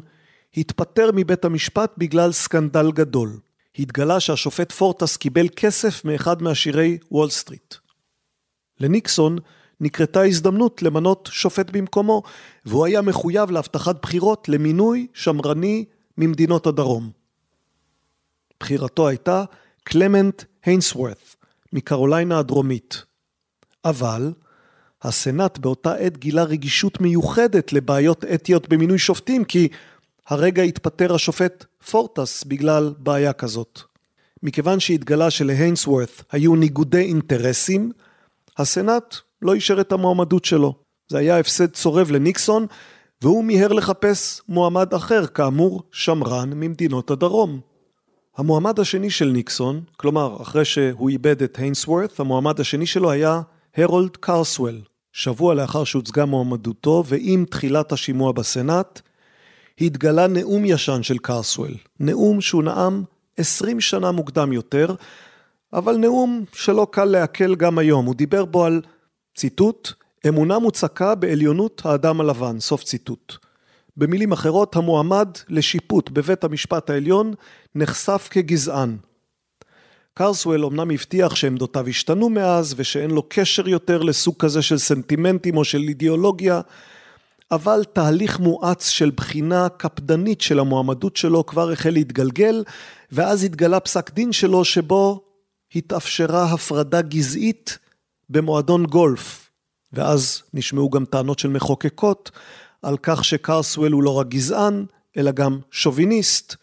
התפטר 0.58 1.10
מבית 1.14 1.46
המשפט 1.46 1.94
בגלל 1.98 2.32
סקנדל 2.32 2.92
גדול. 2.92 3.40
התגלה 3.80 4.20
שהשופט 4.20 4.72
פורטס 4.72 5.18
קיבל 5.18 5.48
כסף 5.56 6.06
מאחד 6.06 6.42
מעשירי 6.42 6.98
וול 7.12 7.30
סטריט. 7.30 7.76
לניקסון 8.80 9.38
נקרתה 9.80 10.22
הזדמנות 10.22 10.82
למנות 10.82 11.30
שופט 11.32 11.70
במקומו, 11.70 12.24
והוא 12.66 12.86
היה 12.86 13.02
מחויב 13.02 13.52
להבטחת 13.52 14.02
בחירות 14.02 14.50
למינוי 14.50 15.08
שמרני 15.14 15.86
ממדינות 16.18 16.68
הדרום. 16.68 17.12
בחירתו 18.60 19.08
הייתה 19.08 19.44
קלמנט 19.84 20.44
היינסוורת', 20.66 21.36
מקרוליינה 21.74 22.40
הדרומית. 22.40 23.04
אבל 23.86 24.34
הסנאט 25.04 25.58
באותה 25.58 25.94
עת 25.94 26.18
גילה 26.18 26.44
רגישות 26.44 27.02
מיוחדת 27.02 27.74
לבעיות 27.74 28.26
אתיות 28.26 28.70
במינוי 28.70 28.98
שופטים, 28.98 29.44
כי 29.44 29.68
הרגע 30.28 30.64
התפטר 30.64 31.16
השופט 31.16 31.66
פורטס 31.90 32.44
בגלל 32.44 32.94
בעיה 32.98 33.34
כזאת. 33.34 33.80
מכיוון 34.44 34.80
שהתגלה 34.80 35.30
שלהיינסוורת 35.30 36.24
היו 36.32 36.56
ניגודי 36.56 37.02
אינטרסים, 37.02 37.92
הסנאט 38.58 39.16
לא 39.42 39.54
אישר 39.54 39.82
את 39.82 39.92
המועמדות 39.92 40.46
שלו. 40.46 40.76
זה 41.08 41.18
היה 41.18 41.40
הפסד 41.40 41.72
צורב 41.72 42.12
לניקסון, 42.12 42.66
והוא 43.22 43.44
מיהר 43.44 43.74
לחפש 43.74 44.42
מועמד 44.50 44.94
אחר, 44.94 45.26
כאמור, 45.28 45.84
שמרן 45.92 46.54
ממדינות 46.54 47.12
הדרום. 47.12 47.60
המועמד 48.38 48.80
השני 48.80 49.10
של 49.10 49.26
ניקסון, 49.26 49.82
כלומר, 49.98 50.42
אחרי 50.42 50.66
שהוא 50.66 51.10
איבד 51.10 51.44
את 51.44 51.58
היינסוורת, 51.58 52.20
המועמד 52.20 52.60
השני 52.60 52.86
שלו 52.86 53.12
היה 53.12 53.42
הרולד 53.78 54.18
קרסוול. 54.18 54.82
שבוע 55.14 55.54
לאחר 55.54 55.84
שהוצגה 55.84 56.26
מועמדותו, 56.26 57.04
ועם 57.08 57.46
תחילת 57.50 57.92
השימוע 57.92 58.32
בסנאט, 58.32 59.02
התגלה 59.82 60.28
נאום 60.28 60.66
ישן 60.66 61.04
של 61.04 61.18
קרסוול. 61.18 61.76
נאום 62.00 62.42
שהוא 62.42 62.64
נאם 62.64 63.04
20 63.38 63.82
שנה 63.82 64.12
מוקדם 64.12 64.54
יותר, 64.54 64.96
אבל 65.74 65.98
נאום 65.98 66.46
שלא 66.54 66.88
קל 66.92 67.06
לעכל 67.06 67.56
גם 67.56 67.78
היום. 67.78 68.06
הוא 68.06 68.16
דיבר 68.16 68.46
בו 68.46 68.66
על, 68.66 68.82
ציטוט, 69.36 69.92
אמונה 70.28 70.60
מוצקה 70.60 71.16
בעליונות 71.16 71.82
האדם 71.86 72.22
הלבן, 72.22 72.60
סוף 72.60 72.84
ציטוט. 72.84 73.34
במילים 73.98 74.32
אחרות, 74.32 74.76
המועמד 74.76 75.30
לשיפוט 75.50 76.10
בבית 76.10 76.44
המשפט 76.44 76.90
העליון 76.90 77.34
נחשף 77.76 78.28
כגזען. 78.32 78.98
קרסוול 80.14 80.66
אמנם 80.66 80.92
הבטיח 80.92 81.36
שעמדותיו 81.36 81.88
השתנו 81.88 82.30
מאז 82.30 82.74
ושאין 82.78 83.12
לו 83.12 83.24
קשר 83.30 83.70
יותר 83.70 84.02
לסוג 84.02 84.36
כזה 84.40 84.62
של 84.62 84.78
סנטימנטים 84.78 85.58
או 85.58 85.66
של 85.66 85.82
אידיאולוגיה, 85.82 86.62
אבל 87.52 87.84
תהליך 87.94 88.40
מואץ 88.40 88.88
של 88.88 89.12
בחינה 89.16 89.70
קפדנית 89.70 90.42
של 90.42 90.60
המועמדות 90.60 91.16
שלו 91.18 91.46
כבר 91.46 91.72
החל 91.72 91.90
להתגלגל, 91.90 92.64
ואז 93.12 93.44
התגלה 93.44 93.80
פסק 93.80 94.12
דין 94.14 94.32
שלו 94.32 94.66
שבו 94.66 95.22
התאפשרה 95.76 96.44
הפרדה 96.44 97.02
גזעית 97.02 97.78
במועדון 98.30 98.86
גולף. 98.86 99.50
ואז 99.94 100.42
נשמעו 100.54 100.90
גם 100.90 101.06
טענות 101.06 101.40
של 101.40 101.50
מחוקקות 101.50 102.32
על 102.82 102.98
כך 103.04 103.26
שקרסוול 103.26 103.92
הוא 103.92 104.04
לא 104.04 104.20
רק 104.20 104.28
גזען, 104.28 104.86
אלא 105.18 105.32
גם 105.32 105.60
שוביניסט. 105.72 106.56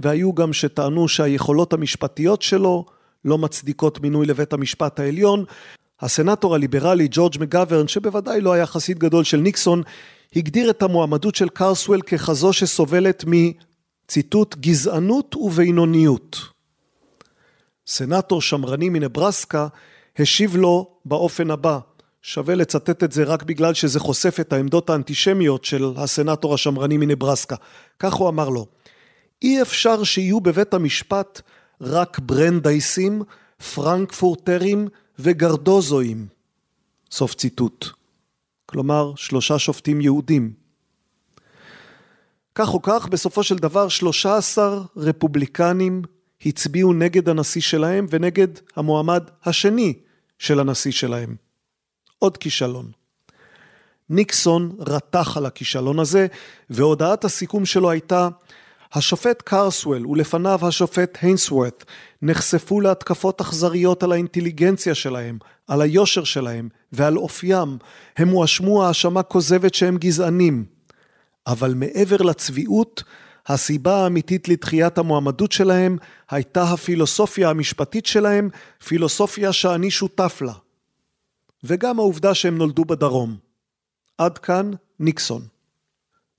והיו 0.00 0.34
גם 0.34 0.52
שטענו 0.52 1.08
שהיכולות 1.08 1.72
המשפטיות 1.72 2.42
שלו 2.42 2.84
לא 3.24 3.38
מצדיקות 3.38 4.00
מינוי 4.00 4.26
לבית 4.26 4.52
המשפט 4.52 5.00
העליון. 5.00 5.44
הסנאטור 6.00 6.54
הליברלי 6.54 7.08
ג'ורג' 7.10 7.36
מגוורן, 7.40 7.88
שבוודאי 7.88 8.40
לא 8.40 8.52
היה 8.52 8.66
חסיד 8.66 8.98
גדול 8.98 9.24
של 9.24 9.36
ניקסון, 9.36 9.82
הגדיר 10.36 10.70
את 10.70 10.82
המועמדות 10.82 11.34
של 11.34 11.48
קרסוול 11.48 12.00
ככזו 12.00 12.52
שסובלת 12.52 13.24
מציטוט 13.26 14.56
גזענות 14.56 15.36
ובינוניות. 15.36 16.38
סנאטור 17.86 18.42
שמרני 18.42 18.88
מנברסקה 18.88 19.66
השיב 20.18 20.56
לו 20.56 20.90
באופן 21.04 21.50
הבא, 21.50 21.78
שווה 22.22 22.54
לצטט 22.54 23.04
את 23.04 23.12
זה 23.12 23.24
רק 23.24 23.42
בגלל 23.42 23.74
שזה 23.74 24.00
חושף 24.00 24.40
את 24.40 24.52
העמדות 24.52 24.90
האנטישמיות 24.90 25.64
של 25.64 25.92
הסנאטור 25.96 26.54
השמרני 26.54 26.96
מנברסקה. 26.96 27.56
כך 27.98 28.14
הוא 28.14 28.28
אמר 28.28 28.48
לו, 28.48 28.66
אי 29.42 29.62
אפשר 29.62 30.04
שיהיו 30.04 30.40
בבית 30.40 30.74
המשפט 30.74 31.40
רק 31.80 32.18
ברנדייסים, 32.18 33.22
פרנקפורטרים 33.74 34.88
וגרדוזואים. 35.18 36.26
סוף 37.10 37.34
ציטוט. 37.34 37.86
כלומר, 38.66 39.12
שלושה 39.16 39.58
שופטים 39.58 40.00
יהודים. 40.00 40.52
כך 42.54 42.74
או 42.74 42.82
כך, 42.82 43.08
בסופו 43.08 43.42
של 43.42 43.56
דבר, 43.56 43.88
13 43.88 44.82
רפובליקנים 44.96 46.02
הצביעו 46.46 46.92
נגד 46.92 47.28
הנשיא 47.28 47.60
שלהם 47.60 48.06
ונגד 48.10 48.48
המועמד 48.76 49.24
השני 49.44 49.94
של 50.38 50.60
הנשיא 50.60 50.92
שלהם. 50.92 51.36
עוד 52.18 52.36
כישלון. 52.36 52.90
ניקסון 54.10 54.76
רתח 54.78 55.36
על 55.36 55.46
הכישלון 55.46 55.98
הזה, 55.98 56.26
והודעת 56.70 57.24
הסיכום 57.24 57.66
שלו 57.66 57.90
הייתה 57.90 58.28
השופט 58.96 59.42
קרסוול 59.42 60.06
ולפניו 60.06 60.58
השופט 60.62 61.18
היינסוורת 61.22 61.84
נחשפו 62.22 62.80
להתקפות 62.80 63.40
אכזריות 63.40 64.02
על 64.02 64.12
האינטליגנציה 64.12 64.94
שלהם, 64.94 65.38
על 65.68 65.80
היושר 65.80 66.24
שלהם 66.24 66.68
ועל 66.92 67.18
אופיים. 67.18 67.78
הם 68.16 68.28
הואשמו 68.28 68.84
האשמה 68.84 69.22
כוזבת 69.22 69.74
שהם 69.74 69.96
גזענים. 69.96 70.64
אבל 71.46 71.74
מעבר 71.74 72.16
לצביעות, 72.16 73.02
הסיבה 73.46 73.96
האמיתית 74.02 74.48
לדחיית 74.48 74.98
המועמדות 74.98 75.52
שלהם 75.52 75.96
הייתה 76.30 76.62
הפילוסופיה 76.62 77.50
המשפטית 77.50 78.06
שלהם, 78.06 78.48
פילוסופיה 78.84 79.52
שאני 79.52 79.90
שותף 79.90 80.42
לה. 80.42 80.52
וגם 81.64 81.98
העובדה 81.98 82.34
שהם 82.34 82.58
נולדו 82.58 82.84
בדרום. 82.84 83.36
עד 84.18 84.38
כאן 84.38 84.70
ניקסון. 85.00 85.55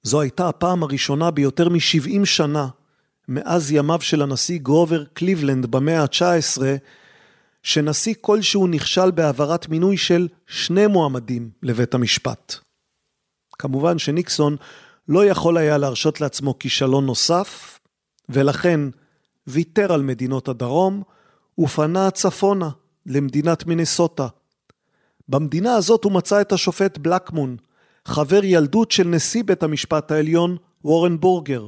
זו 0.04 0.22
הייתה 0.22 0.50
הפעם 0.50 0.84
הראשונה 0.84 1.32
ביותר 1.32 1.70
מ-70 1.70 2.26
שנה 2.26 2.68
מאז 3.28 3.72
ימיו 3.72 4.02
של 4.02 4.22
הנשיא 4.22 4.60
גרובר 4.60 5.06
קליבלנד 5.06 5.66
במאה 5.66 6.02
ה-19, 6.02 6.62
שנשיא 7.64 8.14
כלשהו 8.22 8.68
נכשל 8.68 9.12
בהעברת 9.12 9.70
מינוי 9.70 9.98
של 9.98 10.28
שני 10.48 10.88
מועמדים 10.88 11.50
לבית 11.64 11.94
המשפט. 11.94 12.56
כמובן 13.60 14.00
שניקסון 14.00 14.56
לא 15.08 15.26
יכול 15.26 15.58
היה 15.58 15.78
להרשות 15.78 16.22
לעצמו 16.22 16.60
כישלון 16.60 17.06
נוסף, 17.06 17.80
ולכן 18.30 18.80
ויתר 19.48 19.94
על 19.94 20.02
מדינות 20.02 20.48
הדרום 20.48 21.04
ופנה 21.60 22.12
צפונה 22.12 22.70
למדינת 23.06 23.66
מינסוטה. 23.66 24.28
במדינה 25.30 25.76
הזאת 25.76 26.04
הוא 26.04 26.12
מצא 26.12 26.42
את 26.42 26.52
השופט 26.52 26.98
בלקמון, 26.98 27.58
חבר 28.08 28.44
ילדות 28.44 28.92
של 28.92 29.08
נשיא 29.08 29.44
בית 29.44 29.64
המשפט 29.64 30.12
העליון 30.12 30.58
וורן 30.84 31.20
בורגר. 31.20 31.68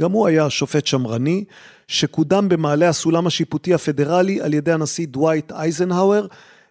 גם 0.00 0.12
הוא 0.12 0.26
היה 0.26 0.50
שופט 0.50 0.86
שמרני, 0.86 1.44
שקודם 1.88 2.48
במעלה 2.48 2.88
הסולם 2.88 3.26
השיפוטי 3.26 3.74
הפדרלי 3.74 4.40
על 4.40 4.54
ידי 4.54 4.72
הנשיא 4.72 5.06
דווייט 5.06 5.52
אייזנהאואר, 5.52 6.26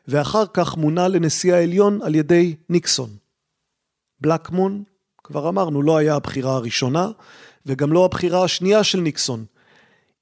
ואחר 0.08 0.44
כך 0.54 0.78
מונה 0.78 1.08
לנשיא 1.08 1.54
העליון 1.54 2.00
על 2.02 2.16
ידי 2.16 2.56
ניקסון. 2.70 3.10
בלקמון, 4.22 4.84
כבר 5.24 5.50
אמרנו, 5.50 5.82
לא 5.82 5.98
היה 5.98 6.16
הבחירה 6.16 6.56
הראשונה, 6.56 7.12
וגם 7.66 7.94
לא 7.94 8.06
הבחירה 8.06 8.44
השנייה 8.44 8.84
של 8.84 9.00
ניקסון. 9.00 9.46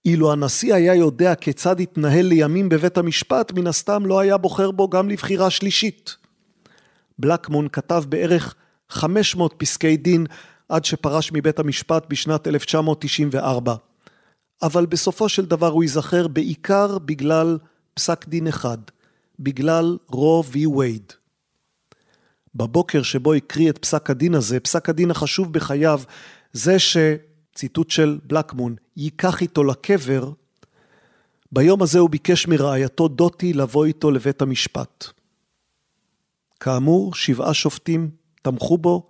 אילו 0.05 0.31
הנשיא 0.31 0.73
היה 0.73 0.95
יודע 0.95 1.35
כיצד 1.35 1.79
התנהל 1.79 2.25
לימים 2.25 2.69
בבית 2.69 2.97
המשפט, 2.97 3.51
מן 3.51 3.67
הסתם 3.67 4.05
לא 4.05 4.19
היה 4.19 4.37
בוחר 4.37 4.71
בו 4.71 4.89
גם 4.89 5.09
לבחירה 5.09 5.49
שלישית. 5.49 6.20
בלקמון 7.21 7.67
כתב 7.71 8.03
בערך 8.09 8.55
500 8.89 9.53
פסקי 9.57 9.97
דין 9.97 10.25
עד 10.69 10.85
שפרש 10.85 11.31
מבית 11.33 11.59
המשפט 11.59 12.05
בשנת 12.09 12.47
1994. 12.47 13.75
אבל 14.61 14.85
בסופו 14.85 15.29
של 15.29 15.45
דבר 15.45 15.67
הוא 15.67 15.83
ייזכר 15.83 16.27
בעיקר 16.27 16.97
בגלל 16.97 17.57
פסק 17.93 18.27
דין 18.27 18.47
אחד, 18.47 18.77
בגלל 19.39 19.97
רו 20.09 20.43
וי 20.51 20.65
וייד. 20.65 21.13
בבוקר 22.55 23.03
שבו 23.03 23.33
הקריא 23.33 23.69
את 23.69 23.77
פסק 23.77 24.09
הדין 24.09 24.35
הזה, 24.35 24.59
פסק 24.59 24.89
הדין 24.89 25.11
החשוב 25.11 25.53
בחייו, 25.53 26.01
זה 26.53 26.75
שציטוט 26.79 27.89
של 27.89 28.19
בלקמון, 28.23 28.75
ייקח 28.97 29.41
איתו 29.41 29.63
לקבר, 29.63 30.31
ביום 31.51 31.81
הזה 31.81 31.99
הוא 31.99 32.09
ביקש 32.09 32.47
מרעייתו 32.47 33.07
דוטי 33.07 33.53
לבוא 33.53 33.85
איתו 33.85 34.11
לבית 34.11 34.41
המשפט. 34.41 35.20
כאמור, 36.61 37.13
שבעה 37.13 37.53
שופטים 37.53 38.09
תמכו 38.41 38.77
בו, 38.77 39.07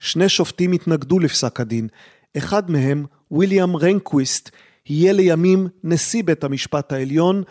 שני 0.00 0.28
שופטים 0.28 0.72
התנגדו 0.72 1.18
לפסק 1.18 1.60
הדין. 1.60 1.88
אחד 2.36 2.70
מהם, 2.70 3.04
ויליאם 3.30 3.76
רנקוויסט, 3.76 4.50
יהיה 4.86 5.12
לימים 5.12 5.68
נשיא 5.84 6.22
בית 6.24 6.44
המשפט 6.44 6.92
העליון, 6.92 7.42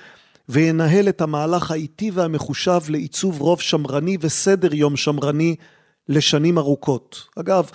וינהל 0.49 1.09
את 1.09 1.21
המהלך 1.21 1.71
האיטי 1.71 2.11
והמחושב 2.11 2.79
לעיצוב 2.89 3.41
רוב 3.41 3.61
שמרני 3.61 4.17
וסדר 4.21 4.73
יום 4.73 4.95
שמרני 4.95 5.55
לשנים 6.09 6.57
ארוכות. 6.57 7.27
אגב, 7.39 7.69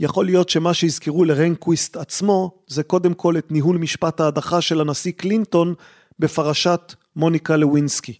יכול 0.00 0.24
להיות 0.24 0.48
שמה 0.48 0.74
שיזכרו 0.74 1.24
לרנקוויסט 1.24 1.96
עצמו, 1.96 2.50
זה 2.66 2.82
קודם 2.82 3.14
כל 3.14 3.38
את 3.38 3.52
ניהול 3.52 3.78
משפט 3.78 4.20
ההדחה 4.20 4.60
של 4.60 4.80
הנשיא 4.80 5.12
קלינטון 5.12 5.74
בפרשת 6.18 6.94
מוניקה 7.16 7.56
לווינסקי. 7.56 8.14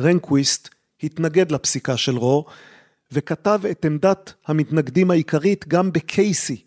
רנקוויסט 0.00 0.77
התנגד 1.02 1.52
לפסיקה 1.52 1.96
של 1.96 2.16
רו, 2.16 2.44
וכתב 3.12 3.60
את 3.70 3.84
עמדת 3.84 4.32
המתנגדים 4.46 5.10
העיקרית 5.10 5.68
גם 5.68 5.92
בקייסי, 5.92 6.62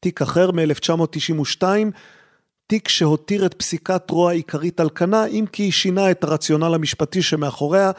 תיק 0.00 0.22
אחר 0.22 0.50
מ-1992, 0.50 1.62
תיק 2.66 2.88
שהותיר 2.88 3.46
את 3.46 3.54
פסיקת 3.54 4.10
רו 4.10 4.28
העיקרית 4.28 4.80
על 4.80 4.90
כנה, 4.90 5.26
אם 5.26 5.44
כי 5.52 5.72
שינה 5.72 6.10
את 6.10 6.24
הרציונל 6.24 6.74
המשפטי 6.74 7.22
שמאחוריה, 7.22 7.90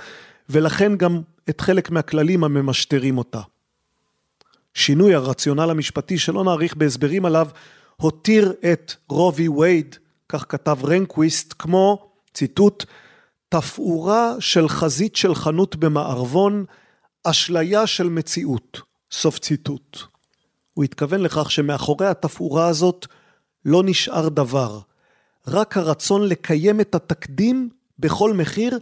ולכן 0.50 0.96
גם 0.96 1.22
את 1.50 1.62
חלק 1.62 1.90
מהכללים 1.90 2.44
הממשטרים 2.44 3.18
אותה. 3.18 3.42
שינוי 4.74 5.16
הרציונל 5.16 5.70
המשפטי, 5.70 6.18
שלא 6.18 6.44
נאריך 6.44 6.76
בהסברים 6.76 7.26
עליו, 7.26 7.48
הותיר 7.96 8.54
את 8.72 8.94
רובי 9.10 9.48
וייד, 9.48 9.96
כך 10.30 10.46
כתב 10.50 10.78
רנקוויסט, 10.84 11.54
כמו, 11.60 12.10
ציטוט, 12.34 12.86
תפאורה 13.50 14.36
של 14.40 14.70
חזית 14.70 15.16
של 15.16 15.36
חנות 15.36 15.76
במערבון, 15.76 16.66
אשליה 17.24 17.88
של 17.88 18.10
מציאות. 18.10 18.82
סוף 19.12 19.40
ציטוט. 19.40 19.98
הוא 20.74 20.84
התכוון 20.84 21.22
לכך 21.22 21.52
שמאחורי 21.52 22.08
התפאורה 22.08 22.68
הזאת 22.68 23.06
לא 23.66 23.84
נשאר 23.86 24.30
דבר. 24.30 24.80
רק 25.48 25.78
הרצון 25.78 26.28
לקיים 26.28 26.82
את 26.82 26.96
התקדים 26.96 27.70
בכל 28.00 28.34
מחיר, 28.34 28.80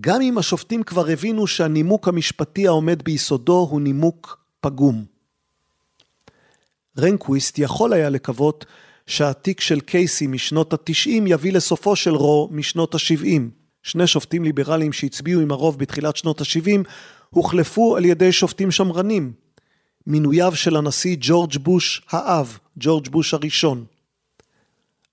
גם 0.00 0.20
אם 0.20 0.38
השופטים 0.38 0.82
כבר 0.82 1.08
הבינו 1.08 1.46
שהנימוק 1.46 2.08
המשפטי 2.08 2.66
העומד 2.66 3.02
ביסודו 3.02 3.68
הוא 3.70 3.80
נימוק 3.80 4.38
פגום. 4.60 5.04
רנקוויסט 6.98 7.58
יכול 7.58 7.92
היה 7.92 8.08
לקוות 8.10 8.66
שהתיק 9.06 9.60
של 9.60 9.80
קייסי 9.80 10.26
משנות 10.26 10.72
התשעים 10.72 11.26
יביא 11.26 11.52
לסופו 11.52 11.96
של 11.96 12.14
רו 12.14 12.48
משנות 12.52 12.94
השבעים. 12.94 13.57
שני 13.88 14.06
שופטים 14.06 14.44
ליברליים 14.44 14.92
שהצביעו 14.92 15.40
עם 15.40 15.50
הרוב 15.50 15.78
בתחילת 15.78 16.16
שנות 16.16 16.40
ה-70 16.40 16.88
הוחלפו 17.30 17.96
על 17.96 18.04
ידי 18.04 18.32
שופטים 18.32 18.70
שמרנים. 18.70 19.32
מינוייו 20.06 20.56
של 20.56 20.76
הנשיא 20.76 21.16
ג'ורג' 21.20 21.56
בוש 21.56 22.02
האב, 22.10 22.58
ג'ורג' 22.76 23.08
בוש 23.08 23.34
הראשון. 23.34 23.84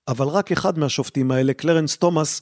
אבל 0.07 0.27
רק 0.27 0.51
אחד 0.51 0.79
מהשופטים 0.79 1.31
האלה, 1.31 1.53
קלרנס 1.53 1.97
תומאס, 1.97 2.41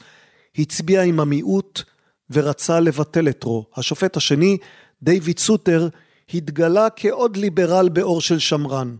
הצביע 0.58 1.02
עם 1.02 1.20
המיעוט 1.20 1.82
ורצה 2.30 2.80
לבטל 2.80 3.30
את 3.30 3.44
רו. 3.44 3.66
השופט 3.76 4.18
השני, 4.18 4.58
דיוויד 5.04 5.40
סוטר, 5.40 5.88
התגלה 6.34 6.88
כעוד 6.96 7.38
ליברל 7.38 7.90
באור 7.90 8.22
של 8.22 8.40
שמרן. 8.40 8.96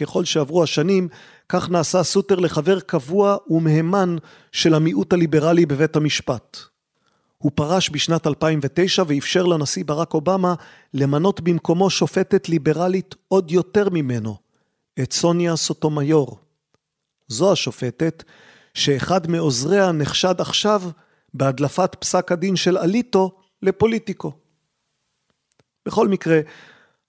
ככל 0.00 0.24
שעברו 0.24 0.62
השנים, 0.62 1.08
כך 1.54 1.70
נעשה 1.70 2.02
סוטר 2.02 2.36
לחבר 2.36 2.80
קבוע 2.80 3.36
ומהימן 3.50 4.16
של 4.52 4.74
המיעוט 4.74 5.12
הליברלי 5.12 5.66
בבית 5.66 5.96
המשפט. 5.96 6.58
הוא 7.38 7.52
פרש 7.54 7.90
בשנת 7.90 8.26
2009 8.26 9.02
ואפשר 9.06 9.46
לנשיא 9.46 9.84
ברק 9.84 10.14
אובמה 10.14 10.54
למנות 10.94 11.40
במקומו 11.40 11.90
שופטת 11.90 12.48
ליברלית 12.48 13.14
עוד 13.28 13.50
יותר 13.50 13.88
ממנו, 13.90 14.36
את 15.02 15.12
סוניה 15.12 15.56
סוטומיור. 15.56 16.38
זו 17.28 17.52
השופטת 17.52 18.24
שאחד 18.74 19.30
מעוזריה 19.30 19.92
נחשד 19.92 20.40
עכשיו 20.40 20.82
בהדלפת 21.34 21.96
פסק 22.00 22.32
הדין 22.32 22.56
של 22.56 22.78
אליטו 22.78 23.30
לפוליטיקו. 23.62 24.32
בכל 25.86 26.08
מקרה, 26.08 26.40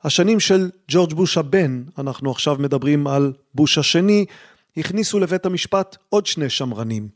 השנים 0.04 0.40
של 0.40 0.70
ג'ורג' 0.88 1.14
בוש 1.14 1.38
הבן, 1.38 1.84
אנחנו 1.98 2.32
עכשיו 2.32 2.56
מדברים 2.60 3.08
על 3.08 3.34
בוש 3.56 3.78
השני, 3.78 4.26
הכניסו 4.78 5.20
לבית 5.20 5.46
המשפט 5.46 5.98
עוד 6.10 6.26
שני 6.26 6.50
שמרנים. 6.50 7.10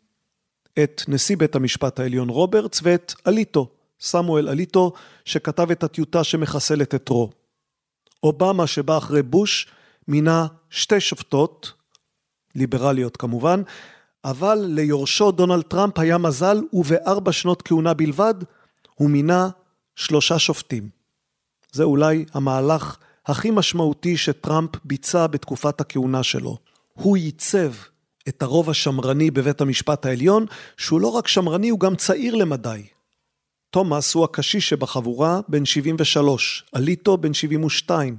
את 0.83 1.01
נשיא 1.07 1.37
בית 1.37 1.55
המשפט 1.55 1.99
העליון 1.99 2.29
רוברטס 2.29 2.79
ואת 2.83 3.13
אליטו, 3.27 3.69
סמואל 3.99 4.49
אליטו, 4.49 4.93
שכתב 5.25 5.71
את 5.71 5.83
הטיוטה 5.83 6.23
שמחסלת 6.23 6.95
את 6.95 7.09
רו. 7.09 7.29
אובמה 8.23 8.67
שבא 8.67 8.97
אחרי 8.97 9.23
בוש 9.23 9.67
מינה 10.07 10.47
שתי 10.69 10.99
שופטות, 10.99 11.73
ליברליות 12.55 13.17
כמובן, 13.17 13.61
אבל 14.25 14.65
ליורשו 14.67 15.31
דונלד 15.31 15.63
טראמפ 15.63 15.99
היה 15.99 16.17
מזל 16.17 16.61
ובארבע 16.73 17.31
שנות 17.31 17.61
כהונה 17.61 17.93
בלבד 17.93 18.33
הוא 18.95 19.09
מינה 19.09 19.49
שלושה 19.95 20.39
שופטים. 20.39 20.96
זה 21.77 21.83
אולי 21.83 22.25
המהלך 22.33 22.97
הכי 23.25 23.51
משמעותי 23.51 24.17
שטראמפ 24.17 24.69
ביצע 24.83 25.27
בתקופת 25.27 25.81
הכהונה 25.81 26.23
שלו. 26.23 26.57
הוא 26.93 27.17
ייצב 27.17 27.71
את 28.27 28.41
הרוב 28.41 28.69
השמרני 28.69 29.31
בבית 29.31 29.61
המשפט 29.61 30.05
העליון, 30.05 30.45
שהוא 30.77 31.01
לא 31.01 31.07
רק 31.07 31.27
שמרני, 31.27 31.69
הוא 31.69 31.79
גם 31.79 31.95
צעיר 31.95 32.35
למדי. 32.35 32.83
תומאס 33.69 34.13
הוא 34.13 34.23
הקשיש 34.23 34.69
שבחבורה, 34.69 35.39
בן 35.47 35.65
73, 35.65 36.65
אליטו 36.75 37.17
בן 37.17 37.33
72. 37.33 38.17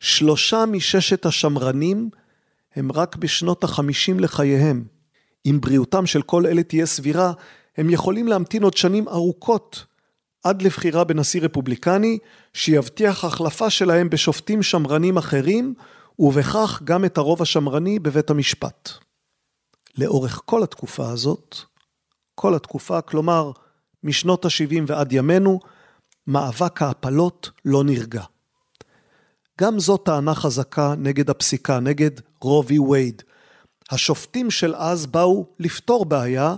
שלושה 0.00 0.64
מששת 0.66 1.26
השמרנים 1.26 2.10
הם 2.76 2.92
רק 2.92 3.16
בשנות 3.16 3.64
החמישים 3.64 4.20
לחייהם. 4.20 4.84
אם 5.46 5.58
בריאותם 5.60 6.06
של 6.06 6.22
כל 6.22 6.46
אלה 6.46 6.62
תהיה 6.62 6.86
סבירה, 6.86 7.32
הם 7.76 7.90
יכולים 7.90 8.28
להמתין 8.28 8.62
עוד 8.62 8.76
שנים 8.76 9.08
ארוכות 9.08 9.84
עד 10.44 10.62
לבחירה 10.62 11.04
בנשיא 11.04 11.40
רפובליקני, 11.42 12.18
שיבטיח 12.52 13.24
החלפה 13.24 13.70
שלהם 13.70 14.10
בשופטים 14.10 14.62
שמרנים 14.62 15.18
אחרים, 15.18 15.74
ובכך 16.18 16.80
גם 16.84 17.04
את 17.04 17.18
הרוב 17.18 17.42
השמרני 17.42 17.98
בבית 17.98 18.30
המשפט. 18.30 18.90
לאורך 19.98 20.42
כל 20.44 20.62
התקופה 20.62 21.10
הזאת, 21.10 21.56
כל 22.34 22.54
התקופה, 22.54 23.00
כלומר 23.00 23.52
משנות 24.02 24.44
ה-70 24.44 24.82
ועד 24.86 25.12
ימינו, 25.12 25.60
מאבק 26.26 26.82
ההפלות 26.82 27.50
לא 27.64 27.84
נרגע. 27.84 28.22
גם 29.60 29.78
זו 29.78 29.96
טענה 29.96 30.34
חזקה 30.34 30.94
נגד 30.98 31.30
הפסיקה, 31.30 31.80
נגד 31.80 32.10
רובי 32.40 32.78
וייד. 32.78 33.22
השופטים 33.90 34.50
של 34.50 34.74
אז 34.74 35.06
באו 35.06 35.46
לפתור 35.58 36.04
בעיה, 36.04 36.54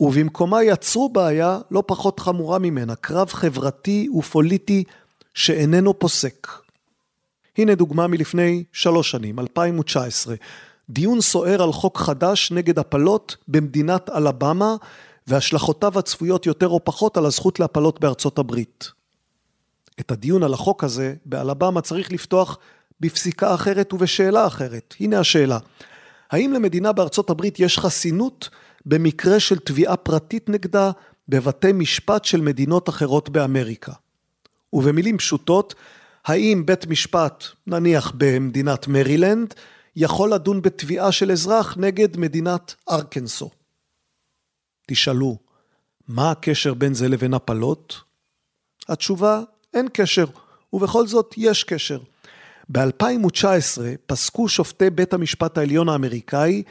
ובמקומה 0.00 0.62
יצרו 0.62 1.08
בעיה 1.08 1.58
לא 1.70 1.82
פחות 1.86 2.20
חמורה 2.20 2.58
ממנה, 2.58 2.94
קרב 2.94 3.28
חברתי 3.28 4.08
ופוליטי 4.18 4.84
שאיננו 5.34 5.98
פוסק. 5.98 6.48
הנה 7.58 7.74
דוגמה 7.74 8.06
מלפני 8.06 8.64
שלוש 8.72 9.10
שנים, 9.10 9.38
2019, 9.38 10.34
דיון 10.90 11.20
סוער 11.20 11.62
על 11.62 11.72
חוק 11.72 11.98
חדש 11.98 12.52
נגד 12.52 12.78
הפלות 12.78 13.36
במדינת 13.48 14.10
אלבמה 14.10 14.76
והשלכותיו 15.26 15.98
הצפויות 15.98 16.46
יותר 16.46 16.68
או 16.68 16.84
פחות 16.84 17.16
על 17.16 17.26
הזכות 17.26 17.60
להפלות 17.60 18.00
בארצות 18.00 18.38
הברית. 18.38 18.90
את 20.00 20.10
הדיון 20.10 20.42
על 20.42 20.54
החוק 20.54 20.84
הזה 20.84 21.14
באלבמה 21.24 21.80
צריך 21.80 22.12
לפתוח 22.12 22.58
בפסיקה 23.00 23.54
אחרת 23.54 23.92
ובשאלה 23.92 24.46
אחרת. 24.46 24.94
הנה 25.00 25.20
השאלה, 25.20 25.58
האם 26.30 26.52
למדינה 26.52 26.92
בארצות 26.92 27.30
הברית 27.30 27.60
יש 27.60 27.78
חסינות 27.78 28.48
במקרה 28.86 29.40
של 29.40 29.58
תביעה 29.58 29.96
פרטית 29.96 30.48
נגדה 30.48 30.90
בבתי 31.28 31.72
משפט 31.72 32.24
של 32.24 32.40
מדינות 32.40 32.88
אחרות 32.88 33.28
באמריקה? 33.28 33.92
ובמילים 34.72 35.18
פשוטות, 35.18 35.74
האם 36.24 36.62
בית 36.66 36.86
משפט, 36.86 37.44
נניח 37.66 38.12
במדינת 38.16 38.88
מרילנד, 38.88 39.54
יכול 39.96 40.34
לדון 40.34 40.62
בתביעה 40.62 41.12
של 41.12 41.32
אזרח 41.32 41.76
נגד 41.76 42.16
מדינת 42.16 42.74
ארקנסו? 42.90 43.50
תשאלו, 44.86 45.38
מה 46.08 46.30
הקשר 46.30 46.74
בין 46.74 46.94
זה 46.94 47.08
לבין 47.08 47.34
הפלות? 47.34 48.00
התשובה, 48.88 49.42
אין 49.74 49.88
קשר, 49.92 50.24
ובכל 50.72 51.06
זאת 51.06 51.34
יש 51.36 51.64
קשר. 51.64 52.00
ב-2019 52.68 53.80
פסקו 54.06 54.48
שופטי 54.48 54.90
בית 54.90 55.12
המשפט 55.12 55.58
העליון 55.58 55.88
האמריקאי 55.88 56.62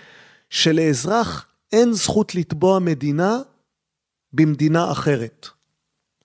שלאזרח 0.50 1.49
אין 1.72 1.94
זכות 1.94 2.36
לתבוע 2.36 2.80
מדינה 2.80 3.40
במדינה 4.34 4.92
אחרת. 4.92 5.48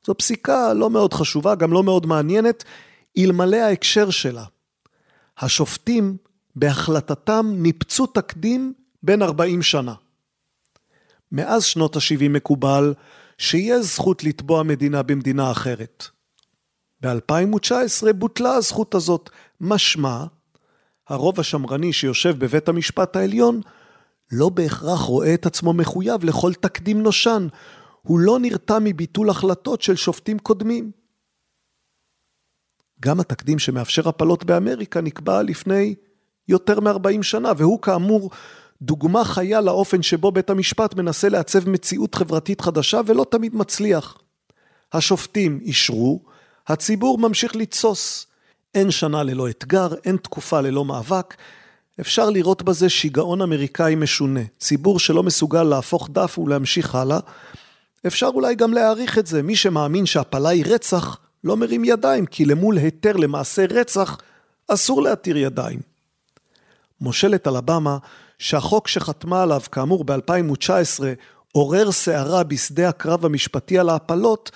זו 0.06 0.14
פסיקה 0.14 0.72
לא 0.72 0.90
מאוד 0.90 1.14
חשובה, 1.14 1.54
גם 1.54 1.72
לא 1.72 1.82
מאוד 1.82 2.06
מעניינת, 2.06 2.64
אלמלא 3.18 3.56
ההקשר 3.56 4.10
שלה. 4.10 4.44
השופטים 5.38 6.16
בהחלטתם 6.56 7.46
ניפצו 7.56 8.06
תקדים 8.06 8.72
בן 9.02 9.22
40 9.22 9.62
שנה. 9.62 9.94
מאז 11.32 11.64
שנות 11.64 11.96
ה-70 11.96 12.28
מקובל 12.28 12.94
שיש 13.38 13.86
זכות 13.86 14.24
לתבוע 14.24 14.62
מדינה 14.62 15.02
במדינה 15.02 15.50
אחרת. 15.50 16.04
ב-2019 17.00 18.12
בוטלה 18.12 18.54
הזכות 18.54 18.94
הזאת, 18.94 19.30
משמע, 19.60 20.24
הרוב 21.08 21.40
השמרני 21.40 21.92
שיושב 21.92 22.38
בבית 22.38 22.68
המשפט 22.68 23.16
העליון 23.16 23.60
לא 24.32 24.48
בהכרח 24.48 25.00
רואה 25.00 25.34
את 25.34 25.46
עצמו 25.46 25.72
מחויב 25.72 26.24
לכל 26.24 26.52
תקדים 26.54 27.02
נושן, 27.02 27.48
הוא 28.02 28.18
לא 28.18 28.38
נרתע 28.38 28.78
מביטול 28.80 29.30
החלטות 29.30 29.82
של 29.82 29.96
שופטים 29.96 30.38
קודמים. 30.38 30.90
גם 33.00 33.20
התקדים 33.20 33.58
שמאפשר 33.58 34.08
הפלות 34.08 34.44
באמריקה 34.44 35.00
נקבע 35.00 35.42
לפני 35.42 35.94
יותר 36.48 36.80
מ-40 36.80 37.22
שנה, 37.22 37.52
והוא 37.56 37.82
כאמור 37.82 38.30
דוגמה 38.82 39.24
חיה 39.24 39.60
לאופן 39.60 40.02
שבו 40.02 40.32
בית 40.32 40.50
המשפט 40.50 40.94
מנסה 40.94 41.28
לעצב 41.28 41.68
מציאות 41.68 42.14
חברתית 42.14 42.60
חדשה 42.60 43.00
ולא 43.06 43.26
תמיד 43.30 43.54
מצליח. 43.54 44.18
השופטים 44.92 45.58
אישרו, 45.62 46.22
הציבור 46.66 47.18
ממשיך 47.18 47.56
לתסוס. 47.56 48.26
אין 48.74 48.90
שנה 48.90 49.22
ללא 49.22 49.48
אתגר, 49.48 49.94
אין 50.04 50.16
תקופה 50.16 50.60
ללא 50.60 50.84
מאבק. 50.84 51.34
אפשר 52.00 52.30
לראות 52.30 52.62
בזה 52.62 52.88
שיגעון 52.88 53.42
אמריקאי 53.42 53.94
משונה. 53.94 54.40
ציבור 54.58 54.98
שלא 54.98 55.22
מסוגל 55.22 55.62
להפוך 55.62 56.08
דף 56.12 56.38
ולהמשיך 56.38 56.94
הלאה. 56.94 57.18
אפשר 58.06 58.30
אולי 58.34 58.54
גם 58.54 58.72
להעריך 58.72 59.18
את 59.18 59.26
זה. 59.26 59.42
מי 59.42 59.56
שמאמין 59.56 60.06
שהפלה 60.06 60.48
היא 60.48 60.64
רצח, 60.66 61.18
לא 61.44 61.56
מרים 61.56 61.84
ידיים, 61.84 62.26
כי 62.26 62.44
למול 62.44 62.78
היתר 62.78 63.16
למעשה 63.16 63.64
רצח, 63.70 64.18
אסור 64.68 65.02
להתיר 65.02 65.36
ידיים. 65.36 65.80
מושלת 67.00 67.48
אלבמה, 67.48 67.98
שהחוק 68.38 68.88
שחתמה 68.88 69.42
עליו, 69.42 69.60
כאמור 69.72 70.04
ב-2019, 70.04 71.02
עורר 71.52 71.92
סערה 71.92 72.42
בשדה 72.42 72.88
הקרב 72.88 73.24
המשפטי 73.24 73.78
על 73.78 73.88
ההפלות, 73.88 74.50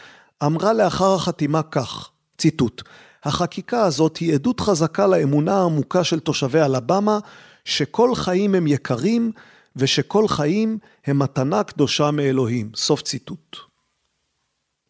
אמרה 0.45 0.73
לאחר 0.73 1.15
החתימה 1.15 1.63
כך, 1.63 2.11
ציטוט: 2.39 2.83
החקיקה 3.25 3.85
הזאת 3.85 4.17
היא 4.17 4.35
עדות 4.35 4.61
חזקה 4.61 5.07
לאמונה 5.07 5.59
העמוקה 5.59 6.05
של 6.05 6.21
תושבי 6.21 6.61
אלבמה, 6.61 7.19
שכל 7.65 8.15
חיים 8.15 8.55
הם 8.55 8.67
יקרים, 8.67 9.33
ושכל 9.77 10.29
חיים 10.29 10.79
הם 11.07 11.19
מתנה 11.19 11.65
קדושה 11.65 12.11
מאלוהים. 12.11 12.71
סוף 12.77 13.03
ציטוט. 13.03 13.57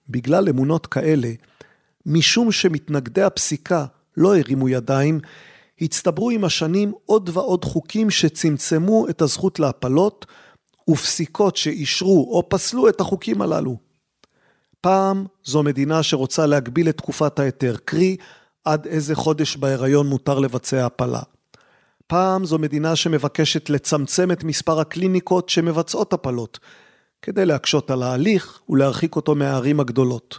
בגלל 0.08 0.48
אמונות 0.48 0.86
כאלה, 0.86 1.32
משום 2.06 2.52
שמתנגדי 2.52 3.22
הפסיקה 3.22 3.86
לא 4.16 4.36
הרימו 4.36 4.68
ידיים, 4.68 5.20
הצטברו 5.80 6.30
עם 6.30 6.44
השנים 6.44 6.92
עוד 7.06 7.30
ועוד 7.32 7.64
חוקים 7.64 8.10
שצמצמו 8.10 9.08
את 9.08 9.22
הזכות 9.22 9.58
להפלות, 9.58 10.26
ופסיקות 10.90 11.56
שאישרו 11.56 12.28
או 12.30 12.48
פסלו 12.48 12.88
את 12.88 13.00
החוקים 13.00 13.42
הללו. 13.42 13.87
פעם 14.80 15.26
זו 15.44 15.62
מדינה 15.62 16.02
שרוצה 16.02 16.46
להגביל 16.46 16.88
את 16.88 16.96
תקופת 16.96 17.38
ההיתר, 17.38 17.76
קרי 17.84 18.16
עד 18.64 18.86
איזה 18.86 19.14
חודש 19.14 19.56
בהיריון 19.56 20.06
מותר 20.06 20.38
לבצע 20.38 20.86
הפלה. 20.86 21.22
פעם 22.06 22.44
זו 22.44 22.58
מדינה 22.58 22.96
שמבקשת 22.96 23.70
לצמצם 23.70 24.32
את 24.32 24.44
מספר 24.44 24.80
הקליניקות 24.80 25.48
שמבצעות 25.48 26.12
הפלות, 26.12 26.58
כדי 27.22 27.46
להקשות 27.46 27.90
על 27.90 28.02
ההליך 28.02 28.60
ולהרחיק 28.68 29.16
אותו 29.16 29.34
מהערים 29.34 29.80
הגדולות. 29.80 30.38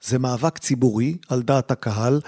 זה 0.00 0.18
מאבק 0.18 0.58
ציבורי, 0.58 1.16
על 1.28 1.42
דעת 1.42 1.70
הקהל, 1.70 2.20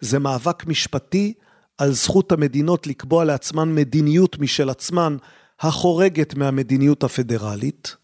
זה 0.00 0.18
מאבק 0.18 0.66
משפטי 0.66 1.34
על 1.78 1.92
זכות 1.92 2.32
המדינות 2.32 2.86
לקבוע 2.86 3.24
לעצמן 3.24 3.74
מדיניות 3.74 4.38
משל 4.38 4.70
עצמן 4.70 5.16
החורגת 5.60 6.34
מהמדיניות 6.34 7.04
הפדרלית. 7.04 7.96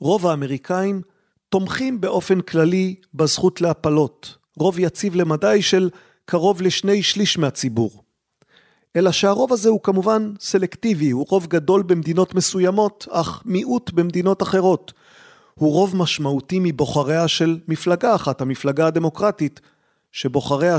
רוב 0.00 0.26
האמריקאים 0.26 1.02
תומכים 1.48 2.00
באופן 2.00 2.40
כללי 2.40 2.94
בזכות 3.14 3.60
להפלות, 3.60 4.36
רוב 4.56 4.78
יציב 4.78 5.14
למדי 5.14 5.62
של 5.62 5.90
קרוב 6.24 6.62
לשני 6.62 7.02
שליש 7.02 7.38
מהציבור. 7.38 8.02
אלא 8.96 9.12
שהרוב 9.12 9.52
הזה 9.52 9.68
הוא 9.68 9.80
כמובן 9.82 10.32
סלקטיבי, 10.40 11.10
הוא 11.10 11.26
רוב 11.28 11.46
גדול 11.46 11.82
במדינות 11.82 12.34
מסוימות, 12.34 13.06
אך 13.10 13.42
מיעוט 13.44 13.90
במדינות 13.90 14.42
אחרות. 14.42 14.92
הוא 15.54 15.72
רוב 15.72 15.96
משמעותי 15.96 16.58
מבוחריה 16.62 17.28
של 17.28 17.58
מפלגה 17.68 18.14
אחת, 18.14 18.40
המפלגה 18.40 18.86
הדמוקרטית, 18.86 19.60
שבוחריה 20.12 20.76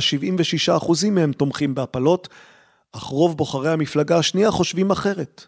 76% 0.78 1.10
מהם 1.12 1.32
תומכים 1.32 1.76
בהפלות, 1.76 2.30
אך 2.92 3.04
רוב 3.04 3.38
בוחרי 3.38 3.72
המפלגה 3.72 4.18
השנייה 4.18 4.52
חושבים 4.52 4.92
אחרת. 4.92 5.46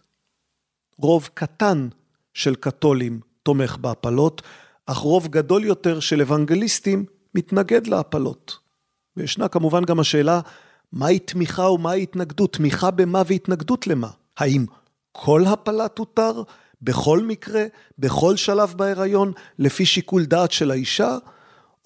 רוב 0.98 1.28
קטן 1.34 1.88
של 2.34 2.54
קתולים 2.54 3.20
תומך 3.42 3.76
בהפלות, 3.76 4.42
אך 4.86 4.96
רוב 4.96 5.28
גדול 5.28 5.64
יותר 5.64 6.00
של 6.00 6.20
אוונגליסטים 6.20 7.04
מתנגד 7.34 7.86
להפלות. 7.86 8.58
וישנה 9.16 9.48
כמובן 9.48 9.84
גם 9.84 10.00
השאלה, 10.00 10.40
מהי 10.92 11.18
תמיכה 11.18 11.62
ומהי 11.70 12.02
התנגדות? 12.02 12.52
תמיכה 12.52 12.90
במה 12.90 13.22
והתנגדות 13.26 13.86
למה? 13.86 14.08
האם 14.36 14.64
כל 15.12 15.44
הפלה 15.46 15.88
תותר? 15.88 16.42
בכל 16.82 17.22
מקרה? 17.22 17.64
בכל 17.98 18.36
שלב 18.36 18.74
בהיריון? 18.76 19.32
לפי 19.58 19.86
שיקול 19.86 20.24
דעת 20.24 20.52
של 20.52 20.70
האישה? 20.70 21.18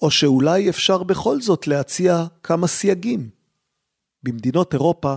או 0.01 0.11
שאולי 0.11 0.69
אפשר 0.69 1.03
בכל 1.03 1.41
זאת 1.41 1.67
להציע 1.67 2.25
כמה 2.43 2.67
סייגים. 2.67 3.29
במדינות 4.23 4.73
אירופה, 4.73 5.15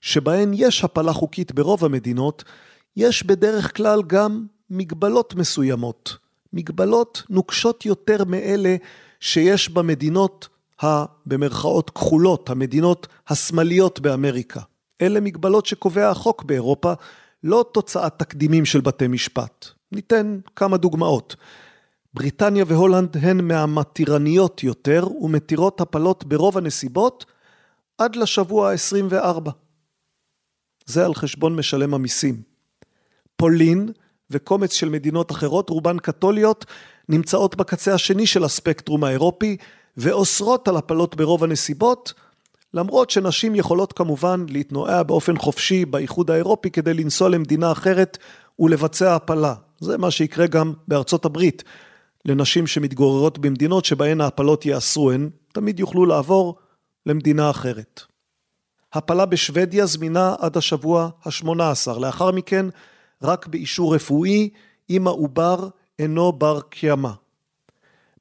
שבהן 0.00 0.50
יש 0.54 0.84
הפלה 0.84 1.12
חוקית 1.12 1.52
ברוב 1.52 1.84
המדינות, 1.84 2.44
יש 2.96 3.22
בדרך 3.22 3.76
כלל 3.76 4.02
גם 4.06 4.46
מגבלות 4.70 5.34
מסוימות. 5.34 6.27
מגבלות 6.52 7.22
נוקשות 7.30 7.86
יותר 7.86 8.24
מאלה 8.24 8.76
שיש 9.20 9.68
במדינות 9.68 10.48
ה... 10.84 11.04
במרכאות 11.26 11.90
כחולות, 11.90 12.50
המדינות 12.50 13.06
השמאליות 13.28 14.00
באמריקה. 14.00 14.60
אלה 15.00 15.20
מגבלות 15.20 15.66
שקובע 15.66 16.10
החוק 16.10 16.42
באירופה, 16.42 16.92
לא 17.44 17.64
תוצאת 17.72 18.18
תקדימים 18.18 18.64
של 18.64 18.80
בתי 18.80 19.08
משפט. 19.08 19.66
ניתן 19.92 20.38
כמה 20.56 20.76
דוגמאות. 20.76 21.36
בריטניה 22.14 22.64
והולנד 22.68 23.16
הן 23.16 23.44
מהמתירניות 23.44 24.64
יותר 24.64 25.06
ומתירות 25.20 25.80
הפלות 25.80 26.24
ברוב 26.24 26.58
הנסיבות 26.58 27.26
עד 27.98 28.16
לשבוע 28.16 28.70
ה-24. 28.70 29.50
זה 30.86 31.06
על 31.06 31.14
חשבון 31.14 31.56
משלם 31.56 31.94
המיסים. 31.94 32.42
פולין 33.36 33.92
וקומץ 34.30 34.72
של 34.72 34.88
מדינות 34.88 35.30
אחרות, 35.30 35.70
רובן 35.70 35.98
קתוליות, 35.98 36.64
נמצאות 37.08 37.56
בקצה 37.56 37.94
השני 37.94 38.26
של 38.26 38.44
הספקטרום 38.44 39.04
האירופי 39.04 39.56
ואוסרות 39.96 40.68
על 40.68 40.76
הפלות 40.76 41.16
ברוב 41.16 41.44
הנסיבות, 41.44 42.12
למרות 42.74 43.10
שנשים 43.10 43.54
יכולות 43.54 43.92
כמובן 43.92 44.46
להתנועע 44.48 45.02
באופן 45.02 45.38
חופשי 45.38 45.84
באיחוד 45.84 46.30
האירופי 46.30 46.70
כדי 46.70 46.94
לנסוע 46.94 47.28
למדינה 47.28 47.72
אחרת 47.72 48.18
ולבצע 48.58 49.14
הפלה. 49.14 49.54
זה 49.80 49.98
מה 49.98 50.10
שיקרה 50.10 50.46
גם 50.46 50.72
בארצות 50.88 51.24
הברית. 51.24 51.64
לנשים 52.24 52.66
שמתגוררות 52.66 53.38
במדינות 53.38 53.84
שבהן 53.84 54.20
ההפלות 54.20 54.66
ייאסרו, 54.66 55.10
הן 55.10 55.30
תמיד 55.52 55.80
יוכלו 55.80 56.06
לעבור 56.06 56.58
למדינה 57.06 57.50
אחרת. 57.50 58.00
הפלה 58.92 59.26
בשוודיה 59.26 59.86
זמינה 59.86 60.34
עד 60.38 60.56
השבוע 60.56 61.10
ה-18, 61.24 61.98
לאחר 62.00 62.30
מכן 62.30 62.66
רק 63.22 63.46
באישור 63.46 63.94
רפואי 63.94 64.48
אם 64.90 65.06
העובר 65.06 65.68
אינו 65.98 66.32
בר 66.32 66.60
קיימא. 66.60 67.10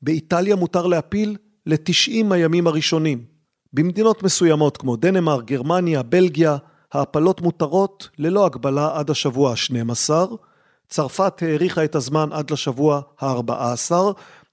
באיטליה 0.02 0.56
מותר 0.56 0.88
להפיל 0.88 1.38
ל-90 1.66 2.34
הימים 2.34 2.68
הראשונים. 2.68 3.24
במדינות 3.74 4.24
מסוימות 4.24 4.78
כמו 4.78 4.96
דנמרק, 4.96 5.46
גרמניה, 5.46 6.04
בלגיה, 6.04 6.58
ההפלות 6.94 7.42
מותרות 7.42 8.10
ללא 8.18 8.46
הגבלה 8.46 9.00
עד 9.00 9.10
השבוע 9.10 9.52
ה-12, 9.52 10.10
צרפת 10.90 11.42
האריכה 11.42 11.84
את 11.84 11.96
הזמן 11.96 12.30
עד 12.32 12.52
לשבוע 12.52 13.02
ה-14, 13.22 13.92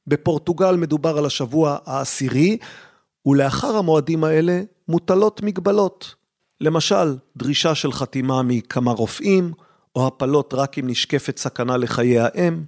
בפורטוגל 0.06 0.76
מדובר 0.76 1.18
על 1.18 1.26
השבוע 1.26 1.76
העשירי, 1.86 2.58
ולאחר 3.26 3.76
המועדים 3.76 4.24
האלה 4.24 4.62
מוטלות 4.88 5.42
מגבלות. 5.42 6.14
למשל, 6.60 7.16
דרישה 7.36 7.74
של 7.74 7.92
חתימה 7.92 8.42
מכמה 8.42 8.92
רופאים, 8.92 9.52
או 9.96 10.06
הפלות 10.06 10.54
רק 10.54 10.78
אם 10.78 10.86
נשקפת 10.86 11.38
סכנה 11.38 11.76
לחיי 11.76 12.18
האם. 12.18 12.64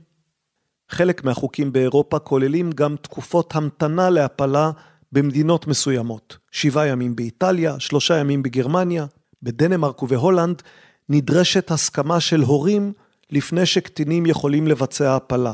חלק 0.89 1.25
מהחוקים 1.25 1.73
באירופה 1.73 2.19
כוללים 2.19 2.73
גם 2.73 2.97
תקופות 2.97 3.55
המתנה 3.57 4.11
להפלה 4.11 4.71
במדינות 5.13 5.67
מסוימות. 5.67 6.37
שבעה 6.51 6.87
ימים 6.87 7.17
באיטליה, 7.17 7.81
שלושה 7.81 8.17
ימים 8.19 8.43
בגרמניה, 8.43 9.07
בדנמרק 9.43 10.03
ובהולנד 10.03 10.63
נדרשת 11.09 11.71
הסכמה 11.71 12.21
של 12.21 12.41
הורים 12.41 12.93
לפני 13.31 13.67
שקטינים 13.67 14.27
יכולים 14.27 14.67
לבצע 14.67 15.17
הפלה. 15.17 15.53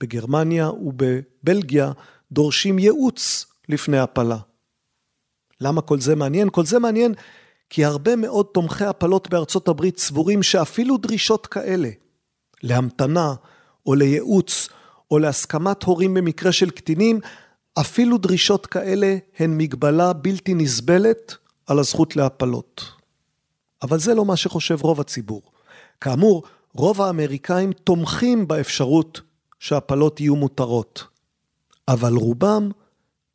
בגרמניה 0.00 0.70
ובבלגיה 0.70 1.92
דורשים 2.32 2.78
ייעוץ 2.78 3.46
לפני 3.68 3.98
הפלה. 3.98 4.38
למה 5.60 5.80
כל 5.80 6.00
זה 6.00 6.16
מעניין? 6.16 6.48
כל 6.52 6.64
זה 6.64 6.78
מעניין 6.78 7.14
כי 7.70 7.84
הרבה 7.84 8.16
מאוד 8.16 8.46
תומכי 8.52 8.84
הפלות 8.84 9.30
בארצות 9.30 9.68
הברית 9.68 9.98
סבורים 9.98 10.42
שאפילו 10.42 10.96
דרישות 10.96 11.46
כאלה, 11.46 11.90
להמתנה 12.62 13.34
או 13.86 13.94
לייעוץ 13.94 14.68
או 15.10 15.18
להסכמת 15.18 15.82
הורים 15.82 16.14
במקרה 16.14 16.52
של 16.52 16.70
קטינים, 16.70 17.20
אפילו 17.80 18.18
דרישות 18.18 18.66
כאלה 18.66 19.16
הן 19.38 19.56
מגבלה 19.56 20.12
בלתי 20.12 20.54
נסבלת 20.54 21.34
על 21.66 21.78
הזכות 21.78 22.16
להפלות. 22.16 22.84
אבל 23.82 23.98
זה 23.98 24.14
לא 24.14 24.24
מה 24.24 24.36
שחושב 24.36 24.78
רוב 24.82 25.00
הציבור. 25.00 25.42
כאמור, 26.00 26.42
רוב 26.74 27.02
האמריקאים 27.02 27.72
תומכים 27.72 28.48
באפשרות 28.48 29.20
שהפלות 29.58 30.20
יהיו 30.20 30.36
מותרות, 30.36 31.04
אבל 31.88 32.14
רובם 32.14 32.70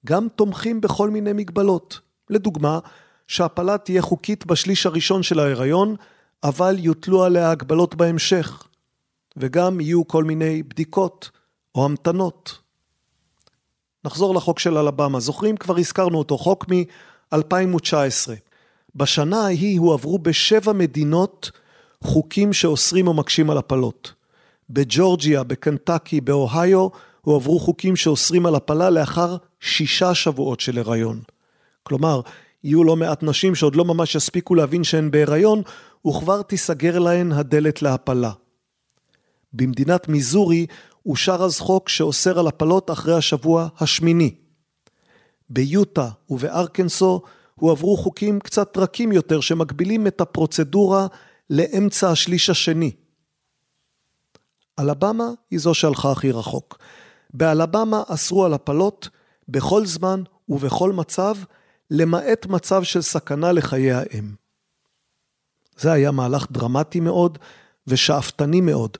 גם 0.05 0.27
תומכים 0.35 0.81
בכל 0.81 1.09
מיני 1.09 1.33
מגבלות. 1.33 1.99
לדוגמה, 2.29 2.79
שהפלה 3.27 3.77
תהיה 3.77 4.01
חוקית 4.01 4.45
בשליש 4.45 4.85
הראשון 4.85 5.23
של 5.23 5.39
ההיריון, 5.39 5.95
אבל 6.43 6.75
יוטלו 6.79 7.23
עליה 7.23 7.51
הגבלות 7.51 7.95
בהמשך, 7.95 8.63
וגם 9.37 9.81
יהיו 9.81 10.07
כל 10.07 10.23
מיני 10.23 10.63
בדיקות 10.63 11.29
או 11.75 11.85
המתנות. 11.85 12.57
נחזור 14.05 14.35
לחוק 14.35 14.59
של 14.59 14.77
אלבמה. 14.77 15.19
זוכרים? 15.19 15.57
כבר 15.57 15.77
הזכרנו 15.77 16.17
אותו, 16.17 16.37
חוק 16.37 16.65
מ-2019. 16.69 18.31
בשנה 18.95 19.45
ההיא 19.45 19.79
הועברו 19.79 20.19
בשבע 20.19 20.73
מדינות 20.73 21.51
חוקים 22.03 22.53
שאוסרים 22.53 23.07
או 23.07 23.13
מקשים 23.13 23.49
על 23.49 23.57
הפלות. 23.57 24.13
בג'ורג'יה, 24.69 25.43
בקנטקי, 25.43 26.21
באוהיו, 26.21 26.87
הועברו 27.21 27.59
חוקים 27.59 27.95
שאוסרים 27.95 28.45
על 28.45 28.55
הפלה 28.55 28.89
לאחר 28.89 29.37
שישה 29.59 30.13
שבועות 30.15 30.59
של 30.59 30.77
הריון. 30.77 31.21
כלומר, 31.83 32.21
יהיו 32.65 32.83
לא 32.83 32.95
מעט 32.95 33.23
נשים 33.23 33.55
שעוד 33.55 33.75
לא 33.75 33.85
ממש 33.85 34.15
יספיקו 34.15 34.55
להבין 34.55 34.83
שהן 34.83 35.11
בהיריון, 35.11 35.61
וכבר 36.07 36.41
תיסגר 36.41 36.99
להן 36.99 37.31
הדלת 37.31 37.81
להפלה. 37.81 38.31
במדינת 39.53 40.07
מיזורי 40.07 40.65
אושר 41.05 41.43
אז 41.43 41.59
חוק 41.59 41.89
שאוסר 41.89 42.39
על 42.39 42.47
הפלות 42.47 42.91
אחרי 42.91 43.15
השבוע 43.15 43.67
השמיני. 43.79 44.35
ביוטה 45.49 46.09
ובארקנסו 46.29 47.21
הועברו 47.55 47.97
חוקים 47.97 48.39
קצת 48.39 48.77
רכים 48.77 49.11
יותר 49.11 49.41
שמגבילים 49.41 50.07
את 50.07 50.21
הפרוצדורה 50.21 51.07
לאמצע 51.49 52.09
השליש 52.09 52.49
השני. 52.49 52.91
אלבמה 54.79 55.27
היא 55.51 55.59
זו 55.59 55.73
שהלכה 55.73 56.11
הכי 56.11 56.31
רחוק. 56.31 56.77
באלבמה 57.33 58.03
אסרו 58.07 58.45
על 58.45 58.53
הפלות 58.53 59.09
בכל 59.49 59.85
זמן 59.85 60.23
ובכל 60.49 60.91
מצב, 60.91 61.35
למעט 61.91 62.45
מצב 62.45 62.83
של 62.83 63.01
סכנה 63.01 63.51
לחיי 63.51 63.91
האם. 63.91 64.35
זה 65.77 65.91
היה 65.91 66.11
מהלך 66.11 66.47
דרמטי 66.51 66.99
מאוד 66.99 67.37
ושאפתני 67.87 68.61
מאוד. 68.61 68.97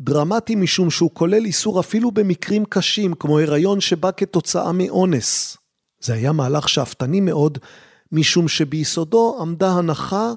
דרמטי 0.00 0.54
משום 0.54 0.90
שהוא 0.90 1.10
כולל 1.14 1.44
איסור 1.44 1.80
אפילו 1.80 2.10
במקרים 2.10 2.64
קשים, 2.64 3.14
כמו 3.14 3.38
הריון 3.38 3.80
שבא 3.80 4.10
כתוצאה 4.16 4.72
מאונס. 4.72 5.56
זה 6.00 6.14
היה 6.14 6.32
מהלך 6.32 6.68
שאפתני 6.68 7.20
מאוד, 7.20 7.58
משום 8.12 8.48
שביסודו 8.48 9.38
עמדה 9.40 9.70
הנחה 9.70 10.32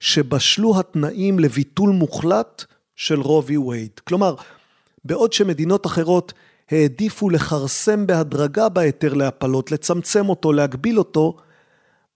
שבשלו 0.00 0.80
התנאים 0.80 1.38
לביטול 1.38 1.90
מוחלט 1.90 2.64
של 2.96 3.20
רובי 3.20 3.56
וייד. 3.56 4.00
כלומר, 4.04 4.34
בעוד 5.04 5.32
שמדינות 5.32 5.86
אחרות 5.86 6.32
העדיפו 6.70 7.30
לכרסם 7.30 8.06
בהדרגה 8.06 8.68
בהיתר 8.68 9.14
להפלות, 9.14 9.72
לצמצם 9.72 10.28
אותו, 10.28 10.52
להגביל 10.52 10.98
אותו, 10.98 11.36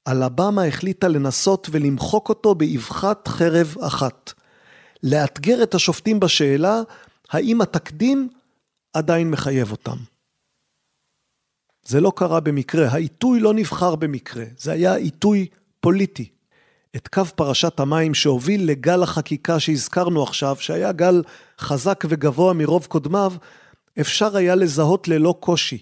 אלבמה 0.08 0.64
החליטה 0.64 1.08
לנסות 1.08 1.68
ולמחוק 1.70 2.28
אותו 2.28 2.54
באבחת 2.54 3.28
חרב 3.28 3.74
אחת. 3.80 4.32
לאתגר 5.02 5.62
את 5.62 5.74
השופטים 5.74 6.20
בשאלה 6.20 6.80
האם 7.30 7.60
התקדים 7.60 8.28
עדיין 8.92 9.30
מחייב 9.30 9.70
אותם. 9.70 9.96
זה 11.86 12.00
לא 12.00 12.12
קרה 12.16 12.40
במקרה, 12.40 12.88
העיתוי 12.88 13.40
לא 13.40 13.54
נבחר 13.54 13.94
במקרה, 13.96 14.44
זה 14.58 14.72
היה 14.72 14.94
עיתוי 14.94 15.46
פוליטי. 15.80 16.28
את 16.96 17.08
קו 17.08 17.24
פרשת 17.24 17.80
המים 17.80 18.14
שהוביל 18.14 18.70
לגל 18.70 19.02
החקיקה 19.02 19.60
שהזכרנו 19.60 20.22
עכשיו, 20.22 20.56
שהיה 20.58 20.92
גל 20.92 21.22
חזק 21.58 22.04
וגבוה 22.08 22.52
מרוב 22.52 22.86
קודמיו, 22.86 23.32
אפשר 24.00 24.36
היה 24.36 24.54
לזהות 24.54 25.08
ללא 25.08 25.34
קושי. 25.40 25.78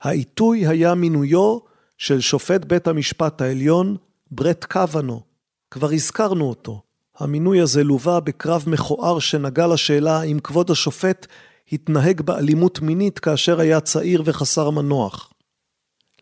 העיתוי 0.00 0.66
היה 0.66 0.94
מינויו 0.94 1.58
של 1.98 2.20
שופט 2.20 2.64
בית 2.64 2.88
המשפט 2.88 3.40
העליון, 3.40 3.96
ברט 4.30 4.64
קוונו. 4.64 5.22
כבר 5.70 5.90
הזכרנו 5.92 6.48
אותו. 6.48 6.82
המינוי 7.18 7.60
הזה 7.60 7.84
לווה 7.84 8.20
בקרב 8.20 8.64
מכוער 8.66 9.18
שנגע 9.18 9.66
לשאלה 9.66 10.22
אם 10.22 10.38
כבוד 10.44 10.70
השופט 10.70 11.26
התנהג 11.72 12.20
באלימות 12.20 12.80
מינית 12.80 13.18
כאשר 13.18 13.60
היה 13.60 13.80
צעיר 13.80 14.22
וחסר 14.24 14.70
מנוח. 14.70 15.32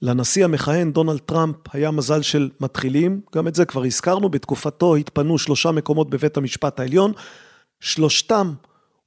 לנשיא 0.03 0.45
המכהן 0.45 0.93
דונלד 0.93 1.19
טראמפ 1.19 1.57
היה 1.73 1.91
מזל 1.91 2.23
של 2.23 2.51
מתחילים, 2.61 3.21
גם 3.35 3.49
את 3.49 3.55
זה 3.55 3.65
כבר 3.65 3.85
הזכרנו, 3.85 4.29
בתקופתו 4.29 4.97
התפנו 4.97 5.39
שלושה 5.39 5.73
מקומות 5.73 6.11
בבית 6.11 6.37
המשפט 6.37 6.81
העליון, 6.81 7.13
שלושתם 7.81 8.53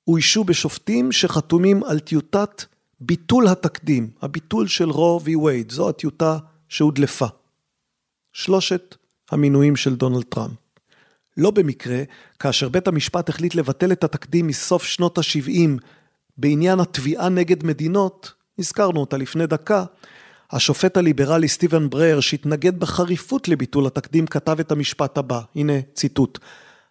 אוישו 0.08 0.44
בשופטים 0.44 1.12
שחתומים 1.12 1.84
על 1.84 2.00
טיוטת 2.00 2.64
ביטול 3.00 3.48
התקדים, 3.48 4.10
הביטול 4.22 4.68
של 4.68 4.90
רו 4.90 5.22
וי 5.24 5.36
וייד, 5.36 5.72
זו 5.72 5.90
הטיוטה 5.90 6.38
שהודלפה. 6.70 7.26
שלושת 8.34 8.96
המינויים 9.32 9.76
של 9.76 9.96
דונלד 9.96 10.24
טראמפ. 10.24 10.54
לא 11.38 11.52
במקרה, 11.52 12.04
כאשר 12.40 12.70
בית 12.70 12.88
המשפט 12.88 13.30
החליט 13.30 13.56
לבטל 13.56 13.92
את 13.92 14.04
התקדים 14.04 14.48
מסוף 14.48 14.84
שנות 14.84 15.18
ה-70 15.18 15.70
בעניין 16.38 16.80
התביעה 16.80 17.30
נגד 17.30 17.66
מדינות, 17.66 18.34
הזכרנו 18.60 19.00
אותה 19.00 19.18
לפני 19.18 19.48
דקה, 19.48 19.86
השופט 20.52 20.98
הליברלי 20.98 21.48
סטיבן 21.48 21.90
ברייר, 21.90 22.20
שהתנגד 22.20 22.80
בחריפות 22.80 23.48
לביטול 23.48 23.88
התקדים, 23.88 24.28
כתב 24.28 24.60
את 24.60 24.72
המשפט 24.72 25.18
הבא, 25.18 25.42
הנה 25.56 25.74
ציטוט: 25.94 26.40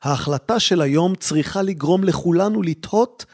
ההחלטה 0.03 0.61
של 0.61 0.81
היום 0.81 1.15
צריכה 1.15 1.63
לגרום 1.63 2.05
לכולנו 2.05 2.63
לתהות 2.63 3.25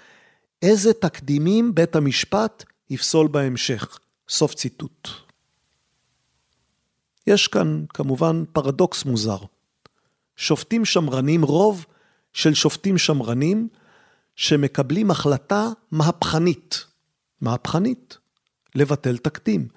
איזה 0.63 0.93
תקדימים 0.93 1.75
בית 1.75 1.97
המשפט 1.97 2.65
יפסול 2.91 3.29
בהמשך. 3.29 3.99
סוף 4.29 4.55
ציטוט. 4.55 5.09
יש 7.27 7.49
כאן 7.49 7.85
כמובן 7.89 8.45
פרדוקס 8.53 9.05
מוזר. 9.05 9.39
שופטים 10.37 10.85
שמרנים, 10.85 11.43
רוב 11.43 11.87
של 12.33 12.55
שופטים 12.55 12.99
שמרנים, 12.99 13.69
שמקבלים 14.37 15.11
החלטה 15.11 15.69
מהפכנית. 15.91 16.85
מהפכנית. 17.41 18.19
לבטל 18.75 19.17
תקדים. 19.17 19.69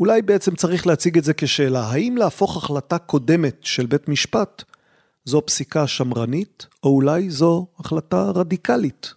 אולי 0.00 0.22
בעצם 0.22 0.54
צריך 0.54 0.86
להציג 0.86 1.18
את 1.18 1.24
זה 1.24 1.34
כשאלה, 1.34 1.80
האם 1.80 2.16
להפוך 2.16 2.56
החלטה 2.56 2.98
קודמת 2.98 3.56
של 3.62 3.86
בית 3.86 4.08
משפט 4.08 4.62
זו 5.26 5.42
פסיקה 5.46 5.86
שמרנית, 5.86 6.66
או 6.82 6.88
אולי 6.88 7.30
זו 7.30 7.66
החלטה 7.78 8.30
רדיקלית? 8.34 9.14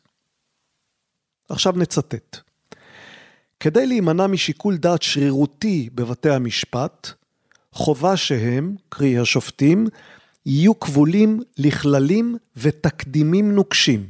עכשיו 1.49 1.73
נצטט. 1.77 2.37
כדי 3.59 3.87
להימנע 3.87 4.27
משיקול 4.27 4.77
דעת 4.77 5.01
שרירותי 5.01 5.89
בבתי 5.93 6.29
המשפט, 6.29 7.09
חובה 7.71 8.17
שהם, 8.17 8.75
קרי 8.89 9.17
השופטים, 9.17 9.87
יהיו 10.45 10.79
כבולים 10.79 11.39
לכללים 11.57 12.37
ותקדימים 12.57 13.51
נוקשים. 13.55 14.07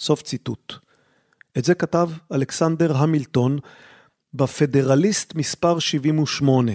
סוף 0.00 0.22
ציטוט. 0.22 0.74
את 1.58 1.64
זה 1.64 1.74
כתב 1.74 2.10
אלכסנדר 2.32 2.96
המילטון 2.96 3.58
בפדרליסט 4.34 5.34
מספר 5.34 5.78
78. 5.78 6.72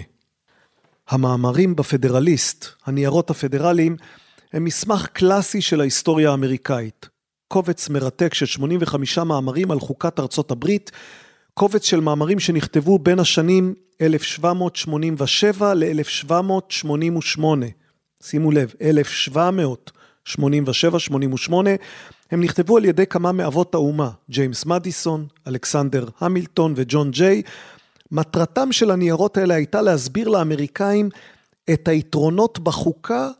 המאמרים 1.08 1.76
בפדרליסט, 1.76 2.66
הניירות 2.86 3.30
הפדרליים, 3.30 3.96
הם 4.52 4.64
מסמך 4.64 5.06
קלאסי 5.06 5.60
של 5.60 5.80
ההיסטוריה 5.80 6.30
האמריקאית. 6.30 7.08
קובץ 7.48 7.88
מרתק 7.88 8.34
של 8.34 8.46
85 8.46 9.18
מאמרים 9.18 9.70
על 9.70 9.80
חוקת 9.80 10.20
ארצות 10.20 10.50
הברית, 10.50 10.90
קובץ 11.54 11.84
של 11.84 12.00
מאמרים 12.00 12.40
שנכתבו 12.40 12.98
בין 12.98 13.18
השנים 13.18 13.74
1787 14.00 15.74
ל-1788. 15.74 17.40
שימו 18.22 18.50
לב, 18.52 18.72
1787-88, 19.88 21.52
הם 22.30 22.40
נכתבו 22.40 22.76
על 22.76 22.84
ידי 22.84 23.06
כמה 23.06 23.32
מאבות 23.32 23.74
האומה, 23.74 24.10
ג'יימס 24.30 24.66
מדיסון, 24.66 25.26
אלכסנדר 25.46 26.08
המילטון 26.20 26.72
וג'ון 26.76 27.10
ג'יי, 27.10 27.42
מטרתם 28.12 28.72
של 28.72 28.90
הניירות 28.90 29.36
האלה 29.36 29.54
הייתה 29.54 29.82
להסביר 29.82 30.28
לאמריקאים 30.28 31.08
את 31.72 31.88
היתרונות 31.88 32.58
בחוקה 32.58 33.30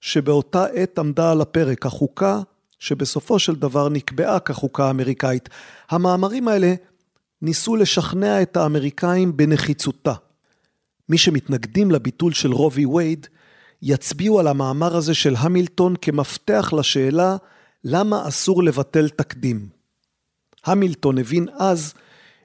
שבאותה 0.00 0.64
עת 0.64 0.98
עמדה 0.98 1.30
על 1.30 1.40
הפרק, 1.40 1.86
החוקה 1.86 2.40
שבסופו 2.78 3.38
של 3.38 3.54
דבר 3.54 3.88
נקבעה 3.88 4.40
כחוקה 4.40 4.86
האמריקאית. 4.86 5.48
המאמרים 5.90 6.48
האלה 6.48 6.74
ניסו 7.42 7.76
לשכנע 7.76 8.42
את 8.42 8.56
האמריקאים 8.56 9.36
בנחיצותה. 9.36 10.14
מי 11.08 11.18
שמתנגדים 11.18 11.90
לביטול 11.90 12.32
של 12.32 12.52
רובי 12.52 12.86
וייד, 12.86 13.26
יצביעו 13.82 14.40
על 14.40 14.46
המאמר 14.46 14.96
הזה 14.96 15.14
של 15.14 15.34
המילטון 15.38 15.94
כמפתח 16.02 16.72
לשאלה 16.72 17.36
למה 17.84 18.28
אסור 18.28 18.62
לבטל 18.62 19.08
תקדים. 19.08 19.68
המילטון 20.64 21.18
הבין 21.18 21.46
אז 21.58 21.94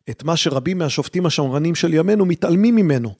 את 0.09 0.23
מה 0.23 0.37
שרבים 0.37 0.77
מהשופטים 0.77 1.25
השמרנים 1.25 1.75
של 1.75 1.93
ימינו 1.93 2.25
מתעלמים 2.25 2.75
ממנו. 2.75 3.15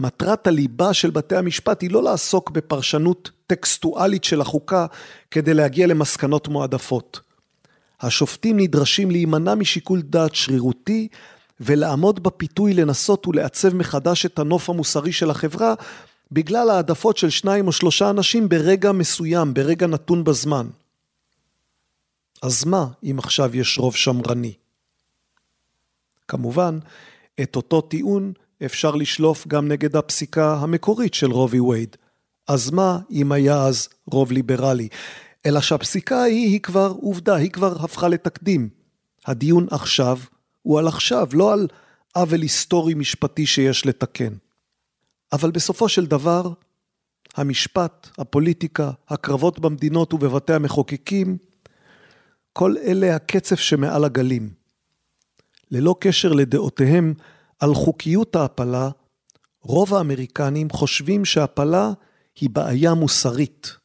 מטרת 0.00 0.46
הליבה 0.46 0.94
של 0.94 1.10
בתי 1.10 1.36
המשפט 1.36 1.82
היא 1.82 1.90
לא 1.90 2.02
לעסוק 2.02 2.50
בפרשנות 2.50 3.30
טקסטואלית 3.46 4.24
של 4.24 4.40
החוקה 4.40 4.86
כדי 5.30 5.54
להגיע 5.54 5.86
למסקנות 5.86 6.48
מועדפות. 6.48 7.20
השופטים 8.00 8.60
נדרשים 8.60 9.10
להימנע 9.10 9.54
משיקול 9.54 10.02
דעת 10.02 10.34
שרירותי 10.34 11.08
ולעמוד 11.60 12.22
בפיתוי 12.22 12.74
לנסות 12.74 13.26
ולעצב 13.26 13.74
מחדש 13.74 14.26
את 14.26 14.38
הנוף 14.38 14.70
המוסרי 14.70 15.12
של 15.12 15.30
החברה 15.30 15.74
בגלל 16.32 16.70
העדפות 16.70 17.16
של 17.16 17.30
שניים 17.30 17.66
או 17.66 17.72
שלושה 17.72 18.10
אנשים 18.10 18.48
ברגע 18.48 18.92
מסוים, 18.92 19.54
ברגע 19.54 19.86
נתון 19.86 20.24
בזמן. 20.24 20.66
אז 22.42 22.64
מה 22.64 22.86
אם 23.04 23.18
עכשיו 23.18 23.56
יש 23.56 23.78
רוב 23.78 23.96
שמרני? 23.96 24.52
כמובן, 26.28 26.78
את 27.42 27.56
אותו 27.56 27.80
טיעון 27.80 28.32
אפשר 28.64 28.94
לשלוף 28.94 29.46
גם 29.46 29.68
נגד 29.68 29.96
הפסיקה 29.96 30.54
המקורית 30.54 31.14
של 31.14 31.30
רובי 31.30 31.60
וייד. 31.60 31.96
אז 32.48 32.70
מה 32.70 32.98
אם 33.10 33.32
היה 33.32 33.62
אז 33.64 33.88
רוב 34.06 34.32
ליברלי? 34.32 34.88
אלא 35.46 35.60
שהפסיקה 35.60 36.16
ההיא 36.16 36.46
היא 36.46 36.60
כבר 36.60 36.94
עובדה, 37.00 37.34
היא 37.34 37.50
כבר 37.50 37.84
הפכה 37.84 38.08
לתקדים. 38.08 38.68
הדיון 39.26 39.66
עכשיו 39.70 40.18
הוא 40.62 40.78
על 40.78 40.88
עכשיו, 40.88 41.28
לא 41.32 41.52
על 41.52 41.68
עוול 42.14 42.42
היסטורי 42.42 42.94
משפטי 42.94 43.46
שיש 43.46 43.86
לתקן. 43.86 44.34
אבל 45.32 45.50
בסופו 45.50 45.88
של 45.88 46.06
דבר, 46.06 46.52
המשפט, 47.36 48.08
הפוליטיקה, 48.18 48.90
הקרבות 49.08 49.60
במדינות 49.60 50.14
ובבתי 50.14 50.52
המחוקקים, 50.52 51.36
כל 52.52 52.74
אלה 52.84 53.16
הקצף 53.16 53.60
שמעל 53.60 54.04
הגלים. 54.04 54.50
ללא 55.70 55.96
קשר 56.00 56.32
לדעותיהם 56.32 57.14
על 57.60 57.74
חוקיות 57.74 58.36
ההפלה, 58.36 58.90
רוב 59.62 59.94
האמריקנים 59.94 60.70
חושבים 60.70 61.24
שהפלה 61.24 61.92
היא 62.40 62.50
בעיה 62.50 62.94
מוסרית. 62.94 63.76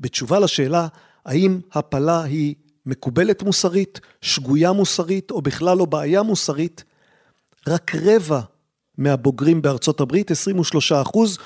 בתשובה 0.00 0.38
לשאלה 0.38 0.88
האם 1.24 1.60
הפלה 1.72 2.22
היא 2.22 2.54
מקובלת 2.86 3.42
מוסרית, 3.42 4.00
שגויה 4.20 4.72
מוסרית 4.72 5.30
או 5.30 5.42
בכלל 5.42 5.78
לא 5.78 5.84
בעיה 5.84 6.22
מוסרית, 6.22 6.84
רק 7.68 7.94
רבע 7.94 8.40
מהבוגרים 8.98 9.62
בארצות 9.62 10.00
הברית, 10.00 10.30
23 10.30 10.92
אחוז, 10.92 11.38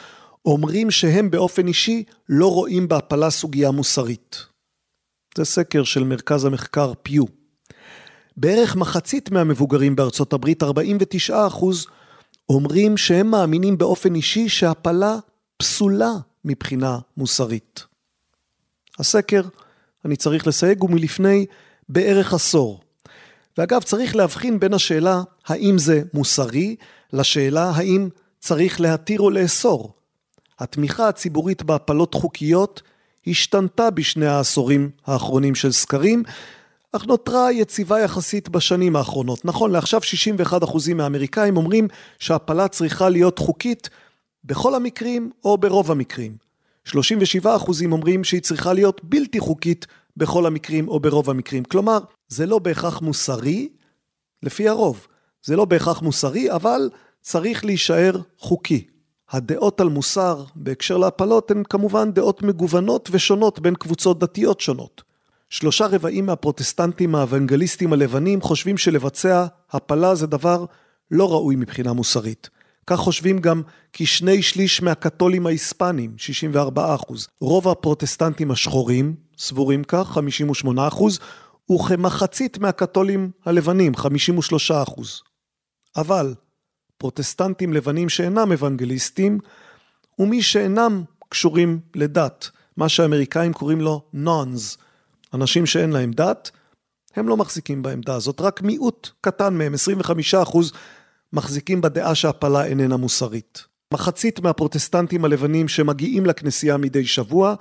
אומרים 0.45 0.91
שהם 0.91 1.31
באופן 1.31 1.67
אישי 1.67 2.05
לא 2.29 2.53
רואים 2.53 2.89
בהפלה 2.89 3.31
סוגיה 3.31 3.71
מוסרית. 3.71 4.45
זה 5.37 5.45
סקר 5.45 5.85
של 5.85 6.05
מרכז 6.05 6.45
המחקר 6.45 6.93
פיו. 7.03 7.40
בערך 8.41 8.77
מחצית 8.77 9.31
מהמבוגרים 9.31 9.97
בארצות 9.97 10.33
הברית, 10.33 10.63
49 10.63 11.47
אחוז, 11.47 11.87
אומרים 12.49 12.97
שהם 12.97 13.31
מאמינים 13.31 13.79
באופן 13.79 14.15
אישי 14.15 14.49
שהפלה 14.49 15.17
פסולה 15.57 16.13
מבחינה 16.45 16.99
מוסרית. 17.17 17.85
הסקר, 18.99 19.43
אני 20.05 20.17
צריך 20.17 20.47
לסייג, 20.47 20.81
הוא 20.81 20.91
מלפני 20.91 21.47
בערך 21.89 22.35
עשור. 22.35 22.81
ואגב, 23.59 23.83
צריך 23.83 24.17
להבחין 24.17 24.61
בין 24.61 24.75
השאלה 24.75 25.23
האם 25.47 25.79
זה 25.79 26.03
מוסרי, 26.15 26.77
לשאלה 27.13 27.71
האם 27.71 28.09
צריך 28.39 28.81
להתיר 28.81 29.21
או 29.21 29.31
לאסור. 29.31 29.95
התמיכה 30.59 31.09
הציבורית 31.09 31.63
בהפלות 31.63 32.15
חוקיות 32.15 32.83
השתנתה 33.27 33.91
בשני 33.91 34.27
העשורים 34.27 34.91
האחרונים 35.07 35.55
של 35.55 35.73
סקרים, 35.73 36.23
אך 36.93 37.07
נותרה 37.07 37.53
יציבה 37.53 38.01
יחסית 38.01 38.49
בשנים 38.49 38.97
האחרונות. 38.97 39.45
נכון, 39.45 39.71
לעכשיו 39.71 40.01
61% 40.41 40.95
מהאמריקאים 40.95 41.57
אומרים 41.57 41.89
שהפלה 42.19 42.69
צריכה 42.69 43.09
להיות 43.09 43.39
חוקית 43.39 43.89
בכל 44.45 44.75
המקרים 44.75 45.31
או 45.45 45.59
ברוב 45.59 45.91
המקרים. 45.91 46.37
37% 46.89 46.93
אומרים 47.93 48.25
שהיא 48.25 48.43
צריכה 48.43 48.73
להיות 48.73 49.01
בלתי 49.05 49.41
חוקית 49.41 49.87
בכל 50.17 50.47
המקרים 50.47 50.89
או 50.89 51.01
ברוב 51.01 51.31
המקרים. 51.31 51.65
כלומר, 51.65 51.99
זה 52.29 52.47
לא 52.47 52.59
בהכרח 52.59 53.01
מוסרי, 53.01 53.69
לפי 54.43 54.69
הרוב. 54.69 55.07
זה 55.45 55.57
לא 55.57 55.65
בהכרח 55.65 56.03
מוסרי, 56.03 56.53
אבל 56.53 56.91
צריך 57.21 57.65
להישאר 57.65 58.21
חוקי. 58.39 58.87
הדעות 59.31 59.81
על 59.81 59.89
מוסר 59.89 60.45
בהקשר 60.55 60.97
להפלות 60.97 61.51
הן 61.51 61.63
כמובן 61.69 62.13
דעות 62.13 62.43
מגוונות 62.43 63.09
ושונות 63.13 63.61
בין 63.61 63.75
קבוצות 63.75 64.19
דתיות 64.19 64.61
שונות. 64.61 65.10
שלושה 65.51 65.87
רבעים 65.87 66.27
מהפרוטסטנטים 66.27 67.15
האוונגליסטים 67.15 67.93
הלבנים 67.93 68.41
חושבים 68.41 68.79
שלבצע 68.79 69.47
הפלה 69.71 70.15
זה 70.15 70.27
דבר 70.27 70.65
לא 71.11 71.33
ראוי 71.33 71.57
מבחינה 71.57 71.93
מוסרית. 71.93 72.51
כך 72.87 72.97
חושבים 72.97 73.39
גם 73.39 73.63
כשני 73.93 74.43
שליש 74.43 74.83
מהקתולים 74.83 75.47
ההיספנים, 75.47 76.15
64 76.19 76.95
אחוז. 76.95 77.29
רוב 77.41 77.69
הפרוטסטנטים 77.69 78.51
השחורים 78.51 79.15
סבורים 79.39 79.85
כך, 79.85 80.07
58 80.07 80.89
אחוז, 80.89 81.19
וכמחצית 81.73 82.59
מהקתולים 82.59 83.31
הלבנים, 83.45 83.95
53 83.97 84.71
אחוז. 84.71 85.23
אבל 85.97 86.35
פרוטסטנטים 86.99 87.73
לבנים 87.73 88.09
שאינם 88.09 88.53
אוונגליסטים, 88.53 89.39
ומי 90.19 90.43
שאינם 90.43 91.03
קשורים 91.29 91.81
לדת, 91.95 92.51
מה 92.77 92.89
שהאמריקאים 92.89 93.53
קוראים 93.53 93.81
לו 93.81 94.03
נונס, 94.13 94.79
אנשים 95.35 95.67
שאין 95.67 95.91
להם 95.91 96.13
דת, 96.13 96.51
הם 97.17 97.29
לא 97.29 97.37
מחזיקים 97.37 97.83
בעמדה 97.83 98.15
הזאת, 98.15 98.41
רק 98.41 98.63
מיעוט 98.63 99.11
קטן 99.21 99.55
מהם, 99.55 99.75
25% 99.75 100.59
מחזיקים 101.33 101.81
בדעה 101.81 102.15
שהפלה 102.15 102.65
איננה 102.65 102.97
מוסרית. 102.97 103.65
מחצית 103.95 104.41
מהפרוטסטנטים 104.41 105.25
הלבנים 105.25 105.69
שמגיעים 105.69 106.27
לכנסייה 106.27 106.77
מדי 106.77 107.07
שבוע, 107.07 107.55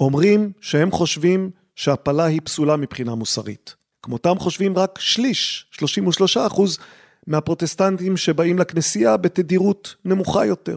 אומרים 0.00 0.52
שהם 0.60 0.90
חושבים 0.90 1.50
שהפלה 1.74 2.24
היא 2.24 2.40
פסולה 2.44 2.76
מבחינה 2.76 3.14
מוסרית. 3.14 3.74
כמותם 4.02 4.38
חושבים 4.38 4.78
רק 4.78 4.98
שליש, 4.98 5.66
33 5.70 6.36
אחוז, 6.36 6.78
מהפרוטסטנטים 7.26 8.16
שבאים 8.16 8.58
לכנסייה 8.58 9.16
בתדירות 9.16 9.94
נמוכה 10.04 10.46
יותר. 10.46 10.76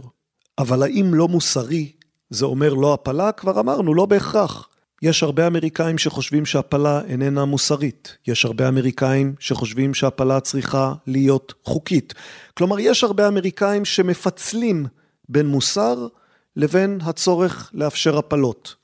אבל 0.58 0.84
האם 0.84 1.14
לא 1.14 1.28
מוסרי 1.28 1.92
זה 2.30 2.46
אומר 2.46 2.74
לא 2.74 2.94
הפלה? 2.94 3.32
כבר 3.32 3.60
אמרנו, 3.60 3.94
לא 3.94 4.06
בהכרח. 4.06 4.70
יש 5.02 5.24
הרבה 5.24 5.48
אמריקאים 5.48 5.98
שחושבים 5.98 6.46
שהפלה 6.46 7.02
איננה 7.08 7.46
מוסרית. 7.46 8.18
יש 8.28 8.46
הרבה 8.46 8.68
אמריקאים 8.68 9.36
שחושבים 9.40 9.94
שהפלה 9.94 10.40
צריכה 10.40 10.94
להיות 11.08 11.54
חוקית. 11.64 12.14
כלומר, 12.54 12.80
יש 12.80 13.04
הרבה 13.04 13.28
אמריקאים 13.28 13.86
שמפצלים 13.86 14.86
בין 15.30 15.48
מוסר 15.48 16.08
לבין 16.56 17.00
הצורך 17.04 17.72
לאפשר 17.74 18.18
הפלות. 18.18 18.76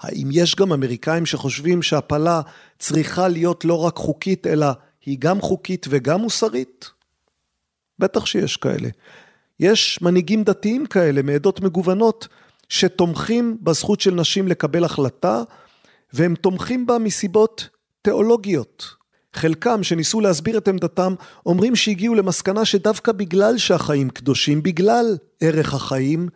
האם 0.00 0.28
יש 0.32 0.56
גם 0.56 0.72
אמריקאים 0.72 1.26
שחושבים 1.26 1.82
שהפלה 1.82 2.40
צריכה 2.78 3.28
להיות 3.28 3.64
לא 3.64 3.84
רק 3.84 3.96
חוקית, 3.96 4.46
אלא 4.46 4.66
היא 5.04 5.16
גם 5.20 5.40
חוקית 5.40 5.86
וגם 5.90 6.20
מוסרית? 6.20 6.90
בטח 7.98 8.26
שיש 8.26 8.56
כאלה. 8.56 8.88
יש 9.60 9.98
מנהיגים 10.02 10.44
דתיים 10.44 10.86
כאלה 10.86 11.22
מעדות 11.22 11.60
מגוונות 11.60 12.28
שתומכים 12.72 13.56
בזכות 13.60 14.00
של 14.00 14.14
נשים 14.14 14.48
לקבל 14.48 14.84
החלטה, 14.84 15.42
והם 16.12 16.34
תומכים 16.34 16.86
בה 16.86 16.98
מסיבות 16.98 17.68
תיאולוגיות. 18.02 18.86
חלקם 19.34 19.82
שניסו 19.82 20.20
להסביר 20.20 20.58
את 20.58 20.68
עמדתם 20.68 21.14
אומרים 21.46 21.76
שהגיעו 21.76 22.14
למסקנה 22.14 22.64
שדווקא 22.64 23.12
בגלל 23.12 23.58
שהחיים 23.58 24.10
קדושים, 24.10 24.62
בגלל 24.62 25.16
ערך 25.40 25.74
החיים, 25.74 26.28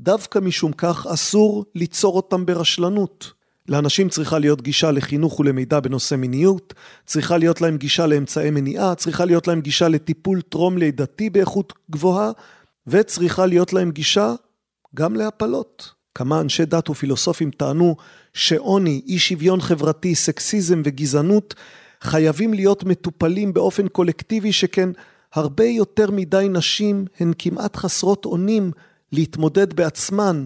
דווקא 0.00 0.38
משום 0.38 0.72
כך 0.72 1.06
אסור 1.06 1.64
ליצור 1.74 2.16
אותם 2.16 2.46
ברשלנות. 2.46 3.32
לאנשים 3.68 4.08
צריכה 4.08 4.38
להיות 4.38 4.62
גישה 4.62 4.90
לחינוך 4.90 5.40
ולמידע 5.40 5.80
בנושא 5.80 6.14
מיניות, 6.14 6.74
צריכה 7.06 7.38
להיות 7.38 7.60
להם 7.60 7.76
גישה 7.76 8.06
לאמצעי 8.06 8.50
מניעה, 8.50 8.94
צריכה 8.94 9.24
להיות 9.24 9.48
להם 9.48 9.60
גישה 9.60 9.88
לטיפול 9.88 10.40
טרום 10.40 10.78
לידתי 10.78 11.30
באיכות 11.30 11.72
גבוהה, 11.90 12.30
וצריכה 12.86 13.46
להיות 13.46 13.72
להם 13.72 13.90
גישה 13.90 14.34
גם 14.94 15.14
להפלות. 15.14 15.92
כמה 16.14 16.40
אנשי 16.40 16.64
דת 16.64 16.90
ופילוסופים 16.90 17.50
טענו 17.50 17.96
שעוני, 18.34 19.02
אי 19.06 19.18
שוויון 19.18 19.60
חברתי, 19.60 20.14
סקסיזם 20.14 20.82
וגזענות 20.84 21.54
חייבים 22.00 22.54
להיות 22.54 22.84
מטופלים 22.84 23.52
באופן 23.52 23.88
קולקטיבי 23.88 24.52
שכן 24.52 24.90
הרבה 25.34 25.64
יותר 25.64 26.10
מדי 26.10 26.46
נשים 26.50 27.04
הן 27.20 27.32
כמעט 27.38 27.76
חסרות 27.76 28.24
אונים 28.24 28.72
להתמודד 29.12 29.72
בעצמן 29.72 30.44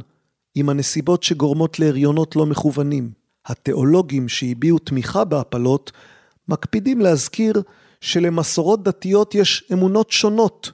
עם 0.54 0.68
הנסיבות 0.68 1.22
שגורמות 1.22 1.78
להריונות 1.78 2.36
לא 2.36 2.46
מכוונים. 2.46 3.10
התיאולוגים 3.46 4.28
שהביעו 4.28 4.78
תמיכה 4.78 5.24
בהפלות 5.24 5.92
מקפידים 6.48 7.00
להזכיר 7.00 7.62
שלמסורות 8.00 8.82
דתיות 8.82 9.34
יש 9.34 9.64
אמונות 9.72 10.10
שונות 10.10 10.72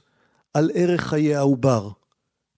על 0.53 0.71
ערך 0.73 1.01
חיי 1.01 1.35
העובר. 1.35 1.89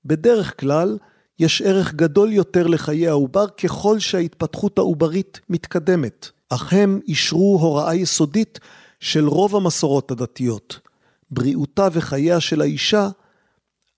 בדרך 0.06 0.60
כלל, 0.60 0.98
יש 1.40 1.62
ערך 1.62 1.94
גדול 1.94 2.32
יותר 2.32 2.68
לחיי 2.68 3.08
העובר 3.08 3.48
ככל 3.48 4.00
שההתפתחות 4.00 4.78
העוברית 4.78 5.40
מתקדמת, 5.50 6.30
אך 6.50 6.74
הם 6.74 7.00
אישרו 7.08 7.60
הוראה 7.62 7.96
יסודית 7.96 8.60
של 9.00 9.28
רוב 9.28 9.56
המסורות 9.56 10.12
הדתיות. 10.12 10.80
בריאותה 11.32 11.88
וחייה 11.92 12.40
של 12.40 12.62
האישה 12.62 13.10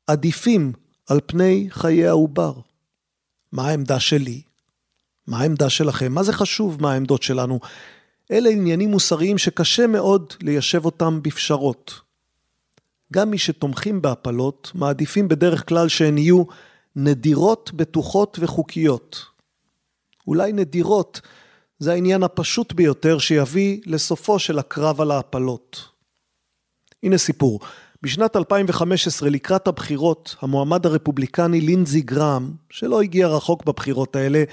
עדיפים 0.07 0.73
על 1.09 1.19
פני 1.25 1.67
חיי 1.69 2.07
העובר. 2.07 2.53
מה 3.51 3.67
העמדה 3.67 3.99
שלי? 3.99 4.41
מה 5.27 5.39
העמדה 5.39 5.69
שלכם? 5.69 6.11
מה 6.11 6.23
זה 6.23 6.33
חשוב 6.33 6.81
מה 6.81 6.93
העמדות 6.93 7.23
שלנו? 7.23 7.59
אלה 8.31 8.49
עניינים 8.49 8.91
מוסריים 8.91 9.37
שקשה 9.37 9.87
מאוד 9.87 10.33
ליישב 10.41 10.85
אותם 10.85 11.19
בפשרות. 11.21 12.04
גם 13.13 13.31
מי 13.31 13.37
שתומכים 13.37 14.01
בהפלות 14.01 14.71
מעדיפים 14.75 15.27
בדרך 15.27 15.69
כלל 15.69 15.87
שהן 15.87 16.17
יהיו 16.17 16.43
נדירות, 16.95 17.71
בטוחות 17.73 18.37
וחוקיות. 18.41 19.25
אולי 20.27 20.53
נדירות 20.53 21.21
זה 21.79 21.91
העניין 21.91 22.23
הפשוט 22.23 22.73
ביותר 22.73 23.17
שיביא 23.17 23.81
לסופו 23.85 24.39
של 24.39 24.59
הקרב 24.59 25.01
על 25.01 25.11
ההפלות. 25.11 25.89
הנה 27.03 27.17
סיפור. 27.17 27.59
בשנת 28.01 28.35
2015 28.35 29.29
לקראת 29.29 29.67
הבחירות, 29.67 30.35
המועמד 30.41 30.85
הרפובליקני 30.85 31.61
לינזי 31.61 32.01
גרם, 32.01 32.51
שלא 32.69 33.01
הגיע 33.01 33.27
רחוק 33.27 33.65
בבחירות 33.65 34.15
האלה, 34.15 34.43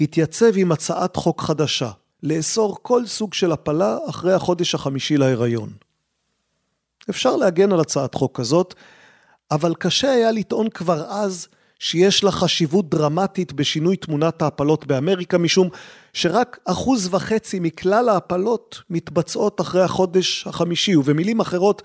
התייצב 0.00 0.56
עם 0.56 0.72
הצעת 0.72 1.16
חוק 1.16 1.40
חדשה, 1.40 1.90
לאסור 2.22 2.78
כל 2.82 3.06
סוג 3.06 3.34
של 3.34 3.52
הפלה 3.52 3.98
אחרי 4.08 4.32
החודש 4.32 4.74
החמישי 4.74 5.16
להיריון. 5.16 5.87
אפשר 7.10 7.36
להגן 7.36 7.72
על 7.72 7.80
הצעת 7.80 8.14
חוק 8.14 8.40
כזאת, 8.40 8.74
אבל 9.50 9.74
קשה 9.74 10.10
היה 10.10 10.32
לטעון 10.32 10.68
כבר 10.68 11.04
אז 11.08 11.48
שיש 11.78 12.24
לה 12.24 12.30
חשיבות 12.30 12.90
דרמטית 12.90 13.52
בשינוי 13.52 13.96
תמונת 13.96 14.42
ההפלות 14.42 14.86
באמריקה, 14.86 15.38
משום 15.38 15.68
שרק 16.12 16.58
אחוז 16.64 17.08
וחצי 17.14 17.60
מכלל 17.60 18.08
ההפלות 18.08 18.82
מתבצעות 18.90 19.60
אחרי 19.60 19.82
החודש 19.82 20.46
החמישי, 20.46 20.96
ובמילים 20.96 21.40
אחרות, 21.40 21.82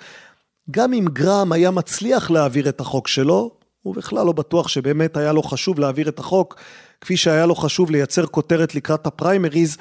גם 0.71 0.93
אם 0.93 1.05
גרם 1.13 1.51
היה 1.51 1.71
מצליח 1.71 2.31
להעביר 2.31 2.69
את 2.69 2.79
החוק 2.79 3.07
שלו, 3.07 3.51
הוא 3.81 3.95
בכלל 3.95 4.25
לא 4.25 4.31
בטוח 4.31 4.67
שבאמת 4.67 5.17
היה 5.17 5.31
לו 5.33 5.43
חשוב 5.43 5.79
להעביר 5.79 6.09
את 6.09 6.19
החוק, 6.19 6.55
כפי 7.01 7.17
שהיה 7.17 7.45
לו 7.45 7.55
חשוב 7.55 7.91
לייצר 7.91 8.25
כותרת 8.25 8.75
לקראת 8.75 9.07
הפריימריז, 9.07 9.77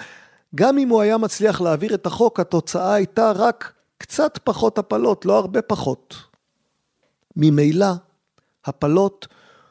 גם 0.55 0.79
אם 0.79 0.89
הוא 0.89 1.01
היה 1.01 1.19
מצליח 1.19 1.61
להעביר 1.61 1.95
את 1.95 2.07
החוק, 2.07 2.41
התוצאה 2.41 2.95
הייתה 2.95 3.33
רק 3.33 3.73
קצת 4.03 4.39
פחות 4.45 4.79
הפלות, 4.79 5.25
לא 5.25 5.39
הרבה 5.39 5.63
פחות. 5.63 6.15
ממילא, 7.37 7.87
הפלות 8.65 9.27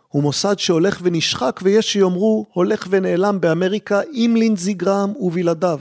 הוא 0.08 0.24
מוסד 0.24 0.60
שהולך 0.60 1.00
ונשחק, 1.04 1.60
ויש 1.64 1.94
שיאמרו 1.94 2.46
הולך 2.54 2.88
ונעלם 2.90 3.42
באמריקה 3.42 4.02
עם 4.12 4.36
לינזי 4.36 4.74
גרם 4.74 5.14
ובלעדיו. 5.20 5.80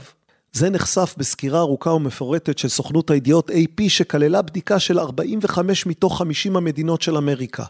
זה 0.53 0.69
נחשף 0.69 1.15
בסקירה 1.17 1.59
ארוכה 1.59 1.89
ומפורטת 1.89 2.57
של 2.57 2.67
סוכנות 2.67 3.09
הידיעות 3.09 3.49
AP 3.49 3.83
שכללה 3.89 4.41
בדיקה 4.41 4.79
של 4.79 4.99
45 4.99 5.85
מתוך 5.85 6.17
50 6.17 6.57
המדינות 6.57 7.01
של 7.01 7.17
אמריקה. 7.17 7.63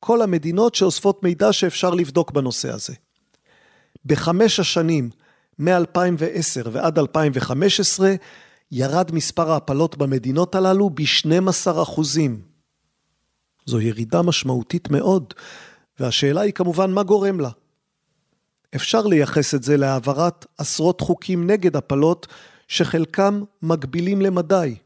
כל 0.00 0.22
המדינות 0.22 0.74
שאוספות 0.74 1.22
מידע 1.22 1.52
שאפשר 1.52 1.90
לבדוק 1.90 2.30
בנושא 2.30 2.72
הזה. 2.72 2.94
בחמש 4.06 4.60
השנים, 4.60 5.10
מ-2010 5.58 6.68
ועד 6.72 6.98
2015, 6.98 8.14
ירד 8.72 9.14
מספר 9.14 9.50
ההפלות 9.50 9.96
במדינות 9.96 10.54
הללו 10.54 10.90
ב-12 10.90 11.82
אחוזים. 11.82 12.42
זו 13.66 13.80
ירידה 13.80 14.22
משמעותית 14.22 14.90
מאוד, 14.90 15.34
והשאלה 16.00 16.40
היא 16.40 16.52
כמובן 16.52 16.90
מה 16.90 17.02
גורם 17.02 17.40
לה. 17.40 17.50
אפשר 18.74 19.06
לייחס 19.06 19.54
את 19.54 19.62
זה 19.62 19.76
להעברת 19.76 20.46
עשרות 20.58 21.00
חוקים 21.00 21.50
נגד 21.50 21.76
הפלות, 21.76 22.26
שחלקם 22.68 23.42
מגבילים 23.62 24.22
למדי. 24.22 24.76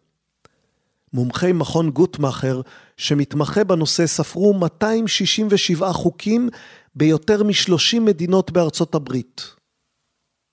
מומחי 1.12 1.53
מכון 1.53 1.91
גוטמאכר, 1.91 2.61
שמתמחה 2.97 3.64
בנושא, 3.64 4.07
ספרו 4.07 4.55
267 4.55 5.93
חוקים 5.93 6.49
ביותר 6.95 7.43
מ-30 7.43 8.01
מדינות 8.01 8.51
בארצות 8.51 8.95
הברית. 8.95 9.43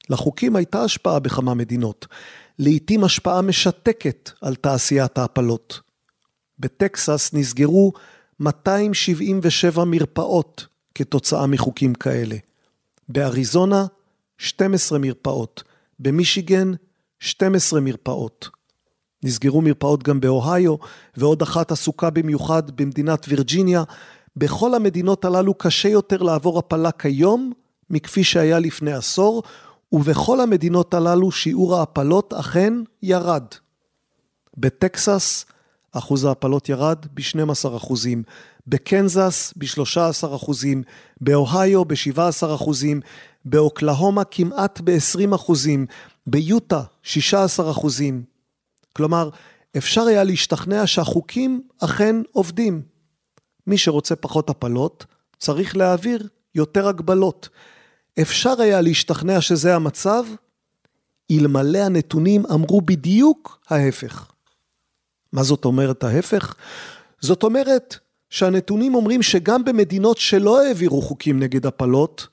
לחוקים 0.10 0.56
הייתה 0.56 0.84
השפעה 0.84 1.20
בכמה 1.20 1.54
מדינות, 1.54 2.08
לעתים 2.60 3.04
השפעה 3.04 3.42
משתקת 3.42 4.32
על 4.42 4.56
תעשיית 4.56 5.18
ההפלות. 5.18 5.80
בטקסס 6.60 7.34
נסגרו 7.34 7.94
277 8.40 9.84
מרפאות 9.84 10.66
כתוצאה 10.96 11.48
מחוקים 11.48 11.94
כאלה. 11.94 12.36
באריזונה, 13.10 13.86
12 14.38 15.00
מרפאות. 15.00 15.64
במישיגן, 16.00 16.72
12 17.20 17.80
מרפאות. 17.80 18.50
נסגרו 19.24 19.62
מרפאות 19.62 20.04
גם 20.04 20.20
באוהיו, 20.20 20.76
ועוד 21.18 21.42
אחת 21.42 21.72
עסוקה 21.72 22.10
במיוחד 22.10 22.72
במדינת 22.82 23.26
וירג'יניה. 23.30 23.84
בכל 24.36 24.76
המדינות 24.76 25.26
הללו 25.26 25.54
קשה 25.54 25.90
יותר 25.90 26.22
לעבור 26.22 26.60
הפלה 26.60 26.92
כיום 26.92 27.54
מכפי 27.90 28.24
שהיה 28.24 28.60
לפני 28.60 28.94
עשור, 28.94 29.44
ובכל 29.92 30.42
המדינות 30.42 30.94
הללו 30.94 31.32
שיעור 31.32 31.76
ההפלות 31.76 32.34
אכן 32.34 32.74
ירד. 33.02 33.44
בטקסס 34.58 35.46
אחוז 35.92 36.26
ההפלות 36.26 36.70
ירד 36.70 37.06
ב-12 37.14 37.78
אחוזים, 37.78 38.24
בקנזס 38.68 39.54
ב-13 39.58 40.36
אחוזים, 40.36 40.84
באוהיו 41.22 41.86
ב-17 41.86 42.56
אחוזים, 42.56 43.02
באוקלהומה 43.46 44.24
כמעט 44.24 44.82
ב-20 44.84 45.36
אחוזים, 45.36 45.86
ביוטה 46.28 46.84
16 47.04 47.72
אחוזים. 47.72 48.24
כלומר, 48.94 49.30
אפשר 49.78 50.02
היה 50.02 50.24
להשתכנע 50.24 50.88
שהחוקים 50.88 51.62
אכן 51.80 52.16
עובדים. 52.32 52.82
מי 53.68 53.78
שרוצה 53.78 54.16
פחות 54.16 54.50
הפלות, 54.50 55.06
צריך 55.38 55.78
להעביר 55.78 56.28
יותר 56.56 56.88
הגבלות. 56.88 57.50
אפשר 58.22 58.62
היה 58.62 58.82
להשתכנע 58.82 59.42
שזה 59.42 59.76
המצב, 59.76 60.24
אלמלא 61.32 61.78
הנתונים 61.78 62.46
אמרו 62.54 62.82
בדיוק 62.82 63.60
ההפך. 63.70 64.32
מה 65.34 65.44
זאת 65.44 65.66
אומרת 65.66 66.04
ההפך? 66.04 66.56
זאת 67.22 67.44
אומרת 67.44 67.96
שהנתונים 68.30 68.96
אומרים 68.96 69.22
שגם 69.22 69.66
במדינות 69.66 70.18
שלא 70.18 70.62
העבירו 70.62 71.02
חוקים 71.02 71.40
נגד 71.40 71.66
הפלות, 71.66 72.28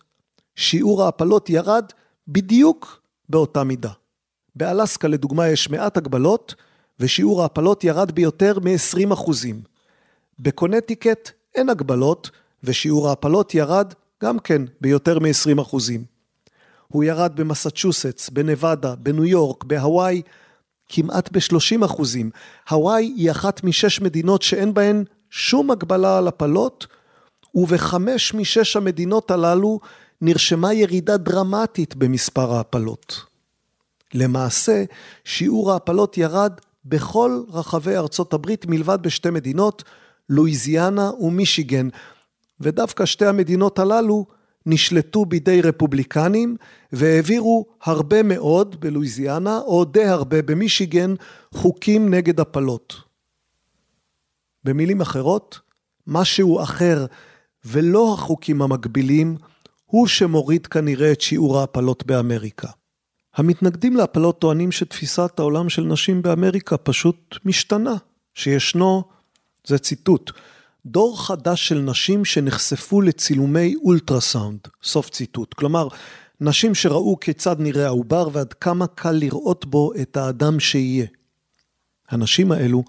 שיעור 0.57 1.03
ההפלות 1.03 1.51
ירד 1.51 1.85
בדיוק 2.29 3.03
באותה 3.29 3.65
מידה. 3.65 3.91
באלסקה 4.55 5.09
לדוגמה 5.09 5.49
יש 5.49 5.71
מעט 5.71 5.97
הגבלות, 5.97 6.55
ושיעור 7.01 7.43
ההפלות 7.43 7.85
ירד 7.85 8.13
ביותר 8.13 8.59
מ-20 8.59 9.13
אחוזים. 9.13 9.63
בקונטיקט 10.39 11.31
אין 11.55 11.69
הגבלות, 11.69 12.31
ושיעור 12.65 13.09
ההפלות 13.09 13.55
ירד 13.55 13.93
גם 14.23 14.39
כן 14.39 14.63
ביותר 14.81 15.19
מ-20 15.19 15.63
אחוזים. 15.63 16.05
הוא 16.89 17.05
ירד 17.05 17.33
במסצ'וסטס, 17.37 18.29
בנבדה, 18.31 18.95
בניו 18.95 19.25
יורק, 19.25 19.65
בהוואי, 19.65 20.23
כמעט 20.89 21.33
ב-30 21.33 21.85
אחוזים. 21.85 22.31
הוואי 22.71 23.05
היא 23.17 23.31
אחת 23.31 23.65
משש 23.65 24.01
מדינות 24.01 24.43
שאין 24.43 24.75
בהן 24.75 25.05
שום 25.31 25.71
הגבלה 25.71 26.19
על 26.19 26.29
הפלות, 26.29 26.87
ובחמש 27.55 28.35
משש 28.35 28.77
המדינות 28.77 29.31
הללו 29.31 29.81
נרשמה 30.21 30.73
ירידה 30.73 31.17
דרמטית 31.17 31.97
במספר 31.97 32.53
ההפלות. 32.53 33.21
למעשה, 34.15 34.85
שיעור 35.25 35.73
ההפלות 35.73 36.19
ירד 36.19 36.53
בכל 36.85 37.43
רחבי 37.53 37.97
ארצות 37.97 38.33
הברית 38.33 38.67
מלבד 38.67 38.99
בשתי 39.03 39.31
מדינות, 39.31 39.85
לואיזיאנה 40.29 41.11
ומישיגן, 41.21 41.89
ודווקא 42.61 43.07
שתי 43.07 43.27
המדינות 43.27 43.78
הללו 43.78 44.27
נשלטו 44.66 45.27
בידי 45.27 45.62
רפובליקנים 45.62 46.57
והעבירו 46.93 47.66
הרבה 47.83 48.23
מאוד 48.23 48.81
בלואיזיאנה 48.81 49.59
או 49.59 49.85
די 49.85 50.05
הרבה 50.05 50.43
במישיגן 50.43 51.15
חוקים 51.55 52.15
נגד 52.15 52.41
הפלות. 52.41 52.95
במילים 54.65 55.01
אחרות, 55.01 55.61
משהו 56.07 56.62
אחר 56.62 57.07
ולא 57.65 58.15
החוקים 58.15 58.62
המקבילים 58.62 59.37
הוא 59.87 60.07
שמוריד 60.07 60.66
כנראה 60.66 61.12
את 61.12 61.20
שיעור 61.20 61.59
ההפלות 61.59 62.07
באמריקה. 62.07 62.69
המתנגדים 63.37 63.97
להפלות 63.97 64.39
טוענים 64.39 64.73
שתפיסת 64.73 65.39
העולם 65.39 65.69
של 65.69 65.83
נשים 65.83 66.23
באמריקה 66.23 66.77
פשוט 66.77 67.37
משתנה, 67.45 67.95
שישנו, 68.35 69.03
זה 69.66 69.78
ציטוט, 69.78 70.31
דור 70.87 71.27
חדש 71.27 71.69
של 71.69 71.79
נשים 71.79 72.25
שנחשפו 72.25 73.01
לצילומי 73.01 73.75
אולטרסאונד, 73.85 74.59
סוף 74.83 75.11
ציטוט. 75.11 75.55
כלומר, 75.55 75.89
נשים 76.41 76.75
שראו 76.75 77.21
כיצד 77.21 77.57
נראה 77.59 77.87
העובר 77.87 78.29
ועד 78.33 78.53
כמה 78.53 78.87
קל 78.87 79.13
לראות 79.13 79.67
בו 79.67 79.93
את 80.03 80.17
האדם 80.17 80.61
שיהיה. 80.61 81.07
הנשים 82.09 82.53
האלו 82.53 82.85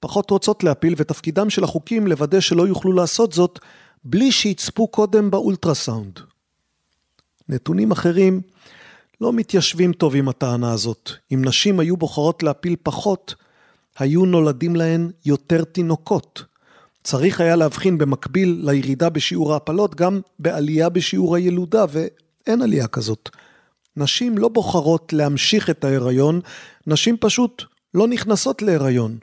פחות 0.00 0.30
רוצות 0.30 0.64
להפיל 0.64 0.94
ותפקידם 0.96 1.50
של 1.50 1.64
החוקים 1.64 2.06
לוודא 2.06 2.40
שלא 2.40 2.68
יוכלו 2.68 2.92
לעשות 2.92 3.32
זאת 3.32 3.58
בלי 4.04 4.32
שיצפו 4.32 4.88
קודם 4.88 5.30
באולטרסאונד. 5.30 6.20
נתונים 7.48 7.90
אחרים 7.90 8.40
לא 9.20 9.32
מתיישבים 9.32 9.92
טוב 9.92 10.16
עם 10.16 10.28
הטענה 10.28 10.72
הזאת. 10.72 11.10
אם 11.32 11.44
נשים 11.44 11.80
היו 11.80 11.96
בוחרות 11.96 12.42
להפיל 12.42 12.76
פחות, 12.82 13.34
היו 13.98 14.26
נולדים 14.26 14.76
להן 14.76 15.10
יותר 15.24 15.64
תינוקות. 15.64 16.55
צריך 17.06 17.40
היה 17.40 17.56
להבחין 17.56 17.98
במקביל 17.98 18.60
לירידה 18.64 19.08
בשיעור 19.10 19.52
ההפלות 19.52 19.94
גם 19.94 20.20
בעלייה 20.38 20.88
בשיעור 20.88 21.36
הילודה, 21.36 21.84
ואין 21.88 22.62
עלייה 22.62 22.86
כזאת. 22.86 23.28
נשים 23.96 24.38
לא 24.38 24.48
בוחרות 24.48 25.12
להמשיך 25.12 25.70
את 25.70 25.84
ההיריון, 25.84 26.40
נשים 26.86 27.16
פשוט 27.20 27.64
לא 27.94 28.08
נכנסות 28.08 28.62
להיריון. 28.62 29.18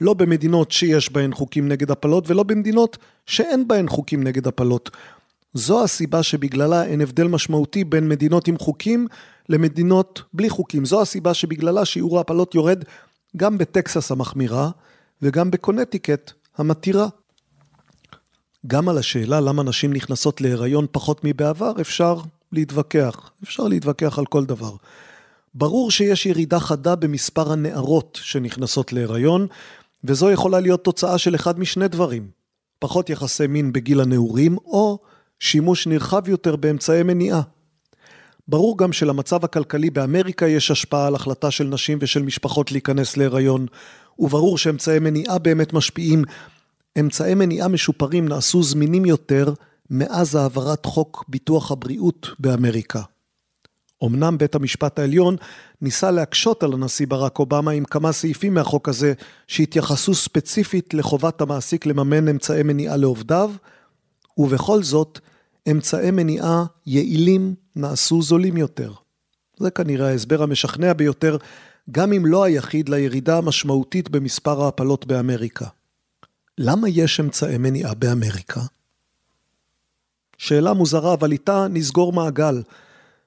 לא 0.00 0.14
במדינות 0.14 0.72
שיש 0.72 1.12
בהן 1.12 1.34
חוקים 1.34 1.68
נגד 1.68 1.90
הפלות 1.90 2.30
ולא 2.30 2.42
במדינות 2.42 2.98
שאין 3.26 3.68
בהן 3.68 3.88
חוקים 3.88 4.22
נגד 4.22 4.46
הפלות. 4.46 4.90
זו 5.54 5.84
הסיבה 5.84 6.22
שבגללה 6.22 6.84
אין 6.84 7.00
הבדל 7.00 7.26
משמעותי 7.26 7.84
בין 7.84 8.08
מדינות 8.08 8.48
עם 8.48 8.58
חוקים 8.58 9.06
למדינות 9.48 10.22
בלי 10.32 10.50
חוקים. 10.50 10.84
זו 10.84 11.02
הסיבה 11.02 11.34
שבגללה 11.34 11.84
שיעור 11.84 12.18
ההפלות 12.18 12.54
יורד 12.54 12.84
גם 13.36 13.58
בטקסס 13.58 14.10
המחמירה 14.10 14.70
וגם 15.22 15.50
בקונטיקט 15.50 16.32
המתירה. 16.56 17.06
גם 18.66 18.88
על 18.88 18.98
השאלה 18.98 19.40
למה 19.40 19.62
נשים 19.62 19.92
נכנסות 19.92 20.40
להיריון 20.40 20.86
פחות 20.92 21.20
מבעבר 21.24 21.72
אפשר 21.80 22.16
להתווכח. 22.52 23.30
אפשר 23.44 23.62
להתווכח 23.62 24.18
על 24.18 24.26
כל 24.26 24.44
דבר. 24.44 24.72
ברור 25.54 25.90
שיש 25.90 26.26
ירידה 26.26 26.60
חדה 26.60 26.96
במספר 26.96 27.52
הנערות 27.52 28.18
שנכנסות 28.22 28.92
להיריון, 28.92 29.46
וזו 30.04 30.30
יכולה 30.30 30.60
להיות 30.60 30.84
תוצאה 30.84 31.18
של 31.18 31.34
אחד 31.34 31.58
משני 31.58 31.88
דברים. 31.88 32.30
פחות 32.78 33.10
יחסי 33.10 33.46
מין 33.46 33.72
בגיל 33.72 34.00
הנעורים, 34.00 34.56
או 34.58 34.98
שימוש 35.40 35.86
נרחב 35.86 36.28
יותר 36.28 36.56
באמצעי 36.56 37.02
מניעה. 37.02 37.42
ברור 38.48 38.78
גם 38.78 38.92
שלמצב 38.92 39.44
הכלכלי 39.44 39.90
באמריקה 39.90 40.48
יש 40.48 40.70
השפעה 40.70 41.06
על 41.06 41.14
החלטה 41.14 41.50
של 41.50 41.64
נשים 41.64 41.98
ושל 42.00 42.22
משפחות 42.22 42.72
להיכנס 42.72 43.16
להיריון, 43.16 43.66
וברור 44.18 44.58
שאמצעי 44.58 44.98
מניעה 44.98 45.38
באמת 45.38 45.72
משפיעים. 45.72 46.24
אמצעי 47.00 47.34
מניעה 47.34 47.68
משופרים 47.68 48.28
נעשו 48.28 48.62
זמינים 48.62 49.04
יותר 49.04 49.52
מאז 49.90 50.34
העברת 50.34 50.86
חוק 50.86 51.24
ביטוח 51.28 51.72
הבריאות 51.72 52.28
באמריקה. 52.38 53.02
אמנם 54.04 54.38
בית 54.38 54.54
המשפט 54.54 54.98
העליון 54.98 55.36
ניסה 55.80 56.10
להקשות 56.10 56.62
על 56.62 56.72
הנשיא 56.72 57.06
ברק 57.06 57.38
אובמה 57.38 57.70
עם 57.70 57.84
כמה 57.84 58.12
סעיפים 58.12 58.54
מהחוק 58.54 58.88
הזה 58.88 59.12
שהתייחסו 59.46 60.14
ספציפית 60.14 60.94
לחובת 60.94 61.40
המעסיק 61.40 61.86
לממן 61.86 62.28
אמצעי 62.28 62.62
מניעה 62.62 62.96
לעובדיו, 62.96 63.50
ובכל 64.38 64.82
זאת, 64.82 65.18
אמצעי 65.70 66.10
מניעה 66.10 66.64
יעילים 66.86 67.54
נעשו 67.76 68.22
זולים 68.22 68.56
יותר. 68.56 68.92
זה 69.56 69.70
כנראה 69.70 70.08
ההסבר 70.08 70.42
המשכנע 70.42 70.92
ביותר, 70.92 71.36
גם 71.90 72.12
אם 72.12 72.26
לא 72.26 72.44
היחיד 72.44 72.88
לירידה 72.88 73.38
המשמעותית 73.38 74.08
במספר 74.08 74.64
ההפלות 74.64 75.06
באמריקה. 75.06 75.66
למה 76.58 76.88
יש 76.88 77.20
אמצעי 77.20 77.58
מניעה 77.58 77.94
באמריקה? 77.94 78.60
שאלה 80.38 80.72
מוזרה, 80.72 81.14
אבל 81.14 81.32
איתה 81.32 81.66
נסגור 81.70 82.12
מעגל. 82.12 82.62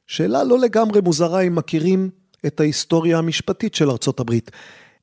שאלה 0.08 0.44
לא 0.44 0.60
לגמרי 0.60 1.02
מוזרה 1.02 1.42
אם 1.42 1.56
מכירים 1.56 2.10
את 2.46 2.60
ההיסטוריה 2.60 3.18
המשפטית 3.18 3.76
של 3.76 3.90
ארצות 3.92 4.20
הברית. 4.20 4.52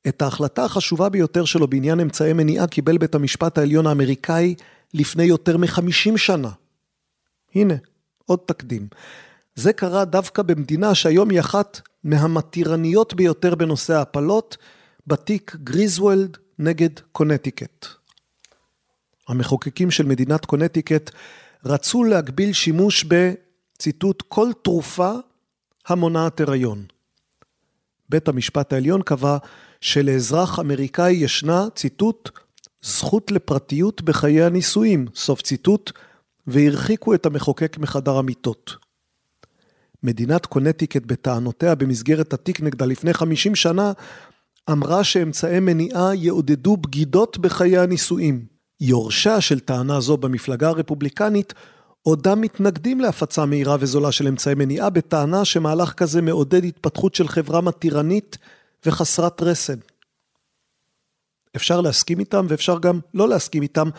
את 0.07 0.21
ההחלטה 0.21 0.65
החשובה 0.65 1.09
ביותר 1.09 1.45
שלו 1.45 1.67
בעניין 1.67 1.99
אמצעי 1.99 2.33
מניעה 2.33 2.67
קיבל 2.67 2.97
בית 2.97 3.15
המשפט 3.15 3.57
העליון 3.57 3.87
האמריקאי 3.87 4.55
לפני 4.93 5.23
יותר 5.23 5.57
מחמישים 5.57 6.17
שנה. 6.17 6.49
הנה, 7.55 7.73
עוד 8.25 8.39
תקדים. 8.45 8.87
זה 9.55 9.73
קרה 9.73 10.05
דווקא 10.05 10.41
במדינה 10.41 10.95
שהיום 10.95 11.29
היא 11.29 11.39
אחת 11.39 11.81
מהמתירניות 12.03 13.13
ביותר 13.13 13.55
בנושא 13.55 13.93
ההפלות, 13.93 14.57
בתיק 15.07 15.55
גריזוולד 15.63 16.37
נגד 16.59 16.99
קונטיקט. 17.11 17.85
המחוקקים 19.27 19.91
של 19.91 20.05
מדינת 20.05 20.45
קונטיקט 20.45 21.11
רצו 21.65 22.03
להגביל 22.03 22.53
שימוש 22.53 23.05
בציטוט 23.07 24.23
כל 24.27 24.51
תרופה 24.63 25.11
המונעת 25.87 26.41
הריון. 26.41 26.85
בית 28.09 28.27
המשפט 28.27 28.73
העליון 28.73 29.01
קבע 29.01 29.37
שלאזרח 29.81 30.59
אמריקאי 30.59 31.11
ישנה, 31.11 31.67
ציטוט, 31.75 32.29
זכות 32.81 33.31
לפרטיות 33.31 34.01
בחיי 34.01 34.43
הנישואים, 34.43 35.05
סוף 35.15 35.41
ציטוט, 35.41 35.91
והרחיקו 36.47 37.13
את 37.13 37.25
המחוקק 37.25 37.77
מחדר 37.77 38.17
המיטות. 38.17 38.82
מדינת 40.03 40.45
קונטיקט 40.45 41.05
בטענותיה 41.05 41.75
במסגרת 41.75 42.33
התיק 42.33 42.61
נגדה 42.61 42.85
לפני 42.85 43.13
50 43.13 43.55
שנה, 43.55 43.91
אמרה 44.71 45.03
שאמצעי 45.03 45.59
מניעה 45.59 46.15
יעודדו 46.15 46.77
בגידות 46.77 47.37
בחיי 47.37 47.77
הנישואים. 47.77 48.45
יורשיה 48.81 49.41
של 49.41 49.59
טענה 49.59 49.99
זו 49.99 50.17
במפלגה 50.17 50.69
הרפובליקנית 50.69 51.53
עודם 52.01 52.41
מתנגדים 52.41 52.99
להפצה 52.99 53.45
מהירה 53.45 53.75
וזולה 53.79 54.11
של 54.11 54.27
אמצעי 54.27 54.55
מניעה 54.55 54.89
בטענה 54.89 55.45
שמהלך 55.45 55.93
כזה 55.93 56.21
מעודד 56.21 56.65
התפתחות 56.65 57.15
של 57.15 57.27
חברה 57.27 57.61
מתירנית 57.61 58.37
וחסרת 58.85 59.41
רסן. 59.41 59.77
אפשר 61.55 61.81
להסכים 61.81 62.19
איתם 62.19 62.45
ואפשר 62.49 62.79
גם 62.79 62.99
לא 63.13 63.29
להסכים 63.29 63.63
איתם. 63.63 63.89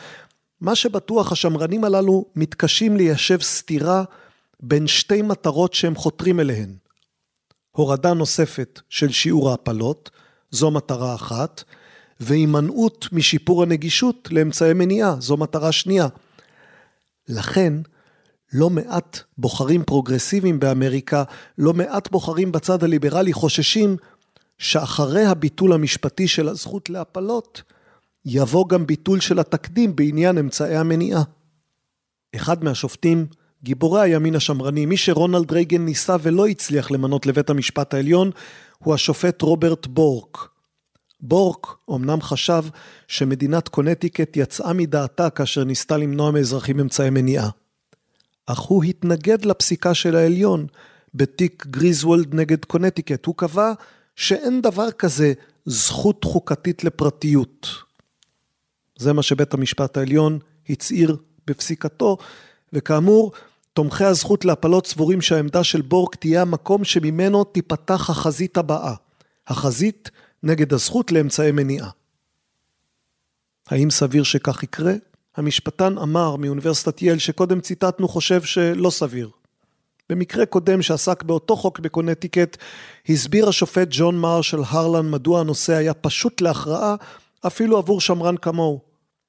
מה 0.61 0.75
שבטוח, 0.75 1.33
השמרנים 1.33 1.85
הללו 1.85 2.25
מתקשים 2.37 2.97
ליישב 2.97 3.41
סתירה 3.41 4.05
בין 4.67 4.87
שתי 4.87 5.23
מטרות 5.23 5.75
שהם 5.75 5.95
חותרים 5.95 6.41
אליהן. 6.41 6.77
הורדה 7.71 8.15
נוספת 8.15 8.81
של 8.89 9.13
שיעור 9.13 9.51
ההפלות, 9.51 10.11
זו 10.51 10.71
מטרה 10.71 11.15
אחת, 11.15 11.65
והימנעות 12.21 13.09
משיפור 13.13 13.63
הנגישות 13.63 14.29
לאמצעי 14.31 14.73
מניעה, 14.73 15.17
זו 15.21 15.37
מטרה 15.37 15.73
שנייה. 15.73 16.09
לכן, 17.29 17.73
לא 18.53 18.71
מעט 18.71 19.19
בוחרים 19.39 19.85
פרוגרסיביים 19.85 20.61
באמריקה, 20.61 21.25
לא 21.59 21.73
מעט 21.73 22.11
בוחרים 22.11 22.53
בצד 22.53 22.85
הליברלי 22.85 23.33
חוששים 23.33 23.97
שאחרי 24.59 25.25
הביטול 25.25 25.73
המשפטי 25.73 26.29
של 26.29 26.49
הזכות 26.49 26.91
להפלות, 26.91 27.63
יבוא 28.25 28.69
גם 28.69 28.87
ביטול 28.87 29.21
של 29.21 29.39
התקדים 29.39 29.97
בעניין 29.97 30.39
אמצעי 30.39 30.77
המניעה. 30.77 31.23
אחד 32.35 32.65
מהשופטים, 32.65 33.27
גיבורי 33.65 34.01
הימין 34.01 34.35
השמרני, 34.35 34.87
מי 34.87 34.97
שרונלד 34.97 35.53
רייגן 35.53 35.85
ניסה 35.85 36.17
ולא 36.23 36.47
הצליח 36.47 36.91
למנות 36.91 37.27
לבית 37.27 37.51
המשפט 37.51 37.95
העליון, 37.95 38.31
הוא 38.79 38.95
השופט 38.95 39.43
רוברט 39.43 39.87
בורק. 39.87 40.49
בורק 41.21 41.67
אמנם 41.91 42.21
חשב 42.21 42.63
שמדינת 43.09 43.69
קונטיקט 43.69 44.37
יצאה 44.37 44.73
מדעתה 44.73 45.31
כאשר 45.31 45.65
ניסתה 45.65 45.97
למנוע 45.97 46.31
מאזרחים 46.31 46.81
אמצעי 46.81 47.11
מניעה. 47.11 47.51
אך 48.47 48.59
הוא 48.59 48.85
התנגד 48.85 49.45
לפסיקה 49.45 49.95
של 49.95 50.17
העליון 50.17 50.67
בתיק 51.15 51.67
גריזוולד 51.67 52.35
נגד 52.35 52.65
קונטיקט. 52.65 53.27
הוא 53.27 53.35
קבע 53.35 53.73
שאין 54.17 54.63
דבר 54.63 54.91
כזה 54.91 55.33
זכות 55.67 56.25
חוקתית 56.25 56.85
לפרטיות. 56.85 57.69
זה 58.99 59.13
מה 59.13 59.23
שבית 59.23 59.55
המשפט 59.55 59.97
העליון 59.97 60.39
הצהיר 60.69 61.17
בפסיקתו, 61.47 62.17
וכאמור, 62.73 63.33
תומכי 63.75 64.05
הזכות 64.05 64.45
להפלות 64.45 64.87
סבורים 64.87 65.23
שהעמדה 65.23 65.65
של 65.65 65.83
בורק 65.83 66.15
תהיה 66.17 66.43
המקום 66.43 66.85
שממנו 66.85 67.45
תיפתח 67.45 68.11
החזית 68.11 68.57
הבאה, 68.57 68.95
החזית 69.47 70.11
נגד 70.43 70.73
הזכות 70.73 71.13
לאמצעי 71.13 71.53
מניעה. 71.53 71.91
האם 73.69 73.91
סביר 73.91 74.23
שכך 74.23 74.63
יקרה? 74.63 74.93
המשפטן 75.37 75.99
אמר 75.99 76.37
מאוניברסיטת 76.37 77.03
יל 77.03 77.19
שקודם 77.19 77.61
ציטטנו 77.61 78.09
חושב 78.09 78.43
שלא 78.43 78.91
סביר. 78.91 79.31
במקרה 80.09 80.47
קודם 80.47 80.83
שעסק 80.83 81.23
באותו 81.23 81.57
חוק 81.57 81.79
בקונטיקט, 81.79 82.57
הסביר 83.09 83.49
השופט 83.49 83.89
ג'ון 83.91 84.19
מרשל 84.19 84.61
הרלן 84.67 85.11
מדוע 85.11 85.41
הנושא 85.41 85.73
היה 85.73 85.95
פשוט 85.95 86.41
להכרעה 86.41 86.95
אפילו 87.47 87.79
עבור 87.79 88.01
שמרן 88.01 88.37
כמוהו. 88.37 88.81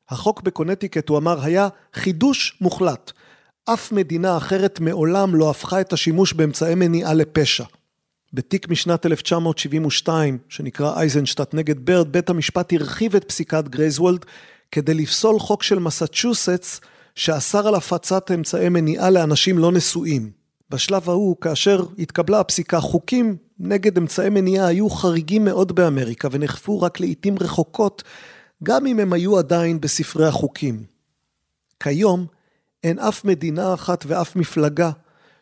החוק 0.09 0.41
בקונטיקט, 0.41 1.09
הוא 1.09 1.17
אמר, 1.17 1.43
היה 1.43 1.67
חידוש 1.93 2.57
מוחלט. 2.61 3.11
אף 3.65 3.91
מדינה 3.91 4.37
אחרת 4.37 4.79
מעולם 4.79 5.35
לא 5.35 5.49
הפכה 5.49 5.81
את 5.81 5.93
השימוש 5.93 6.33
באמצעי 6.33 6.75
מניעה 6.75 7.13
לפשע. 7.13 7.63
בתיק 8.33 8.69
משנת 8.69 9.05
1972, 9.05 10.37
שנקרא 10.49 10.99
אייזנשטט 10.99 11.53
נגד 11.53 11.85
ברד, 11.85 12.11
בית 12.11 12.29
המשפט 12.29 12.73
הרחיב 12.73 13.15
את 13.15 13.23
פסיקת 13.23 13.67
גריזוולד 13.67 14.25
כדי 14.71 14.93
לפסול 14.93 15.39
חוק 15.39 15.63
של 15.63 15.79
מסצ'וסטס 15.79 16.81
שאסר 17.15 17.67
על 17.67 17.75
הפצת 17.75 18.31
אמצעי 18.31 18.69
מניעה 18.69 19.09
לאנשים 19.09 19.57
לא 19.57 19.71
נשואים. 19.71 20.31
בשלב 20.69 21.09
ההוא, 21.09 21.35
כאשר 21.41 21.85
התקבלה 21.99 22.39
הפסיקה, 22.39 22.79
חוקים 22.79 23.37
נגד 23.59 23.97
אמצעי 23.97 24.29
מניעה 24.29 24.67
היו 24.67 24.89
חריגים 24.89 25.45
מאוד 25.45 25.75
באמריקה 25.75 26.27
ונאכפו 26.31 26.81
רק 26.81 26.99
לעיתים 26.99 27.35
רחוקות, 27.39 28.03
גם 28.63 28.87
אם 28.87 28.99
הם 28.99 29.13
היו 29.13 29.37
עדיין 29.37 29.81
בספרי 29.81 30.27
החוקים. 30.27 30.83
כיום, 31.79 32.25
אין 32.85 32.99
אף 32.99 33.25
מדינה 33.25 33.73
אחת 33.73 34.03
ואף 34.07 34.35
מפלגה 34.35 34.91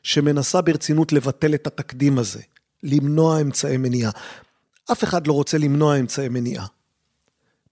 שמנסה 0.04 0.62
ברצינות 0.62 1.14
לבטל 1.14 1.54
את 1.54 1.68
התקדים 1.68 2.20
הזה, 2.20 2.42
למנוע 2.84 3.42
אמצעי 3.42 3.78
מניעה. 3.78 4.12
אף 4.92 5.04
אחד 5.04 5.28
לא 5.28 5.34
רוצה 5.34 5.58
למנוע 5.58 6.00
אמצעי 6.00 6.30
מניעה. 6.30 6.66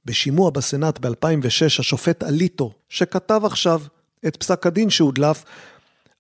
בשימוע 0.05 0.49
בסנאט 0.49 0.99
ב-2006, 0.99 1.79
השופט 1.79 2.23
אליטו, 2.23 2.73
שכתב 2.89 3.41
עכשיו 3.43 3.81
את 4.27 4.35
פסק 4.35 4.67
הדין 4.67 4.89
שהודלף, 4.89 5.43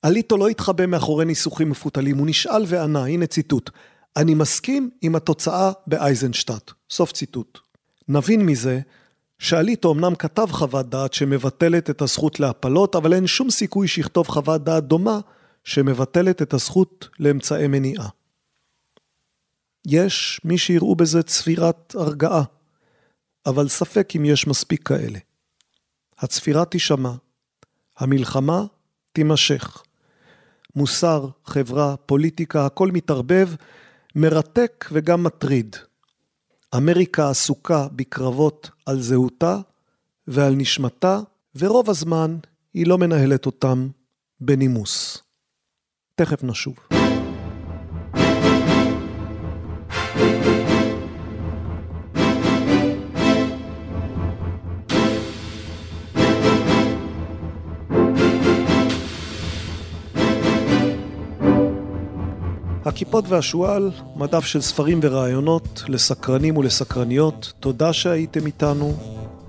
אליטו 0.05 0.37
לא 0.37 0.47
התחבא 0.47 0.85
מאחורי 0.85 1.25
ניסוחים 1.25 1.69
מפותלים, 1.69 2.17
הוא 2.17 2.27
נשאל 2.27 2.63
וענה, 2.67 3.05
הנה 3.05 3.25
ציטוט, 3.25 3.69
אני 4.17 4.33
מסכים 4.33 4.89
עם 5.01 5.15
התוצאה 5.15 5.71
באייזנשטט. 5.87 6.71
סוף 6.89 7.11
ציטוט. 7.11 7.59
נבין 8.07 8.45
מזה 8.45 8.79
שאליטו 9.41 9.93
אמנם 9.93 10.15
כתב 10.15 10.47
חוות 10.51 10.89
דעת 10.89 11.13
שמבטלת 11.13 11.89
את 11.89 12.01
הזכות 12.01 12.39
להפלות, 12.39 12.95
אבל 12.95 13.13
אין 13.13 13.27
שום 13.27 13.49
סיכוי 13.49 13.87
שיכתוב 13.87 14.27
חוות 14.27 14.63
דעת 14.63 14.83
דומה 14.83 15.19
שמבטלת 15.63 16.41
את 16.41 16.53
הזכות 16.53 17.09
לאמצעי 17.19 17.67
מניעה. 17.67 18.09
יש 19.87 20.41
מי 20.43 20.57
שיראו 20.57 20.95
בזה 20.95 21.23
צפירת 21.23 21.95
הרגעה, 21.95 22.43
אבל 23.45 23.67
ספק 23.67 24.13
אם 24.15 24.25
יש 24.25 24.47
מספיק 24.47 24.87
כאלה. 24.87 25.19
הצפירה 26.17 26.65
תישמע, 26.65 27.11
המלחמה 27.97 28.63
תימשך. 29.13 29.83
מוסר, 30.75 31.27
חברה, 31.45 31.95
פוליטיקה, 31.97 32.65
הכל 32.65 32.91
מתערבב, 32.91 33.49
מרתק 34.15 34.85
וגם 34.91 35.23
מטריד. 35.23 35.75
אמריקה 36.75 37.29
עסוקה 37.29 37.87
בקרבות 37.95 38.69
על 38.85 39.01
זהותה 39.01 39.57
ועל 40.27 40.55
נשמתה, 40.55 41.19
ורוב 41.55 41.89
הזמן 41.89 42.37
היא 42.73 42.87
לא 42.87 42.97
מנהלת 42.97 43.45
אותם 43.45 43.87
בנימוס. 44.39 45.23
תכף 46.15 46.43
נשוב. 46.43 47.00
הכיפות 62.91 63.25
והשועל, 63.27 63.91
מדף 64.15 64.45
של 64.45 64.61
ספרים 64.61 64.99
ורעיונות 65.03 65.83
לסקרנים 65.87 66.57
ולסקרניות. 66.57 67.53
תודה 67.59 67.93
שהייתם 67.93 68.45
איתנו, 68.45 68.93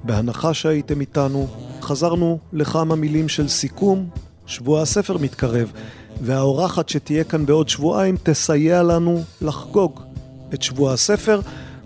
בהנחה 0.05 0.55
שהייתם 0.55 1.01
איתנו. 1.01 1.47
חזרנו 1.81 2.39
לכמה 2.53 2.95
מילים 2.95 3.29
של 3.29 3.49
סיכום, 3.49 4.09
שבוע 4.47 4.83
הספר 4.83 5.19
מתקרב, 5.19 5.73
והאורחת 6.21 6.89
שתהיה 6.89 7.25
כאן 7.25 7.47
בעוד 7.47 7.69
שבועיים 7.69 8.17
תסייע 8.23 8.83
לנו 8.83 9.23
לחגוג 9.41 10.01
את 10.55 10.63
שבוע 10.63 10.93
הספר. 10.93 11.41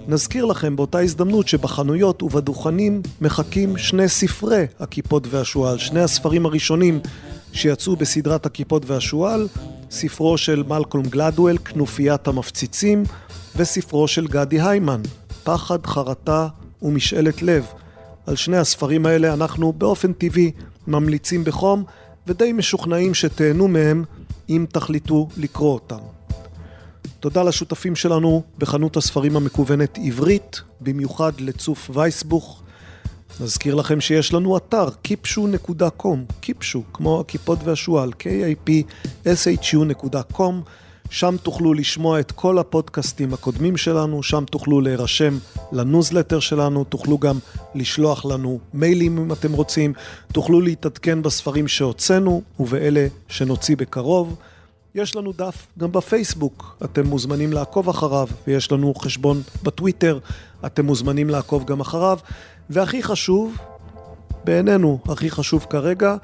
נזכיר 0.08 0.44
לכם 0.44 0.76
באותה 0.76 0.98
הזדמנות 0.98 1.48
שבחנויות 1.48 2.22
ובדוכנים 2.22 3.02
מחכים 3.20 3.78
שני 3.78 4.08
ספרי 4.08 4.64
הכיפות 4.80 5.26
והשועל, 5.30 5.78
שני 5.78 6.00
הספרים 6.00 6.46
הראשונים 6.46 7.00
שיצאו 7.52 7.96
בסדרת 7.96 8.46
הכיפות 8.46 8.82
והשועל, 8.90 9.48
ספרו 9.90 10.38
של 10.38 10.62
מלקולם 10.68 11.04
גלדואל, 11.04 11.58
כנופיית 11.58 12.28
המפציצים, 12.28 13.02
וספרו 13.56 14.08
של 14.08 14.26
גדי 14.26 14.60
היימן, 14.60 15.02
פחד, 15.44 15.86
חרטה 15.86 16.48
ומשאלת 16.82 17.42
לב. 17.42 17.66
על 18.26 18.36
שני 18.36 18.56
הספרים 18.56 19.06
האלה 19.06 19.34
אנחנו 19.34 19.72
באופן 19.72 20.12
טבעי 20.12 20.52
ממליצים 20.86 21.44
בחום, 21.44 21.84
ודי 22.26 22.52
משוכנעים 22.52 23.14
שתהנו 23.14 23.68
מהם 23.68 24.04
אם 24.48 24.66
תחליטו 24.72 25.28
לקרוא 25.36 25.74
אותם. 25.74 25.98
תודה 27.20 27.42
לשותפים 27.42 27.96
שלנו 27.96 28.42
בחנות 28.58 28.96
הספרים 28.96 29.36
המקוונת 29.36 29.98
עברית, 30.04 30.60
במיוחד 30.80 31.32
לצוף 31.40 31.90
וייסבוך, 31.94 32.62
נזכיר 33.40 33.74
לכם 33.74 34.00
שיש 34.00 34.34
לנו 34.34 34.56
אתר, 34.56 34.88
kipshu.com, 35.04 36.18
קיפשו, 36.40 36.82
כמו 36.92 37.20
הכיפות 37.20 37.58
והשועל, 37.64 38.10
k-i-p-s-h-u.com, 38.10 39.32
שם 41.10 41.36
תוכלו 41.42 41.74
לשמוע 41.74 42.20
את 42.20 42.32
כל 42.32 42.58
הפודקאסטים 42.58 43.34
הקודמים 43.34 43.76
שלנו, 43.76 44.22
שם 44.22 44.44
תוכלו 44.50 44.80
להירשם 44.80 45.38
לניוזלטר 45.72 46.40
שלנו, 46.40 46.84
תוכלו 46.84 47.18
גם 47.18 47.38
לשלוח 47.74 48.24
לנו 48.24 48.58
מיילים 48.74 49.18
אם 49.18 49.32
אתם 49.32 49.52
רוצים, 49.52 49.92
תוכלו 50.32 50.60
להתעדכן 50.60 51.22
בספרים 51.22 51.68
שהוצאנו 51.68 52.42
ובאלה 52.60 53.06
שנוציא 53.28 53.76
בקרוב. 53.76 54.36
יש 54.94 55.16
לנו 55.16 55.32
דף 55.32 55.66
גם 55.78 55.92
בפייסבוק, 55.92 56.76
אתם 56.84 57.06
מוזמנים 57.06 57.52
לעקוב 57.52 57.88
אחריו, 57.88 58.28
ויש 58.46 58.72
לנו 58.72 58.94
חשבון 58.94 59.42
בטוויטר, 59.62 60.18
אתם 60.66 60.86
מוזמנים 60.86 61.30
לעקוב 61.30 61.64
גם 61.64 61.80
אחריו. 61.80 62.18
והכי 62.70 63.02
חשוב, 63.02 63.56
בעינינו 64.44 64.98
הכי 65.08 65.30
חשוב 65.30 65.66
כרגע, 65.70 66.16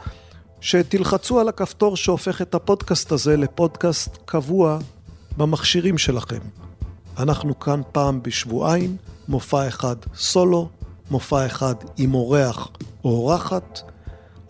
שתלחצו 0.61 1.41
על 1.41 1.49
הכפתור 1.49 1.97
שהופך 1.97 2.43
את 2.43 2.55
הפודקאסט 2.55 3.13
הזה 3.13 3.37
לפודקאסט 3.37 4.19
קבוע 4.25 4.79
במכשירים 5.37 5.99
שלכם. 5.99 6.39
אנחנו 7.19 7.59
כאן 7.59 7.81
פעם 7.93 8.23
בשבועיים, 8.23 8.97
מופע 9.29 9.69
אחד 9.69 9.97
סולו, 10.15 10.69
מופע 11.11 11.47
אחד 11.47 11.75
עם 11.97 12.15
אורח 12.15 12.69
או 13.05 13.11
אורחת. 13.11 13.81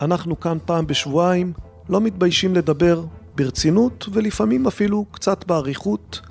אנחנו 0.01 0.39
כאן 0.39 0.57
פעם 0.65 0.87
בשבועיים, 0.87 1.53
לא 1.89 2.01
מתביישים 2.01 2.55
לדבר 2.55 3.03
ברצינות 3.35 4.05
ולפעמים 4.11 4.67
אפילו 4.67 5.05
קצת 5.11 5.45
באריכות 5.47 6.21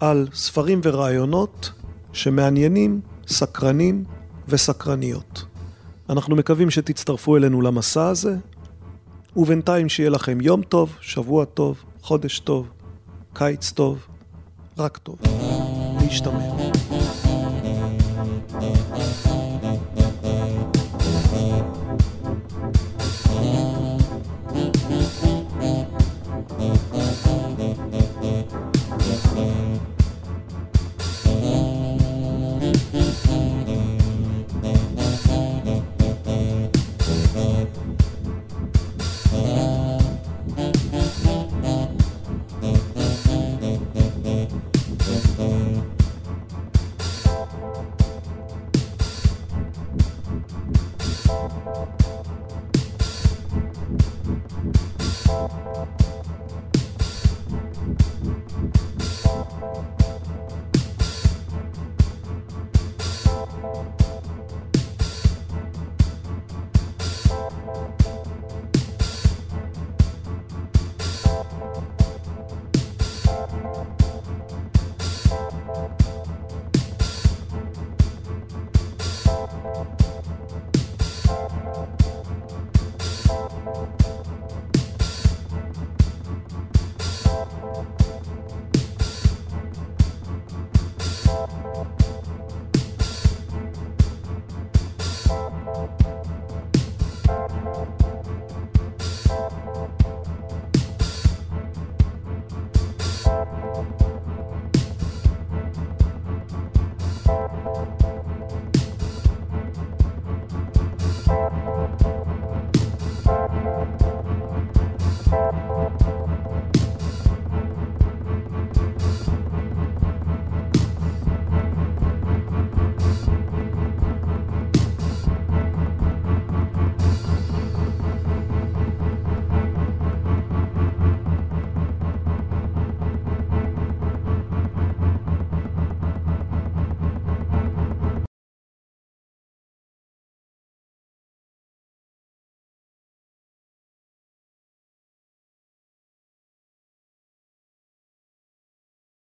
על 0.00 0.28
ספרים 0.34 0.80
ורעיונות 0.84 1.72
שמעניינים, 2.12 3.00
סקרנים 3.26 4.04
וסקרניות. 4.48 5.44
אנחנו 6.10 6.36
מקווים 6.36 6.70
שתצטרפו 6.70 7.36
אלינו 7.36 7.62
למסע 7.62 8.08
הזה, 8.08 8.36
ובינתיים 9.36 9.88
שיהיה 9.88 10.10
לכם 10.10 10.40
יום 10.40 10.62
טוב, 10.62 10.96
שבוע 11.00 11.44
טוב, 11.44 11.84
חודש 12.02 12.38
טוב, 12.38 12.68
קיץ 13.32 13.70
טוב, 13.70 14.06
רק 14.78 14.98
טוב. 14.98 15.18
להשתמע. 16.00 17.01